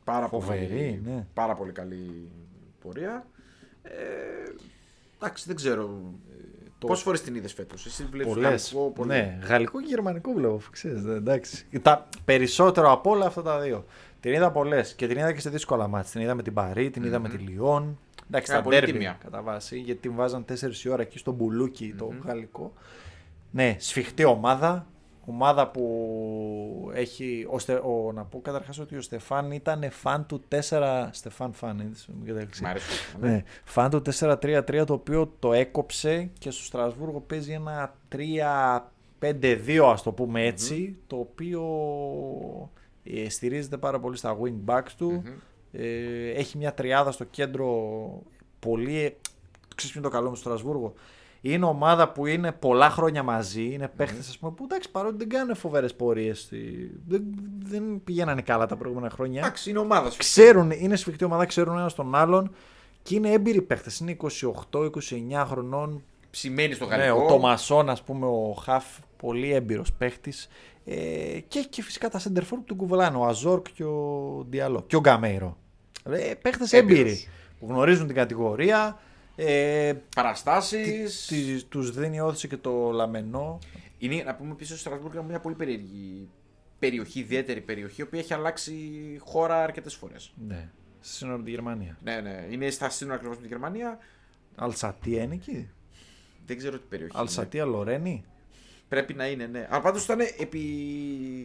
[0.04, 1.28] Πάρα φοβερή, πολύ, ναι.
[1.34, 2.32] Πάρα πολύ καλή
[2.82, 3.28] πορεία.
[3.82, 3.92] Ε,
[5.16, 6.14] εντάξει, δεν ξέρω.
[6.80, 6.88] Το...
[6.88, 8.92] Πόσες φορές την είδες φέτος, Εσύ βλέπεις γαλλικό.
[8.96, 9.10] Πολύ...
[9.10, 10.62] Ναι, γαλλικό και γερμανικό βλέπω.
[10.72, 11.66] Ξέρεις, εντάξει.
[11.82, 13.86] Τα περισσότερο από όλα αυτά τα δύο.
[14.20, 16.12] Την είδα πολλές και την είδα και σε δύσκολα μάτια.
[16.12, 17.22] Την είδα με την Παρή, την είδα mm-hmm.
[17.22, 18.00] με τη Λιόν.
[18.28, 20.54] Εντάξει, τα ντέρμπι κατά βάση, γιατί την βάζαν 4
[20.84, 21.98] η ώρα εκεί στο μπουλούκι mm-hmm.
[21.98, 22.74] το γαλλικό.
[23.52, 24.88] Ναι, σφιχτή ομάδα.
[25.28, 27.48] Ομάδα που έχει.
[27.50, 31.08] Ο, ο, να πω καταρχάς ότι ο Στεφάν ήταν φαν του 4.
[31.12, 32.12] Στεφάν φαν, έτσι.
[33.20, 33.30] Ναι.
[33.30, 37.96] ναι, φαν του 4-3-3 το οποίο το έκοψε και στο Στρασβούργο παίζει ένα
[39.20, 40.98] 3-5-2, ας το πούμε έτσι.
[41.08, 41.64] Το οποίο
[43.04, 45.24] ε, στηρίζεται πάρα πολύ στα wing backs του.
[45.26, 45.30] Ε,
[46.36, 47.68] έχει μια τριάδα στο κέντρο
[48.60, 49.18] πολύ.
[49.76, 50.94] Ξέρεις το καλό μου στο Στρασβούργο.
[51.42, 53.64] Είναι ομάδα που είναι πολλά χρόνια μαζί.
[53.64, 54.40] Είναι παίχτες mm.
[54.40, 56.50] πούμε, που εντάξει παρότι δεν κάνουν φοβερές πορείες.
[57.08, 57.24] Δεν,
[57.64, 59.40] δεν πηγαίνανε καλά τα προηγούμενα χρόνια.
[59.40, 60.12] Εντάξει, είναι ομάδα.
[60.18, 62.52] Ξέρουν, είναι σφιχτή ομάδα, ξέρουν ένας τον άλλον
[63.04, 64.00] και είναι έμπειροι παίχτες.
[64.00, 64.18] Είναι
[64.72, 66.04] 28-29 χρονών.
[66.30, 67.18] Ψημένοι στο γαλλικό.
[67.18, 68.86] Ναι, ο Τομασόν, ας πούμε, ο Χαφ,
[69.18, 70.48] πολύ έμπειρος παίχτης.
[70.86, 73.18] Ε, και, και φυσικά τα center που του κουβαλάνε.
[73.18, 74.84] Ο Αζόρκ και ο Διαλό.
[74.88, 75.58] Και ο Γκαμέιρο.
[76.10, 77.28] Ε, Παίχτε έμπειροι
[77.60, 79.00] που γνωρίζουν την κατηγορία.
[79.36, 81.32] Ε, Παραστάσεις.
[81.70, 83.60] Τους δίνει όθηση και το λαμενό.
[83.98, 86.30] Είναι, να πούμε πίσω στο Στρασβούργο είναι μια πολύ περίεργη
[86.80, 88.74] περιοχή, ιδιαίτερη περιοχή, η οποία έχει αλλάξει
[89.20, 90.34] χώρα αρκετές φορές.
[90.48, 90.70] Ναι.
[91.00, 91.98] Στη σύνορα με τη Γερμανία.
[92.04, 92.48] Ναι, ναι.
[92.50, 93.98] Είναι στα σύνορα ακριβώς με τη Γερμανία.
[94.56, 95.70] Αλσατία είναι εκεί.
[96.46, 97.18] Δεν ξέρω τι περιοχή.
[97.18, 98.26] Αλσατία, Λορένη.
[98.88, 99.68] Πρέπει να είναι, ναι.
[99.70, 100.64] Αλλά πάντως ήταν επί...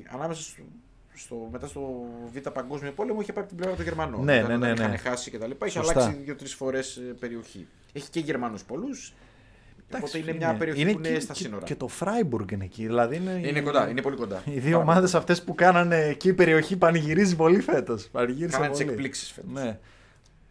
[0.09, 0.63] ανάμεσα στο
[1.15, 4.25] στο, μετά στο Β' Παγκόσμιο Πόλεμο είχε πάρει την πλευρά των Γερμανών.
[4.25, 4.73] Ναι, ναι, ναι, ναι.
[4.73, 5.51] Είχαν χάσει κτλ.
[5.65, 7.67] Είχε αλλάξει δύο-τρεις φορές ε, περιοχή.
[7.93, 9.15] Έχει και Γερμανούς πολλούς.
[9.95, 11.65] Οπότε είναι μια περιοχή που είναι στα σύνορα.
[11.65, 12.87] Και, το Φράιμπουργκ είναι εκεί.
[12.87, 14.43] Δηλαδή είναι, είναι κοντά, είναι πολύ κοντά.
[14.45, 18.09] Οι δύο ομάδες αυτές που κάνανε εκεί η περιοχή πανηγυρίζει πολύ φέτος.
[18.13, 19.51] Κάνανε τις εκπλήξεις φέτος.
[19.53, 19.79] Ναι.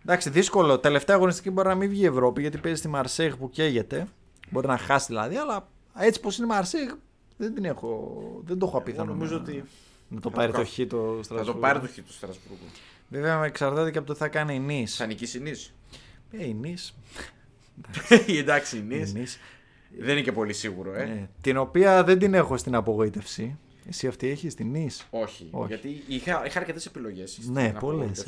[0.04, 0.80] Εντάξει, δύσκολο.
[0.80, 4.08] Τελευταία αγωνιστική μπορεί να μην βγει η Ευρώπη γιατί παίζει στη Μαρσέγ που καίγεται.
[4.50, 6.90] Μπορεί να χάσει δηλαδή, αλλά έτσι πως είναι η Μαρσέγ
[7.38, 8.22] δεν την έχω.
[8.46, 9.12] Δεν το έχω απίθανο.
[9.12, 9.64] Νομίζω ότι.
[10.10, 11.38] Να το πάρει το χ το Στρασβούργο.
[11.38, 12.64] Θα το πάρει το χ το Στρασβούργο.
[13.10, 14.96] Βέβαια εξαρτάται και από το τι θα κάνει η Νης.
[14.96, 15.74] Θα νικήσει η Νης.
[16.32, 16.96] Ε, η Νης.
[18.28, 19.40] Εντάξει, η Νης.
[19.98, 21.06] Δεν είναι και πολύ σίγουρο, ε.
[21.06, 21.28] Ναι.
[21.42, 23.58] Την οποία δεν την έχω στην απογοήτευση.
[23.88, 27.40] Εσύ αυτή έχεις την Νης; Όχι, Όχι, Γιατί είχα, είχα αρκετές επιλογές.
[27.44, 28.26] Ναι, πολλές.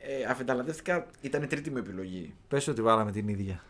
[0.00, 2.34] Ε, αφενταλαντεύτηκα, ήταν η τρίτη μου επιλογή.
[2.48, 3.62] Πες ότι βάλαμε την ίδια.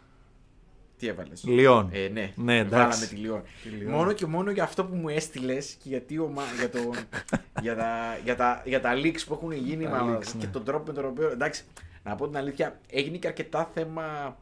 [0.98, 1.88] Τι έβαλες; Λιόν.
[1.92, 3.42] Ε, ναι, ναι βάλαμε τη Λιόν.
[3.88, 6.42] Μόνο και μόνο για αυτό που μου έστειλες και γιατί ομα...
[6.58, 6.78] για, το...
[7.62, 8.18] για, τα...
[8.24, 8.62] για, τα...
[8.64, 10.18] για τα leaks που έχουν γίνει μα...
[10.18, 10.52] leaks, και ναι.
[10.52, 11.30] τον τρόπο με τον οποίο.
[11.30, 11.64] Εντάξει,
[12.02, 14.36] να πω την αλήθεια, έγινε και αρκετά θέμα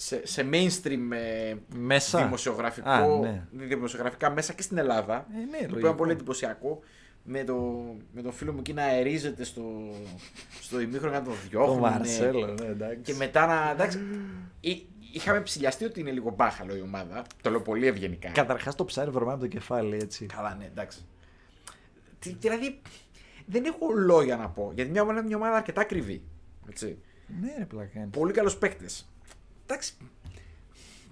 [0.00, 2.22] σε, σε mainstream ε, μέσα.
[2.24, 3.46] δημοσιογραφικό, Α, ναι.
[3.50, 5.26] δημοσιογραφικά μέσα και στην Ελλάδα.
[5.34, 6.80] Ε, ναι, το οποίο είναι πολύ εντυπωσιακό.
[7.30, 7.54] Με, το,
[8.12, 9.62] με τον φίλο μου εκεί να αερίζεται στο,
[10.60, 11.74] στο ημίχρονο να το διώχνουν.
[11.74, 13.00] Το Μαρσέλο, ναι, εντάξει.
[13.02, 13.70] Και μετά να.
[13.70, 13.98] Εντάξει,
[15.12, 17.24] είχαμε ψηλιαστεί ότι είναι λίγο μπάχαλο η ομάδα.
[17.42, 18.28] Το λέω πολύ ευγενικά.
[18.30, 20.26] Καταρχάς το ψάρι βρωμάει από το κεφάλι, έτσι.
[20.26, 21.06] Καλά, ναι, εντάξει.
[22.20, 22.80] Δηλαδή,
[23.46, 24.72] δεν έχω λόγια να πω.
[24.74, 26.22] Γιατί μια ομάδα είναι μια ομάδα αρκετά ακριβή.
[26.68, 26.98] Έτσι.
[27.40, 28.08] Ναι, ρε πλάκα.
[28.10, 29.08] Πολύ καλός παίκτες.
[29.66, 29.94] Εντάξει.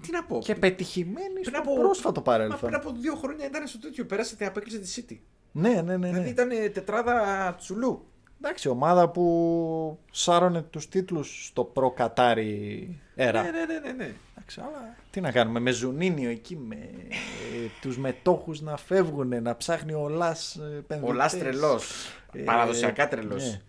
[0.03, 0.39] Τι να πω.
[0.39, 1.75] Και πετυχημένη στο από...
[1.75, 2.61] πρόσφατο παρέλθον.
[2.61, 4.05] Πριν από δύο χρόνια ήταν στο τέτοιο.
[4.05, 5.17] Πέρασε και απέκλεισε της City.
[5.53, 5.97] Ναι, ναι, ναι.
[5.97, 6.09] ναι.
[6.09, 8.07] Δηλαδή ήταν τετράδα τσουλού.
[8.47, 13.43] Εντάξει, ομάδα που σάρωνε τους τίτλους στο προκατάρι έρα.
[13.43, 13.79] Ναι, ναι, ναι.
[13.79, 14.15] ναι, ναι.
[14.37, 19.57] Εντάξει, αλλά τι να κάνουμε, με Ζουνίνιο εκεί, με ε, τους μετόχους να φεύγουν, να
[19.57, 20.59] ψάχνει ο Λάς
[21.03, 21.93] Ο Λάς τρελός.
[22.33, 23.45] Ε, Παραδοσιακά τρελός.
[23.45, 23.61] Ναι.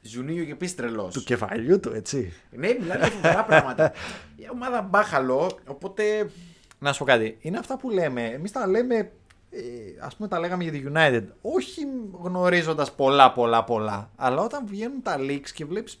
[0.00, 1.14] Ζουνίνιο και επίσης τρελός.
[1.14, 2.32] Του κεφαλιού του, έτσι.
[2.50, 3.92] Ναι, μιλάμε για φοβερά πράγματα.
[4.42, 6.30] Η ομάδα μπάχαλο, οπότε.
[6.78, 7.36] Να σου πω κάτι.
[7.40, 8.24] Είναι αυτά που λέμε.
[8.24, 9.10] Εμείς τα λέμε
[9.56, 11.80] ε, ας πούμε τα λέγαμε για τη United, όχι
[12.22, 15.98] γνωρίζοντας πολλά πολλά πολλά, αλλά όταν βγαίνουν τα leaks και βλέπεις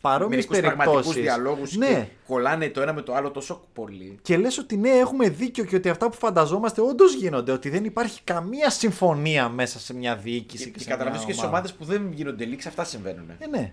[0.00, 1.14] παρόμοιες περιπτώσεις.
[1.14, 1.86] διαλόγους ναι.
[1.86, 4.18] και κολλάνε το ένα με το άλλο τόσο πολύ.
[4.22, 7.52] Και λες ότι ναι, έχουμε δίκιο και ότι αυτά που φανταζόμαστε όντως γίνονται.
[7.52, 10.64] Ότι δεν υπάρχει καμία συμφωνία μέσα σε μια διοίκηση.
[10.64, 13.30] Και, και, και καταλαβαίνεις και στις ομάδες που δεν γίνονται leaks, αυτά συμβαίνουν.
[13.38, 13.72] Ε, ναι.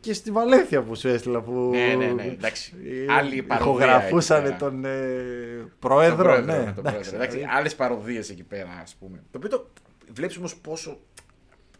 [0.00, 1.52] Και στη Βαλένθια που σου έστειλα που.
[1.52, 2.24] Ναι, ναι, ναι.
[2.24, 2.74] Εντάξει.
[3.08, 4.90] Άλλοι Ηχογραφούσαν τον ε,
[5.78, 6.34] πρόεδρο.
[6.34, 6.72] Τον πρόεδρο, ναι.
[6.72, 7.14] Τον πρόεδρο.
[7.16, 9.22] Εντάξει, άλλες παροδίες εκεί πέρα, ας πούμε.
[9.30, 9.70] Το οποίο το
[10.12, 11.00] βλέπεις όμως πόσο.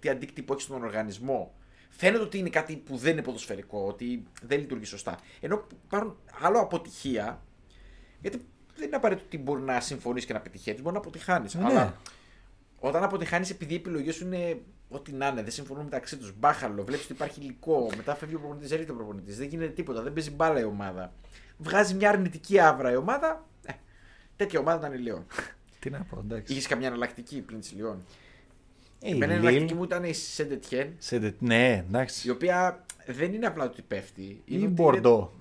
[0.01, 1.55] τι αντίκτυπο έχει στον οργανισμό.
[1.89, 5.19] Φαίνεται ότι είναι κάτι που δεν είναι ποδοσφαιρικό, ότι δεν λειτουργεί σωστά.
[5.41, 7.43] Ενώ υπάρχουν άλλο αποτυχία.
[8.21, 8.45] Γιατί
[8.77, 11.55] δεν είναι απαραίτητο ότι μπορεί να συμφωνήσει και να πετυχαίνεις, μπορεί να αποτυχάνεις.
[11.55, 11.65] Ναι.
[11.65, 11.97] Αλλά
[12.79, 14.61] όταν αποτυχάνεις επειδή οι επιλογές σου είναι
[14.95, 16.33] Ό,τι να είναι, δεν συμφωνούν μεταξύ τους.
[16.39, 17.91] Μπάχαλο, βλέπεις ότι υπάρχει υλικό.
[17.97, 19.37] Μετά φεύγει ο προπονητής, έρχεται ο προπονητής.
[19.37, 21.13] Δεν γίνεται τίποτα, δεν παίζει μπάλα η ομάδα.
[21.59, 23.47] Βγάζει μια αρνητική άβρα η ομάδα.
[23.67, 23.73] Ε,
[24.37, 25.27] τέτοια ομάδα ήταν η Λιόν.
[25.79, 26.53] Τι να πω, εντάξει.
[26.53, 28.05] Είχες καμιά εναλλακτική πριν της Λιόν;
[29.01, 30.93] Ε, Εμένα η εναλλακτική μου ήταν η Σεντετιέν.
[31.39, 32.29] Ναι, εντάξει.
[32.29, 34.23] Η οποία δεν είναι απλά ότι πέφτει.
[34.23, 35.33] Ή η Μπορντό.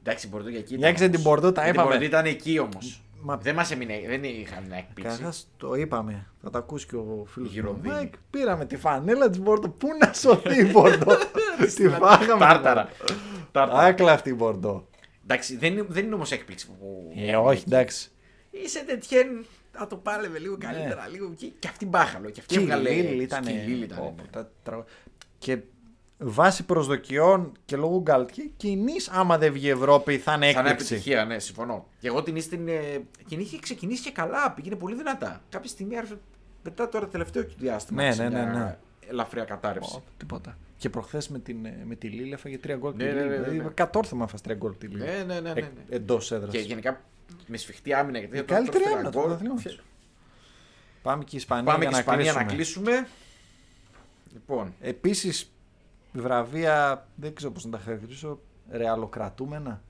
[0.00, 0.76] Εντάξει, η Μπορντό για εκεί.
[0.76, 1.88] Για την Μπορντό τα είπαμε.
[1.88, 3.02] Η Μπορντό ήταν εκεί όμως.
[3.24, 3.36] Μα...
[3.36, 5.02] Δεν μας έμεινε, δεν είχαμε μια έκπληξη.
[5.02, 6.26] Καταρχάς το είπαμε.
[6.42, 8.14] Θα τα ακούσει και ο φίλος του Μάικ.
[8.30, 9.68] Πήραμε τη φανέλα της Μπορντό.
[9.68, 11.16] Πού να σωθεί η Μπορντό.
[11.76, 12.38] τη φάγαμε.
[12.38, 12.88] Τάρταρα.
[13.52, 14.88] Άκλαυτη η Μπορντό.
[15.22, 17.12] Εντάξει, δεν, είναι, δεν είναι όμως έκπληξη που.
[17.16, 18.10] Ε, όχι, εντάξει.
[18.50, 19.44] Είσαι τέτοιεν.
[19.72, 20.64] Θα το πάλευε λίγο ναι.
[20.64, 21.08] καλύτερα.
[21.08, 22.30] Λίγο, και, και αυτή μπάχαλο.
[22.30, 22.90] Και αυτή έβγαλε.
[22.90, 23.44] Ήταν.
[25.38, 25.58] Και
[26.22, 30.46] βάσει προσδοκιών και λόγω Γκάλτκι και η Νη, άμα δεν βγει η Ευρώπη, θα είναι
[30.46, 30.62] έκπληξη.
[30.64, 31.86] Θα είναι επιτυχία, ναι, συμφωνώ.
[32.00, 32.66] Και εγώ την την.
[33.26, 35.42] Και είχε ξεκινήσει και καλά, πήγαινε πολύ δυνατά.
[35.48, 36.18] Κάποια στιγμή άρχισε.
[36.62, 38.02] Μετά τώρα τελευταίο διάστημα.
[38.02, 38.78] Ναι, ναι, ναι, ναι.
[39.08, 39.94] Ελαφριά κατάρρευση.
[39.98, 40.58] Oh, τίποτα.
[40.76, 42.92] Και προχθές με, την, με τη Λίλη έφαγε τρία γκολ.
[42.96, 45.02] Ναι, ναι, ναι, ναι, δηλαδή, Κατόρθωμα φας τρία γκολ τη Λίλη.
[45.02, 45.52] Ναι, ναι, ναι.
[45.52, 45.70] ναι, ναι.
[45.88, 46.52] Εντός έδρας.
[46.52, 47.00] Και γενικά
[47.46, 48.18] με σφιχτή άμυνα.
[48.18, 49.10] Γιατί η καλύτερη άμυνα
[51.02, 53.08] Πάμε και η Ισπανία, Πάμε και η Ισπανία να κλείσουμε.
[54.32, 54.74] Λοιπόν.
[54.80, 55.51] Επίσης,
[56.12, 58.40] βραβεία, δεν ξέρω πώς να τα χαρακτηρίσω,
[58.70, 59.82] ρεαλοκρατούμενα.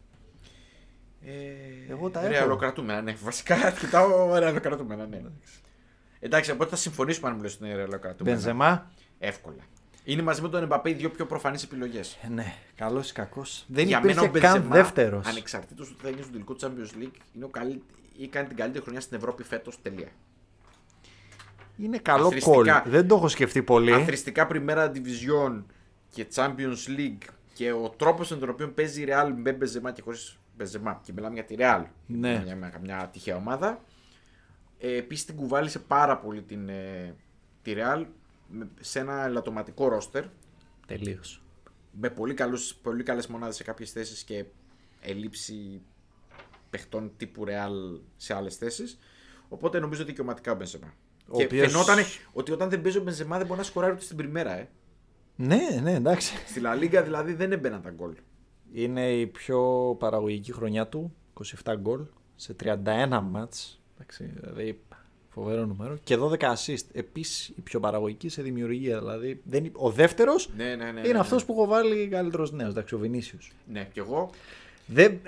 [1.24, 2.28] Ε, Εγώ τα έχω.
[2.28, 3.14] Ρεαλοκρατούμενα, ναι.
[3.22, 5.22] Βασικά κοιτάω ρεαλοκρατούμενα, ναι.
[6.20, 8.36] Εντάξει, οπότε θα συμφωνήσουμε αν μου λες ότι είναι ρεαλοκρατούμενα.
[8.36, 8.90] Μπενζεμά.
[9.18, 9.62] Εύκολα.
[10.04, 12.18] Είναι μαζί με τον Εμπαπέ οι δύο πιο προφανείς επιλογές.
[12.22, 13.64] Ε, ναι, καλός ή κακός.
[13.68, 15.26] Δεν Για υπήρχε μένα καν δεύτερος.
[15.26, 17.82] Ανεξαρτήτως του θα είναι στο τελικό Champions League, είναι ο καλύ...
[18.16, 19.82] ή κάνει την καλύτερη χρονιά στην Ευρώπη φέτος.
[19.82, 20.08] Τελεία.
[21.76, 22.68] Είναι καλό κόλ.
[22.84, 23.92] Δεν το έχω σκεφτεί πολύ.
[23.92, 25.62] Αθρηστικά πριμέρα division
[26.12, 30.02] και Champions League και ο τρόπος με τον οποίο παίζει η Real με Μπεζεμά και
[30.02, 31.00] χωρίς Μπεζεμά.
[31.04, 31.84] Και μιλάμε για τη Real.
[32.06, 32.42] Ναι.
[32.44, 33.84] Μια, μια, μια τυχαία ομάδα.
[34.78, 37.14] Ε, Επίσης την κουβάλισε πάρα πολύ την, ε,
[37.62, 38.06] τη Real
[38.80, 40.24] σε ένα ελαττωματικό ρόστερ.
[40.86, 41.42] Τελείως.
[41.92, 44.44] Με πολύ, καλούς, πολύ καλές μονάδες σε κάποιες θέσεις και
[45.00, 45.80] ελλείψη
[46.70, 48.98] παιχτών τύπου Real σε άλλες θέσεις.
[49.48, 50.94] Οπότε νομίζω δικαιωματικά ο Μπενζεμά.
[51.28, 51.98] Ο και οποίος- φαινόταν
[52.32, 54.52] ότι όταν δεν παίζει ο Μπενζεμά δεν μπορεί να σκοράρει ούτε στην πριμέρα.
[54.58, 54.68] Ε.
[55.36, 56.34] Ναι, ναι, εντάξει.
[56.46, 58.12] Στη Λα Λίγκα δηλαδή δεν έμπαιναν τα γκολ.
[58.72, 59.60] Είναι η πιο
[59.98, 61.12] παραγωγική χρονιά του.
[61.64, 62.00] 27 γκολ
[62.36, 62.76] σε 31
[63.30, 63.80] μάτς.
[63.94, 64.80] Εντάξει, δηλαδή
[65.28, 65.98] φοβερό νούμερο.
[66.04, 66.84] Και 12 assist.
[66.92, 68.98] Επίσης η πιο παραγωγική σε δημιουργία.
[68.98, 69.64] Δηλαδή δεν...
[69.64, 70.90] είναι- ο δεύτερος Ναι, ναι, ναι.
[70.92, 71.18] ναι, είναι ναι.
[71.18, 72.70] αυτός που έχω βάλει καλύτερος νέος.
[72.70, 73.52] Εντάξει, ο Βινίσιος.
[73.72, 74.30] Ναι, κι εγώ.
[74.86, 75.20] Δεν...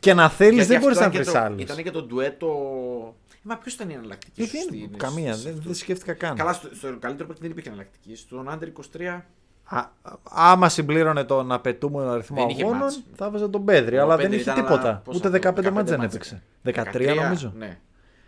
[0.00, 1.62] Και να θέλεις Γιατί δεν αυτό μπορείς να ήταν και βρει το- άλλους.
[1.62, 3.14] Ήταν και το ντουέτο.
[3.42, 4.46] Μα ποιος ήταν η εναλλακτική.
[4.46, 6.36] σου στην- Καμία, σε δεν, αυτό; δεν σκέφτηκα καν.
[6.36, 8.14] Καλά, στο, στο καλύτερο παιχνίδι δεν υπήρχε εναλλακτική.
[8.16, 9.20] Στον Άντερ 23.
[9.64, 9.88] Α,
[10.22, 13.02] άμα συμπλήρωνε τον απαιτούμενο αριθμό Δεν είχε αγώνων, μάτς.
[13.14, 13.98] θα έβαζε τον Πέδρη.
[13.98, 14.88] Ο αλλά Πέντρη δεν είχε ήταν, τίποτα.
[14.88, 16.42] αλλά, πόσα Ούτε αυτό, 15 μάτς δεν μάτς έπαιξε.
[16.64, 17.52] 13, νομίζω.
[17.56, 17.78] Ναι.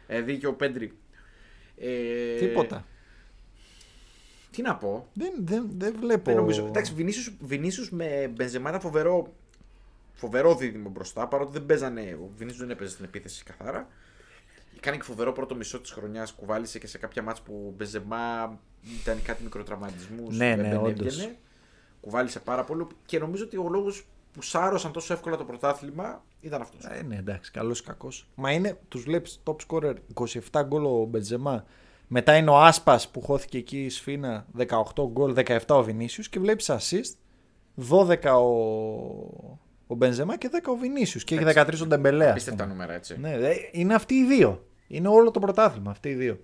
[0.07, 0.97] Ε, δίκιο ο Πέντρη.
[1.77, 2.85] Ε, Τίποτα.
[4.51, 5.09] Τι να πω.
[5.13, 6.23] Δεν, δεν, δεν βλέπω.
[6.25, 6.67] Δεν νομίζω.
[6.67, 9.33] Εντάξει, Βινίσιους, Βινίσιους με Μπενζεμά ήταν φοβερό,
[10.13, 11.29] φοβερό δίδυμο μπροστά.
[11.29, 12.19] Παρότι δεν παίζανε.
[12.23, 13.89] Ο Βινίσιους δεν έπαιζε στην επίθεση καθαρά.
[14.83, 16.33] Κάνει και φοβερό πρώτο μισό της χρονιάς.
[16.33, 18.59] Κουβάλισε και σε κάποια μάτς που ο Μπενζεμά
[19.01, 20.37] ήταν κάτι μικροτραυματισμούς.
[20.37, 21.28] Ναι, ναι, όντως.
[22.01, 22.87] Κουβάλισε πάρα πολύ.
[23.07, 26.85] Και νομίζω ότι ο λόγος που σάρωσαν τόσο εύκολα το πρωτάθλημα ήταν αυτός.
[26.85, 28.26] Ε, ναι, εντάξει, καλός ή κακός.
[28.35, 31.64] Μα είναι, τους βλέπεις top scorer 27 γκολ ο Μπεντζεμά.
[32.09, 36.41] Μετά είναι ο Άσπας που χώθηκε εκεί η Σφίνα 18 γκολ, 17 ο Βινίσιους και
[36.41, 37.12] βλέπεις assist
[37.91, 38.39] 12 ο,
[39.87, 41.24] ο Μπενζεμά και 10 ο Βινίσιους.
[41.24, 42.26] Και έχει 13 ο Ντεμπελέ.
[42.26, 42.74] ας Απίστευτα πούμε.
[42.74, 43.18] νούμερα έτσι.
[43.18, 44.66] Ναι, ε, είναι αυτοί οι δύο.
[44.93, 46.40] Είναι όλο το πρωτάθλημα αυτοί οι δύο.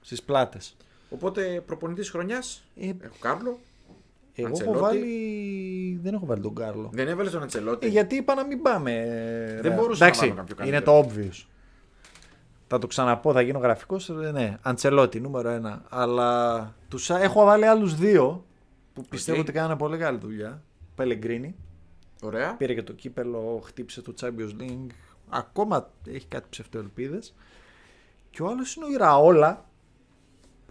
[0.00, 0.76] Στις πλάτες.
[1.10, 2.64] Οπότε προπονητής χρονιάς.
[2.76, 3.58] Ε, Έχω Κάρλο.
[4.34, 4.78] εγώ έχω Αντσελότη.
[4.78, 5.98] βάλει.
[6.02, 6.88] Δεν έχω βάλει τον Κάρλο.
[6.92, 7.86] Δεν έβαλες τον Αντσελότι.
[7.86, 8.92] Ε, γιατί είπα να μην πάμε.
[9.62, 9.76] Δεν ρε.
[9.76, 11.02] μπορούσα να Εντάξει, βάλω κάποιο Είναι καλύτερο.
[11.02, 11.46] το obvious.
[12.66, 14.08] Θα το ξαναπώ, θα γίνω γραφικός.
[14.32, 15.82] Ναι, Αντσελότι, νούμερο ένα.
[15.88, 18.44] Αλλά τους έχω βάλει άλλους δύο
[18.92, 19.44] που πιστεύω Οκ.
[19.44, 20.62] ότι κάνανε πολύ καλή δουλειά.
[20.94, 21.54] Πελεγκρίνι.
[22.22, 22.54] Ωραία.
[22.56, 24.86] Πήρε και το κύπελλο, χτύπησε το Champions League.
[25.28, 27.34] Ακόμα έχει κάτι ψευτοελπίδες.
[28.32, 29.64] Και ο άλλος είναι ο Ιραόλα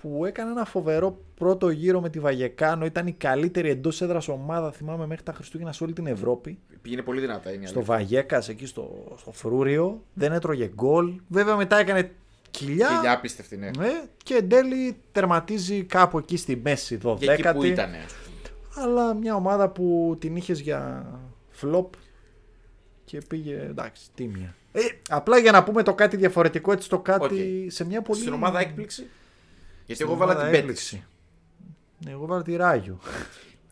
[0.02, 2.86] που έκανε ένα φοβερό πρώτο γύρο με τη Βαγιεκάνο.
[2.86, 7.02] Ήταν η καλύτερη εντός έδρας ομάδα, θυμάμαι, μέχρι τα Χριστούγεννα σε όλη την Ευρώπη Πήγαινε
[7.02, 7.52] πολύ δυνατά.
[7.54, 7.96] Είναι η στο αλήθεια.
[7.96, 10.04] Βαγιέκας εκεί στο, στο Φρούριο.
[10.14, 11.22] Δεν έτρωγε γκολ.
[11.28, 12.12] Βέβαια μετά έκανε
[12.52, 12.88] κοιλιά.
[12.88, 13.70] Κοιλιά απίστευτη, ναι.
[13.78, 17.66] Ναι, και εν τέλει τερματίζει κάπου εκεί στη μέση Για εκεί που 12η.
[17.66, 17.92] ήταν.
[18.76, 21.06] Αλλά μια ομάδα που την είχες για
[21.50, 21.94] φλοπ
[23.06, 24.56] και πήγε εντάξει, τίμια.
[24.72, 28.20] Ε, απλά για να πούμε το κάτι διαφορετικό, έτσι το κάτι σε μια πολύ.
[28.20, 29.02] Στην ομάδα έκπληξη;
[29.86, 30.58] Γιατί Στην εγώ βάλα ομάδα την Πέτη.
[30.58, 31.04] έκπληξη.
[32.06, 33.00] Ναι, εγώ βάλα τη Ράγιο.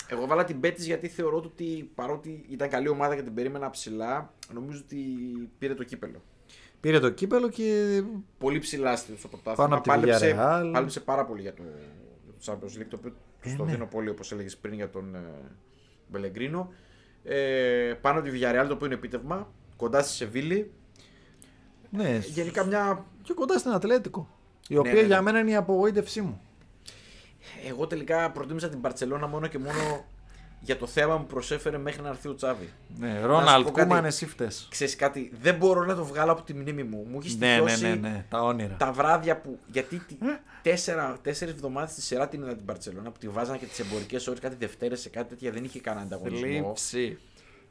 [0.07, 4.33] Εγώ βάλα την Πέτη γιατί θεωρώ ότι παρότι ήταν καλή ομάδα και την περίμενα ψηλά,
[4.53, 4.97] νομίζω ότι
[5.57, 6.21] πήρε το κύπελο.
[6.79, 8.01] Πήρε το κύπελο και
[8.37, 9.55] Πολύ ψηλά στο πρωτάθλημα.
[9.55, 10.69] Πάνω απ' τη Πάλεψε, Villarreal.
[10.73, 11.63] πάλεψε πάρα πολύ για το,
[12.25, 13.71] για το Champions League, το οποίο Ε, του το ναι.
[13.71, 15.19] δίνω πολύ όπως έλεγες πριν για τον ε,
[16.07, 16.73] Μπελεγκρίνο.
[17.23, 19.51] Ε, πάνω τη Villarreal το οποίο είναι επίτευγμα.
[19.75, 20.71] Κοντά στη Σεβίλη.
[21.89, 23.05] Ναι, Γενικά μια.
[23.23, 24.27] και κοντά στην Ατλέτικο.
[24.67, 25.05] Η Ναι, οποία ναι, ναι.
[25.05, 26.41] για μένα είναι η απογοήτευσή μου.
[27.67, 30.05] Εγώ τελικά προτίμησα την Παρσελώνα μόνο και μόνο
[30.61, 32.69] για το θέμα που προσέφερε μέχρι να έρθει ο Τσάβη.
[32.97, 33.87] Ναι, σου Ρόναλτ, πω κάτι.
[33.87, 34.67] Κούμαν, εσύ φταίς.
[34.71, 37.05] Ξέρεις κάτι, δεν μπορώ να το βγάλω από τη μνήμη μου.
[37.11, 38.75] Μου έχεις Ναι, ναι, στοιχειώσει ναι, ναι, τα όνειρα.
[38.75, 39.59] τα βράδια που.
[39.67, 40.17] Γιατί τι-
[40.61, 44.27] τέσσερα, τέσσερις εβδομάδες στη σειρά την είδα την Παρσελώνα που τη βάζανε και τις εμπορικές
[44.27, 46.47] ώρες κάτι Δευτέρες σε κάτι τέτοια δεν είχε κανένα ανταγωνισμό.
[46.47, 47.17] Θλίψη.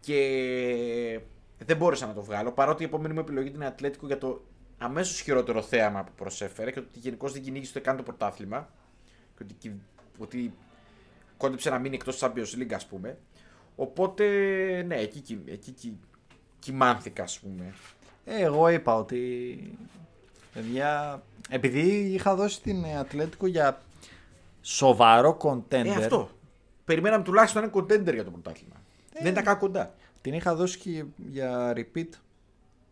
[0.01, 1.21] Και
[1.65, 4.45] δεν μπόρεσα να το βγάλω παρότι η επόμενη μου επιλογή ήταν η Ατλέτικο για το
[4.79, 8.69] αμέσως χειρότερο θέαμα που προσέφερε και ότι γενικώς δεν κυνήγησε καν το πρωτάθλημα.
[9.37, 9.81] Και ότι, κυ-
[10.19, 10.55] ότι
[11.37, 13.19] κόντεψε να μείνει εκτός Champions League, ας πούμε.
[13.77, 14.25] Οπότε,
[14.87, 15.99] ναι, εκεί, κοι- εκεί κοι-
[16.59, 17.75] κοιμάνθηκα, ας πούμε.
[18.25, 19.79] Ε, εγώ είπα ότι.
[20.53, 23.83] Παιδιά, επειδή είχα δώσει την Ατλέτικο για
[24.63, 25.85] σοβαρό contender.
[25.87, 26.31] Ε, αυτό.
[26.85, 28.75] Περιμέναμε τουλάχιστον ένα contender για το πρωτάθλημα.
[29.13, 29.23] Ε.
[29.23, 29.95] Δεν ήταν καν κοντά.
[30.29, 32.09] Την είχα δώσει και για repeat.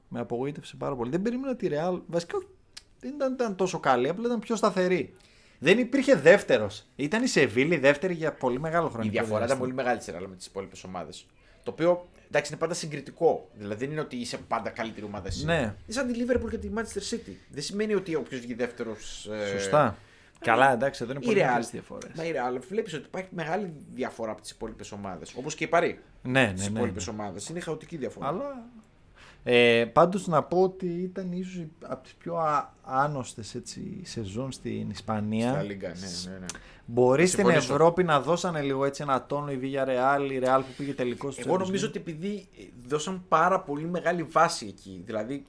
[0.09, 1.11] Με απογοήτευσε πάρα πολύ.
[1.11, 2.01] Δεν περίμενα τη Real.
[2.07, 2.39] Βασικά
[3.01, 5.15] δεν ήταν, ήταν τόσο καλή, απλά ήταν πιο σταθερή.
[5.59, 6.87] Δεν υπήρχε δεύτερος.
[6.97, 9.07] Ήταν η Σεβίλη δεύτερη για πολύ μεγάλο χρόνο.
[9.07, 11.27] Η διαφορά ήταν πολύ μεγάλη σε Real με τις υπόλοιπες ομάδες.
[11.63, 13.49] Το οποίο εντάξει είναι πάντα συγκριτικό.
[13.55, 15.45] Δηλαδή δεν είναι ότι είσαι πάντα καλύτερη ομάδα εσύ.
[15.45, 15.59] Ναι.
[15.61, 17.33] Είναι σαν τη Liverpool και τη Manchester City.
[17.51, 19.29] Δεν σημαίνει ότι όποιος βγει δεύτερος.
[19.53, 19.97] Σωστά.
[20.41, 21.45] Καλά, εντάξει, εδώ είναι Η πολύ Real.
[21.45, 22.11] μεγάλες διαφορές.
[22.17, 25.35] Μα η Real βλέπεις ότι υπάρχει μεγάλη διαφορά από τις υπόλοιπες ομάδες.
[25.37, 26.01] Όπως και η Παρή.
[26.27, 26.79] Ναι, ναι, Τις ναι.
[26.79, 27.13] υπόλοιπες ναι.
[27.13, 27.49] ομάδες.
[27.49, 28.27] Είναι χαοτική διαφορά.
[28.29, 28.65] Αλλά.
[29.49, 34.91] Ε, πάντως να πω ότι ήταν ίσως από τις πιο α- άνοστες έτσι, σεζόν στην
[34.91, 35.51] Ισπανία.
[35.51, 36.47] Στα Λίγκα, ναι, ναι, ναι.
[36.87, 37.73] Μπορείς Θα στην συμφωνήσω.
[37.75, 41.35] Ευρώπη να δώσανε λίγο έτσι ένα τόνο η Villa Real, η Real που πήγε τελικός
[41.35, 41.89] στο Εγώ Champions νομίζω League.
[41.89, 42.49] ότι επειδή
[42.87, 45.03] δώσαν πάρα πολύ μεγάλη βάση εκεί.
[45.05, 45.45] Δηλαδή,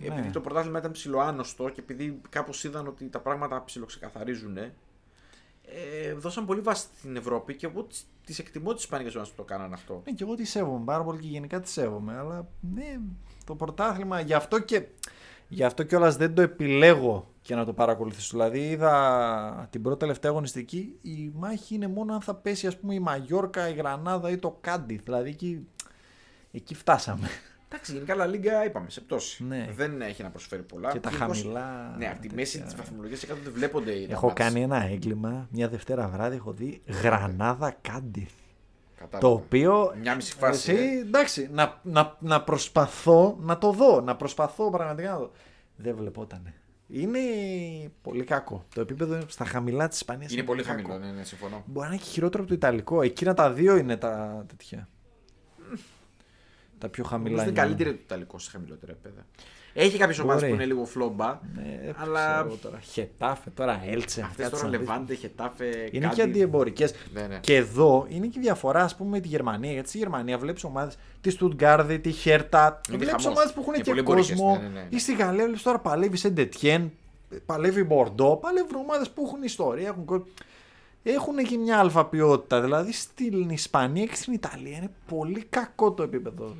[0.00, 0.06] Ναι.
[0.06, 4.56] επειδή το πρωτάθλημα ήταν ψηλοάνοστο και επειδή κάπως είδαν ότι τα πράγματα ψιλοξεκαθαρίζουν,
[5.74, 7.86] ε, δώσαν πολύ βάση στην Ευρώπη και εγώ
[8.24, 10.02] τις εκτιμώ τις Ισπανικές που το κάνανε αυτό.
[10.04, 12.16] Ναι, και εγώ τις σέβομαι πάρα πολύ και γενικά τις σέβομαι.
[12.16, 12.98] Αλλά ναι,
[13.44, 14.86] το πρωτάθλημα γι' αυτό και.
[15.48, 18.36] Γι' αυτό κιόλας δεν το επιλέγω και να το παρακολουθήσω.
[18.36, 20.98] Δηλαδή, είδα την πρώτη τελευταία αγωνιστική.
[21.02, 24.58] Η μάχη είναι μόνο αν θα πέσει, ας πούμε, η Μαγιόρκα, η Γρανάδα ή το
[24.60, 25.00] Κάντι.
[25.04, 25.66] Δηλαδή, εκεί,
[26.52, 27.28] εκεί φτάσαμε.
[27.70, 29.44] Εντάξει, γενικά La Liga είπαμε σε πτώση.
[29.44, 29.68] Ναι.
[29.74, 30.92] Δεν έχει να προσφέρει πολλά.
[30.92, 31.94] Και τα χαμηλά.
[31.98, 35.68] Ναι, από τη μέση της βαθμολογίας κάτω δεν βλέπονται οι Έχω κάνει ένα έγκλημα μια
[35.68, 36.36] Δευτέρα βράδυ.
[36.36, 38.28] Έχω δει Γρανάδα Κάντι.
[39.20, 39.94] Το οποίο.
[40.00, 40.72] Μια μισή φάση.
[40.72, 40.98] Εσύ, ε.
[40.98, 44.00] εντάξει, να, να, να προσπαθώ να το δω.
[44.00, 45.30] Να προσπαθώ πραγματικά να δω.
[45.76, 46.54] Δεν βλεπότανε.
[46.86, 47.18] Είναι
[48.02, 48.64] πολύ κακό.
[48.74, 51.62] Το επίπεδο στα χαμηλά της Ισπανίας είναι, είναι πολύ χαμηλό, ναι, ναι, συμφωνώ.
[51.66, 53.02] Μπορεί να έχει χειρότερο από το Ιταλικό.
[53.02, 54.88] Εκείνα τα δύο είναι τα τέτοια
[56.78, 57.42] τα πιο χαμηλά.
[57.42, 59.26] Είναι καλύτερη του Ιταλικού σε χαμηλότερα επίπεδα.
[59.72, 61.38] Έχει κάποιες ομάδες που είναι λίγο φλόμπα.
[61.54, 62.46] Ναι, αλλά.
[62.62, 62.78] Τώρα.
[62.78, 64.20] Χετάφε, τώρα Έλτσε.
[64.20, 65.88] Αυτές τώρα Λεβάντε, Χετάφε.
[65.90, 66.16] Είναι κάτι...
[66.16, 66.94] και αντιεμπορικές.
[67.12, 67.38] Ναι, ναι.
[67.40, 69.72] Και εδώ είναι και η διαφορά, ας πούμε, με τη Γερμανία.
[69.72, 70.96] Γιατί στη Γερμανία βλέπεις ομάδες.
[71.20, 72.80] Τη Στουτγκάρδη, τη Χέρτα.
[72.88, 74.56] Βλέπεις ομάδες που έχουν και κόσμο.
[74.56, 74.86] Ναι, ναι, ναι.
[74.88, 76.92] Ή στη Γαλλία βλέπεις τώρα παλεύει Σεντετιέν,
[77.46, 78.36] παλεύει Μπορντό.
[78.36, 79.88] Παλεύουν ομάδες που έχουν ιστορία.
[79.88, 80.26] Έχουν
[81.12, 82.60] έχουν και μια αλφα ποιότητα.
[82.60, 86.56] Δηλαδή στην Ισπανία και στην Ιταλία είναι πολύ κακό το επίπεδο.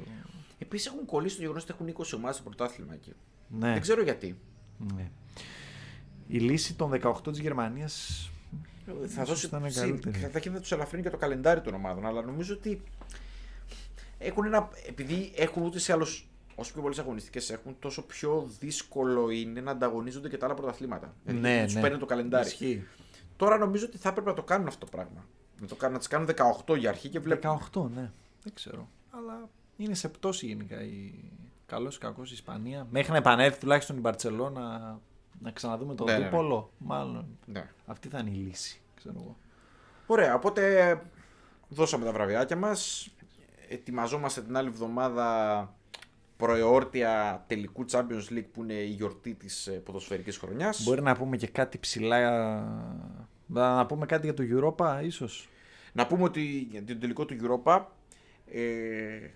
[0.58, 3.12] Επίσης έχουν κολλήσει το γεγονός ότι έχουν 20 ομάδες στο πρωτάθλημα εκεί.
[3.48, 3.72] Ναι.
[3.72, 4.38] Δεν ξέρω γιατί.
[4.94, 5.10] Ναι.
[6.26, 8.30] Η λύση των 18 της Γερμανίας
[9.06, 9.48] θα δώσει.
[9.48, 9.60] Θα,
[10.30, 12.06] θα, θα τους ελαφρύνει και το καλεντάρι των ομάδων.
[12.06, 12.82] Αλλά νομίζω ότι
[14.18, 14.68] έχουν ένα.
[14.88, 16.06] Επειδή έχουν ούτε σε άλλου.
[16.54, 21.14] Όσο πιο πολλές αγωνιστικές έχουν, τόσο πιο δύσκολο είναι να ανταγωνίζονται και τα άλλα πρωταθλήματα.
[21.24, 21.80] Δηλαδή, ναι, δηλαδή, ναι.
[21.80, 22.46] παίρνει το καλεντάρι.
[22.46, 22.86] Ισχύει.
[23.38, 25.26] Τώρα νομίζω ότι θα έπρεπε να το κάνουν αυτό το πράγμα.
[25.60, 26.28] Να, το, να τις κάνουν
[26.66, 27.60] 18 για αρχή και βλέπουν.
[27.74, 28.10] 18, ναι.
[28.42, 28.88] Δεν ξέρω.
[29.10, 31.14] Αλλά είναι σε πτώση γενικά η
[31.66, 32.86] καλός ή κακός η Ισπανία.
[32.90, 35.00] Μέχρι να επανέλθει τουλάχιστον η Μπαρσελόνα να,
[35.38, 36.24] να ξαναδούμε το ναι, ναι, ναι.
[36.24, 36.70] δίπολο.
[36.78, 37.38] Μάλλον.
[37.46, 37.70] Ναι.
[37.86, 38.80] Αυτή θα είναι η λύση.
[38.94, 39.36] Ξέρω εγώ.
[40.06, 40.34] Ωραία.
[40.34, 41.02] Οπότε
[41.68, 43.10] δώσαμε τα βραβιάκια μας.
[43.68, 45.74] Ετοιμαζόμαστε την άλλη εβδομάδα
[46.38, 50.84] προεόρτια τελικού Champions League που είναι η γιορτή της ε, ποδοσφαιρικής χρονιάς.
[50.84, 52.18] Μπορεί να πούμε και κάτι ψηλά,
[53.46, 55.48] να πούμε κάτι για το Europa ίσως;
[55.92, 57.84] Να πούμε ότι για το τελικό του Europa
[58.46, 59.28] ε,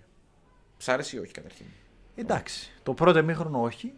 [0.76, 1.66] Σ' άρεσε ή όχι καταρχήν;
[2.14, 2.72] Εντάξει.
[2.82, 3.92] Το πρώτο εμίχρονο όχι.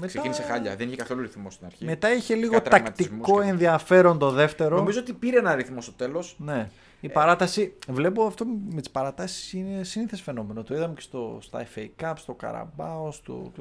[0.00, 0.06] Μετά...
[0.06, 0.76] Ξεκίνησε χάλια.
[0.76, 1.84] Δεν είχε καθόλου ρυθμό στην αρχή.
[1.84, 4.76] Μετά είχε λίγο τακτικό ενδιαφέρον το δεύτερο.
[4.76, 6.36] Νομίζω ότι πήρε ένα ρυθμό στο τέλος.
[6.38, 6.70] Ναι.
[7.00, 10.62] Η παράταση, βλέπω αυτό με τις παρατάσεις είναι σύνηθες φαινόμενο.
[10.62, 13.52] Το είδαμε και στο, στα FA Cup, στο Καραμπάο, στο,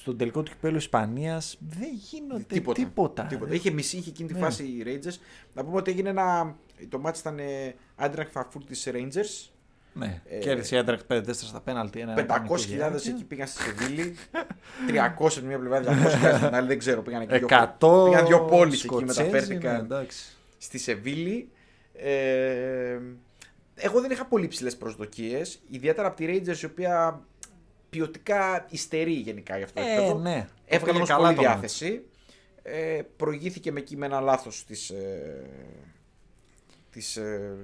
[0.00, 1.56] στον τελικό του κυπέλου Ισπανίας.
[1.60, 2.82] Δεν γίνονται τίποτα.
[2.82, 3.22] τίποτα.
[3.24, 3.54] τίποτα.
[3.54, 4.40] Είχε μισή, είχε εκείνη τη ναι.
[4.40, 5.16] φάση οι Rangers.
[5.54, 6.56] Να πούμε ότι έγινε ένα.
[6.88, 7.38] Το μάτι ήταν
[7.96, 9.50] Άντρακ Φαφούρ της Rangers.
[9.98, 12.04] Ναι, ε, κέρδισε η Άντρακ 5-4 στα πέναλτι.
[12.16, 14.16] 500.000 εκεί πήγαν στη Σεβίλη.
[15.18, 16.66] 300 την μία πλευρά, 200.000 την άλλη.
[16.66, 17.02] Δεν ξέρω.
[17.02, 17.44] Πήγαν εκεί
[17.78, 20.06] 100 πήγαν δύο πόλεις εκεί μεταφέρθηκαν ναι,
[20.58, 21.50] στη Σεβίλη.
[21.92, 22.98] Ε,
[23.74, 25.60] εγώ δεν είχα πολύ ψηλές προσδοκίες.
[25.70, 27.20] Ιδιαίτερα από τη Rangers η οποία
[27.90, 29.80] ποιοτικά υστερεί γενικά γι' αυτό.
[29.80, 30.46] Ε, ναι.
[30.66, 32.02] Έβγαλε όμω καλή διάθεση.
[32.62, 35.44] Ε, προηγήθηκε με εκεί με ένα λάθος της ε,
[36.96, 37.56] της, ε,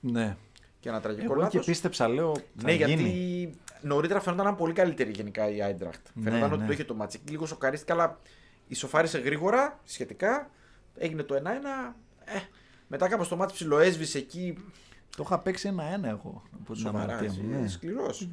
[0.00, 0.36] Ναι.
[0.84, 1.52] Και ένα τραγικό Εγώ λάθος.
[1.52, 2.36] και πίστεψα, λέω.
[2.62, 6.06] ναι, γιατί νωρίτερα φαίνονταν πολύ καλύτερη γενικά η Άιντραχτ.
[6.14, 6.54] Ναι, φαίνονταν ναι.
[6.54, 7.30] ότι το είχε το ματσάκι.
[7.30, 8.18] Λίγο σοκαρίστηκα, αλλά
[8.66, 10.50] ισοφάρισε γρήγορα σχετικά.
[10.96, 11.38] Έγινε το 1-1.
[12.24, 12.38] Ε,
[12.86, 14.58] μετά κάπως το ματς ψιλοέσβησε εκεί.
[15.16, 16.42] Το είχα παίξει ένα-ένα εγώ.
[16.60, 17.60] Από την αμαρτία μου.
[17.60, 17.68] Ναι.
[17.68, 18.28] Σκληρός.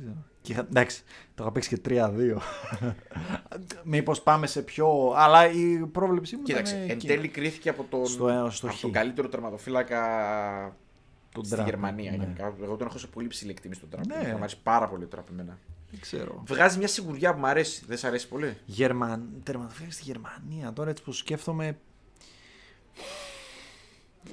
[0.60, 1.04] εντάξει,
[1.36, 2.38] το είχα παίξει και 3-2.
[3.84, 5.14] Μήπως πάμε σε πιο.
[5.16, 6.90] Αλλά η πρόβλεψή μου Κοίταξε, ήταν.
[6.90, 10.00] Εν τέλει κρίθηκε από τον, στο, στο από τον καλύτερο τερματοφύλακα
[11.32, 12.12] τον στη Γερμανία.
[12.12, 12.34] Ναι.
[12.64, 14.06] Εγώ τον έχω σε πολύ ψηλή εκτίμηση τον τραπ.
[14.06, 14.32] Ναι.
[14.32, 15.58] Μου αρέσει πάρα πολύ ο τραπ εμένα.
[15.92, 16.44] Δεν ξέρω.
[16.46, 17.84] Βγάζει μια σιγουριά που μου αρέσει.
[17.88, 18.58] Δεν σε αρέσει πολύ.
[18.66, 19.30] Γερμαν...
[19.44, 20.74] Τερματοφύλακα στη Γερμανία.
[20.74, 21.78] Τώρα έτσι που σκέφτομαι.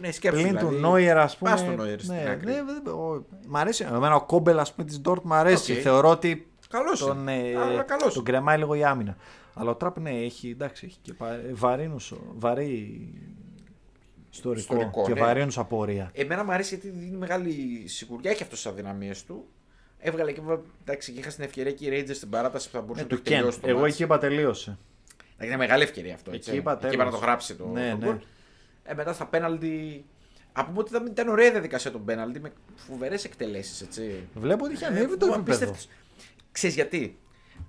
[0.00, 0.42] Ναι, σκέφτομαι.
[0.42, 1.50] Πλην δηλαδή, του Νόιερ, α πούμε.
[1.50, 2.52] Πα τον Νόιερ στην ναι, άκρη.
[2.52, 3.84] Ναι, ο, μ' αρέσει.
[3.84, 5.74] Εμένα ο Κόμπελ, ας πούμε, της Ντόρτ μου αρέσει.
[5.76, 5.80] Okay.
[5.80, 6.50] Θεωρώ ότι.
[6.68, 7.52] Καλός τον, ε,
[8.14, 9.16] τον κρεμάει λίγο η άμυνα.
[9.54, 11.14] Αλλά ο Τραπ, ναι, έχει, εντάξει, έχει και
[11.52, 13.08] βαρύνους, βαρύ
[14.30, 15.20] ιστορικό, ιστορικό και ναι.
[15.20, 16.10] βαρύνου απορία.
[16.14, 19.48] Εμένα μου αρέσει γιατί δίνει μεγάλη σιγουριά, έχει αυτός τις αδυναμίες του.
[19.98, 20.40] Έβγαλε και,
[20.84, 23.16] εντάξει, και είχα στην ευκαιρία και οι Rangers στην παράταση που θα μπορούσε ε, να
[23.16, 23.58] το τελειώσει.
[23.62, 24.78] Εγώ εκεί είπα τελείωσε.
[25.42, 26.30] Είναι μεγάλη ευκαιρία αυτό.
[26.30, 26.50] Έτσι.
[26.50, 28.18] Εκεί είπα, εκεί είπα να το γράψει το, ναι, το ναι.
[28.82, 30.04] Ε, μετά στα πέναλτι.
[30.52, 33.88] Από ότι ήταν, ήταν ωραία διαδικασία το πέναλτι με φοβερές εκτελέσεις.
[34.34, 35.74] Βλέπω ότι είχε ανέβει το επίπεδο.
[36.52, 37.18] Ξέρεις γιατί;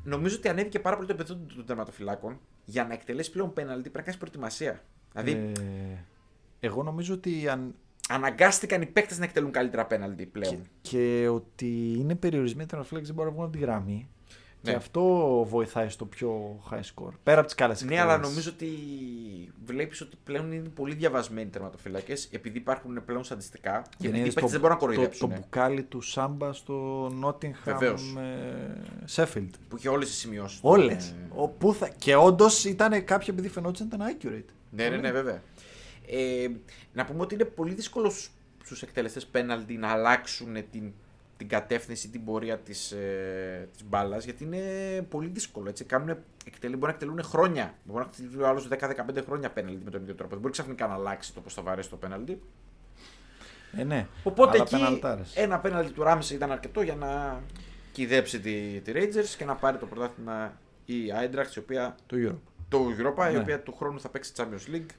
[0.04, 2.40] Νομίζω ότι ανέβηκε πάρα πολύ το επίπεδο των τερματοφυλάκων.
[2.66, 4.84] Για να εκτελέσει πλέον πέναλτι πρέπει να κάνει προετοιμασία.
[5.12, 5.98] Δηλαδή, ε...
[6.60, 7.76] Εγώ νομίζω ότι αν...
[8.12, 10.62] Αναγκάστηκαν οι παίκτες να εκτελούν καλύτερα πέναλτι πλέον.
[10.82, 14.10] Και, και ότι είναι περιορισμένοι οι δεν μπορούν να βγουν από τη γραμμή.
[14.62, 15.04] Και αυτό
[15.50, 17.12] βοηθάει στο πιο high score.
[17.24, 18.68] Πέρα από τις καλές Ναι, αλλά νομίζω ότι
[19.66, 24.34] βλέπεις ότι πλέον είναι πολύ διαβασμένοι οι τερματοφυλακέ επειδή υπάρχουν πλέον στατιστικά και επειδή οι
[24.34, 25.30] δεν μπορούν να κοροϊδέψουν.
[25.30, 27.96] Το, το μπουκάλι του Σάμπα στο Nottingham
[29.16, 29.50] Sheffield.
[29.68, 30.60] Που είχε όλες τις σημειώσεις.
[30.62, 31.16] Όλες.
[31.74, 31.90] Θα...
[31.98, 34.54] Και όντως ήταν κάποιοι επειδή φαινόταν ήταν accurate.
[34.70, 35.42] Ναι, ναι, ναι, βέβαια.
[36.10, 36.48] Ε,
[36.94, 38.12] να πούμε ότι είναι πολύ δύσκολο
[38.64, 40.94] στους εκτελεστές πέναλτι να αλλάξουν την
[41.40, 44.62] την κατεύθυνση, την πορεία της ε, της μπάλας, γιατί είναι
[45.10, 45.70] πολύ δύσκολο.
[45.70, 45.84] Έτσι.
[45.84, 47.74] Κάνουν, εκτελεί, μπορεί να εκτελούν χρόνια.
[47.84, 48.68] Μπορεί να εκτελούν άλλους
[49.18, 50.32] 10-15 χρόνια πέναλτι με τον ίδιο τρόπο.
[50.32, 52.42] Δεν μπορεί ξαφνικά να αλλάξει το πώς θα βαρέσει το πέναλτι.
[53.78, 54.08] Ε, ναι.
[54.24, 54.76] Οπότε εκεί
[55.36, 57.42] ένα πέναλτι του Ράμισε ήταν αρκετό για να
[57.92, 61.96] κυδέψει τη, τη Rangers και να πάρει το πρωτάθλημα η Eintracht, η οποία.
[62.06, 62.36] Το Europa.
[62.70, 63.38] Το Europa, ναι.
[63.38, 64.90] η οποία του χρόνου θα παίξει Champions League.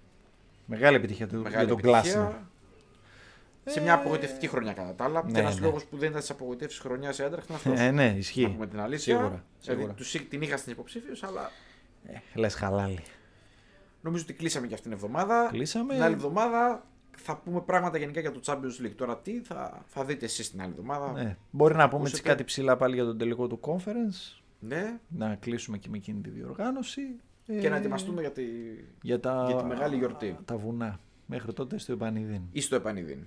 [0.70, 2.34] Μεγάλη επιτυχία του για τον Κλάσσο
[3.64, 5.24] σε μια απογοητευτική χρονιά κατά τα άλλα.
[5.24, 5.66] Ναι, και ένας ναι.
[5.66, 7.80] λόγος που δεν ήταν τη απογοητεύσεις χρονιάς σε έντραχτη είναι αυτός.
[7.80, 8.42] Ε, ναι, ισχύει.
[8.42, 9.16] Να πούμε την αλήθεια.
[9.16, 9.44] Σίγουρα.
[9.60, 11.50] Δηλαδή, Τους, την είχα στην υποψήφιος, αλλά.
[12.06, 13.02] Ε, Λες χαλάλι.
[14.00, 15.48] Νομίζω ότι κλείσαμε και αυτήν την εβδομάδα.
[15.52, 15.94] Κλείσαμε.
[15.94, 16.86] Την άλλη εβδομάδα
[17.16, 18.94] θα πούμε πράγματα γενικά για το Champions League.
[18.96, 21.12] Τώρα τι θα, θα δείτε εσείς την άλλη εβδομάδα.
[21.12, 21.36] Ναι.
[21.50, 22.28] Μπορεί να πούμε Ούσετε...
[22.28, 24.40] κάτι ψηλά πάλι για τον τελικό του conference.
[24.58, 24.98] Ναι.
[25.08, 27.02] Να κλείσουμε και με εκείνη τη διοργάνωση.
[27.60, 28.42] Και να ετοιμαστούμε για τη,
[29.02, 29.44] για, τα...
[29.46, 30.36] για τη μεγάλη γιορτή.
[30.44, 31.00] Τα βουνά.
[31.26, 32.42] Μέχρι τότε στο Επανειδήν.
[32.52, 33.26] Ή στο Επανειδήν.